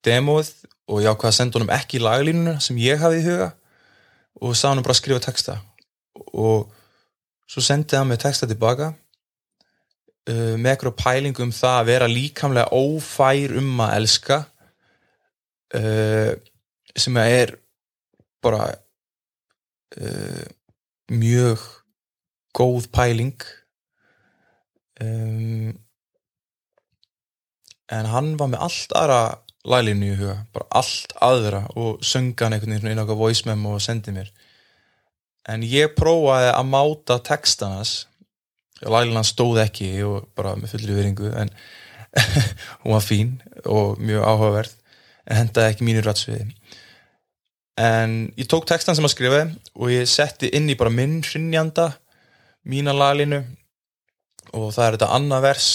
demóið 0.07 0.53
og 0.91 1.03
ég 1.03 1.11
ákvaða 1.11 1.33
að 1.33 1.39
senda 1.39 1.59
honum 1.59 1.75
ekki 1.75 2.03
laglínuna 2.03 2.59
sem 2.63 2.79
ég 2.83 3.01
hafði 3.01 3.23
í 3.23 3.29
huga 3.29 3.53
og 4.43 4.57
sá 4.59 4.69
hann 4.71 4.83
bara 4.85 4.95
að 4.95 5.03
skrifa 5.03 5.23
texta. 5.27 5.59
Og 6.35 6.71
svo 7.51 7.63
sendið 7.63 8.01
hann 8.01 8.11
með 8.11 8.25
texta 8.27 8.49
tilbaka 8.51 8.93
uh, 10.31 10.55
með 10.57 10.71
eitthvað 10.73 10.99
pælingum 11.01 11.51
um 11.51 11.55
það 11.55 11.79
að 11.81 11.91
vera 11.91 12.11
líkamlega 12.11 12.81
ófær 12.81 13.57
um 13.61 13.85
að 13.85 13.95
elska 14.01 14.41
uh, 15.79 16.33
sem 16.95 17.21
er 17.23 17.57
bara 18.45 18.69
uh, 19.99 20.45
mjög 21.13 21.63
góð 22.55 22.91
pæling. 22.95 23.41
Um, 25.03 25.73
en 27.91 28.07
hann 28.13 28.37
var 28.39 28.53
með 28.53 28.63
allt 28.69 28.95
aðra 28.97 29.23
lælinu 29.65 30.13
í 30.13 30.17
huga, 30.19 30.37
bara 30.55 30.69
allt 30.81 31.15
aðra 31.25 31.65
og 31.81 32.05
sönga 32.05 32.47
hann 32.47 32.57
einhvern 32.57 32.77
veginn 32.77 32.93
inn 32.93 33.03
á 33.03 33.17
voice 33.17 33.49
memo 33.49 33.75
og 33.79 33.83
sendið 33.83 34.19
mér. 34.19 34.31
En 35.51 35.65
ég 35.67 35.93
prófaði 35.97 36.53
að 36.55 36.69
máta 36.71 37.19
textanas 37.25 38.05
lælina 38.91 39.25
stóð 39.27 39.63
ekki 39.65 39.91
og 40.07 40.29
bara 40.37 40.55
með 40.59 40.75
fulli 40.75 40.97
viðringu 40.97 41.33
en 41.41 41.53
hún 42.85 42.95
var 42.95 43.05
fín 43.05 43.37
og 43.65 43.99
mjög 43.99 44.27
áhugaverð 44.29 44.75
en 45.25 45.41
hendaði 45.41 45.73
ekki 45.73 45.89
mínu 45.89 46.05
rætsviði 46.05 46.47
en 47.81 48.17
ég 48.39 48.49
tók 48.51 48.69
textan 48.71 48.95
sem 48.95 49.07
að 49.07 49.15
skrifa 49.17 49.43
og 49.75 49.91
ég 49.91 50.09
setti 50.11 50.53
inn 50.55 50.71
í 50.71 50.79
bara 50.79 50.93
minn 50.95 51.21
hrinnjanda 51.27 51.91
mína 52.71 52.95
lælinu 52.95 53.43
og 54.55 54.71
það 54.75 54.87
er 54.87 54.97
þetta 54.97 55.13
annað 55.17 55.47
vers 55.49 55.71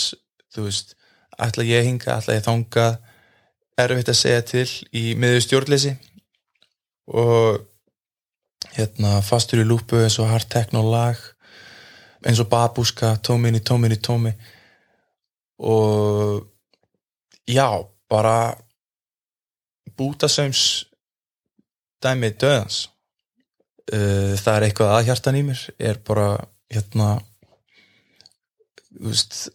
þú 0.53 0.67
veist, 0.67 0.95
ætla 1.37 1.65
ég 1.67 1.87
hinga 1.87 2.15
ætla 2.17 2.37
ég 2.37 2.45
þanga 2.45 2.85
erfitt 3.79 4.13
að 4.13 4.21
segja 4.21 4.45
til 4.47 4.69
í 4.95 5.03
miður 5.19 5.43
stjórnleysi 5.45 5.95
og 7.19 7.65
hérna 8.75 9.19
fastur 9.25 9.63
í 9.63 9.67
lúpu 9.67 9.99
eins 10.03 10.19
og 10.21 10.31
hard 10.31 10.49
techno 10.51 10.83
lag 10.85 11.19
eins 12.25 12.39
og 12.41 12.49
babúska, 12.51 13.15
tóminni, 13.23 13.61
tóminni, 13.63 13.99
tómi 13.99 14.33
og 15.59 16.47
já, 17.47 17.67
bara 18.09 18.55
bútasaums 19.97 20.85
dæmið 22.03 22.37
döðans 22.43 22.83
uh, 23.93 24.35
það 24.39 24.53
er 24.55 24.67
eitthvað 24.67 24.93
að 24.95 25.07
hjartan 25.09 25.39
í 25.39 25.45
mér 25.49 25.63
er 25.91 25.99
bara 26.07 26.29
hérna 26.71 27.09
veist 28.99 29.49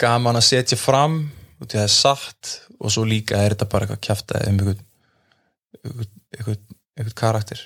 gaman 0.00 0.38
að 0.38 0.48
setja 0.50 0.78
fram 0.78 1.24
í 1.62 1.66
það 1.66 1.82
er 1.82 1.92
satt 1.92 2.52
og 2.76 2.92
svo 2.92 3.06
líka 3.08 3.40
er 3.40 3.54
þetta 3.54 3.70
bara 3.72 3.86
eitthvað 3.86 4.04
kæftað 4.04 4.48
um 4.50 4.60
einhvern 4.60 4.84
einhvern, 6.36 6.62
einhvern 6.96 7.18
karakter 7.18 7.62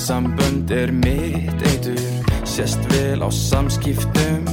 sambönd 0.00 0.70
er 0.70 0.92
mitt 0.92 1.62
eitur. 1.68 2.00
Sest 2.44 2.80
vel 2.92 3.22
á 3.22 3.28
samskiptum. 3.30 4.44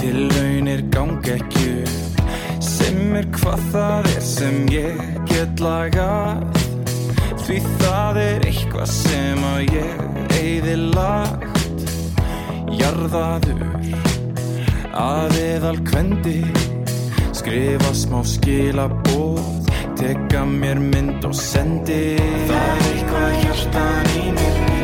Til 0.00 0.30
raunir 0.32 0.80
gang 0.90 1.26
ekki 1.28 1.84
Sem 2.64 3.12
er 3.16 3.26
hvað 3.36 3.64
það 3.72 4.08
er 4.14 4.24
sem 4.24 4.56
ég 4.72 5.00
get 5.28 5.60
lagað. 5.60 6.58
Því 7.44 7.58
það 7.82 8.20
er 8.24 8.48
eitthvað 8.48 8.90
sem 8.92 9.46
að 9.52 9.60
ég 9.76 10.34
eyði 10.40 10.76
lagt. 10.96 11.86
Jarðaður 12.80 13.64
að 14.96 15.38
eðal 15.44 15.78
kvendi. 15.88 16.40
Skrifa 17.40 17.94
smá 17.96 18.20
skilabóð 18.26 19.60
Teka 20.00 20.44
mér 20.44 20.78
mynd 20.80 21.24
og 21.28 21.34
sendi. 21.36 22.16
Það 22.48 22.70
er 22.70 22.86
eitthvað 22.88 23.34
hjartan 23.42 24.14
í 24.16 24.28
mér 24.38 24.79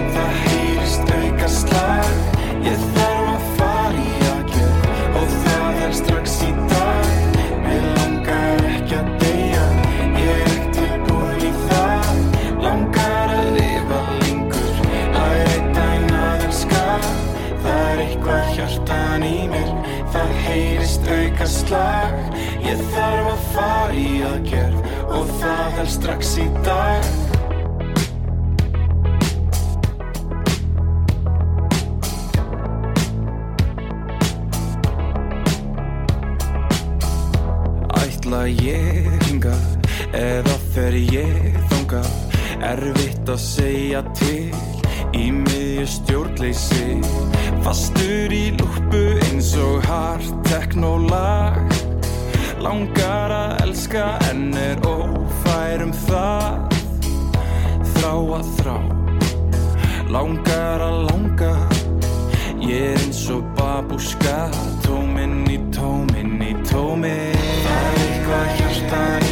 slag. 21.67 22.17
Ég 22.67 22.83
þarf 22.95 23.31
að 23.33 23.47
fara 23.55 23.95
í 23.97 24.11
aðgjör 24.27 24.77
Og 25.17 25.31
það 25.41 25.81
er 25.85 25.95
strax 25.99 26.37
í 26.43 26.51
dag 26.67 27.26
ég 38.51 39.11
hingað 39.27 39.67
Eða 40.17 40.57
fer 40.75 40.97
ég 40.97 41.61
þangað? 41.73 42.11
Erfitt 42.67 43.29
að 43.29 43.43
segja 43.43 44.03
til 44.17 44.55
Í 45.17 45.31
miðju 45.33 45.87
stjórnleysi. 45.89 46.99
Fastur 47.65 48.33
í 48.35 48.51
lúpu 48.59 49.03
eins 49.29 49.55
og 49.61 49.85
hart 49.89 50.29
teknólag 50.51 51.63
Langar 52.61 53.33
að 53.33 53.53
elska 53.67 54.05
en 54.31 54.49
er 54.59 54.81
ófær 54.89 55.85
um 55.85 55.93
það. 56.07 56.77
Þrá 57.95 58.13
að 58.39 58.51
þrá. 58.59 58.77
Langar 60.11 60.85
að 60.89 60.99
langa. 61.11 61.55
Ég 62.67 62.91
er 62.91 63.01
eins 63.05 63.23
og 63.31 63.47
babúska. 63.59 64.37
Tóminn 64.87 65.45
í 65.53 65.61
tóminn 65.77 66.41
í 66.43 66.55
tóminn 66.67 67.36
Það 68.27 68.49
er 68.59 69.26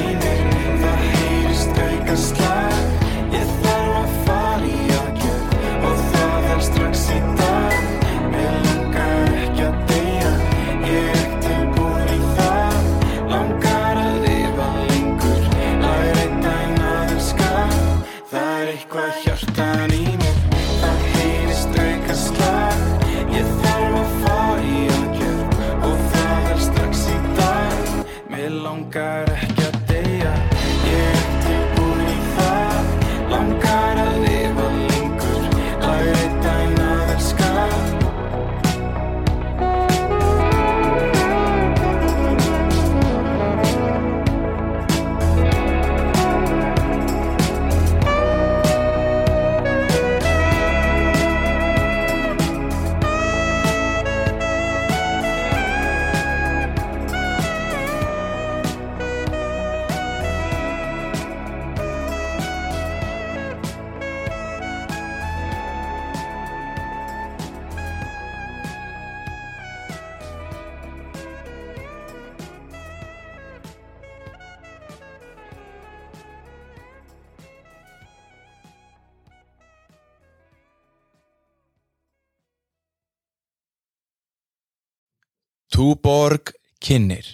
kynir 86.85 87.25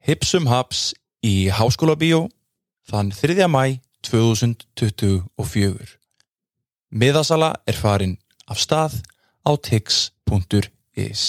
Hipsum 0.00 0.46
Haps 0.48 0.94
í 1.20 1.50
Háskóla 1.52 1.96
Bíó 2.00 2.22
þann 2.88 3.12
3. 3.12 3.44
mæ 3.52 3.80
2024 4.08 5.98
Miðasala 6.90 7.50
er 7.68 7.76
farin 7.76 8.16
af 8.48 8.62
stað 8.64 8.96
á 9.44 9.52
tix.is 9.60 11.24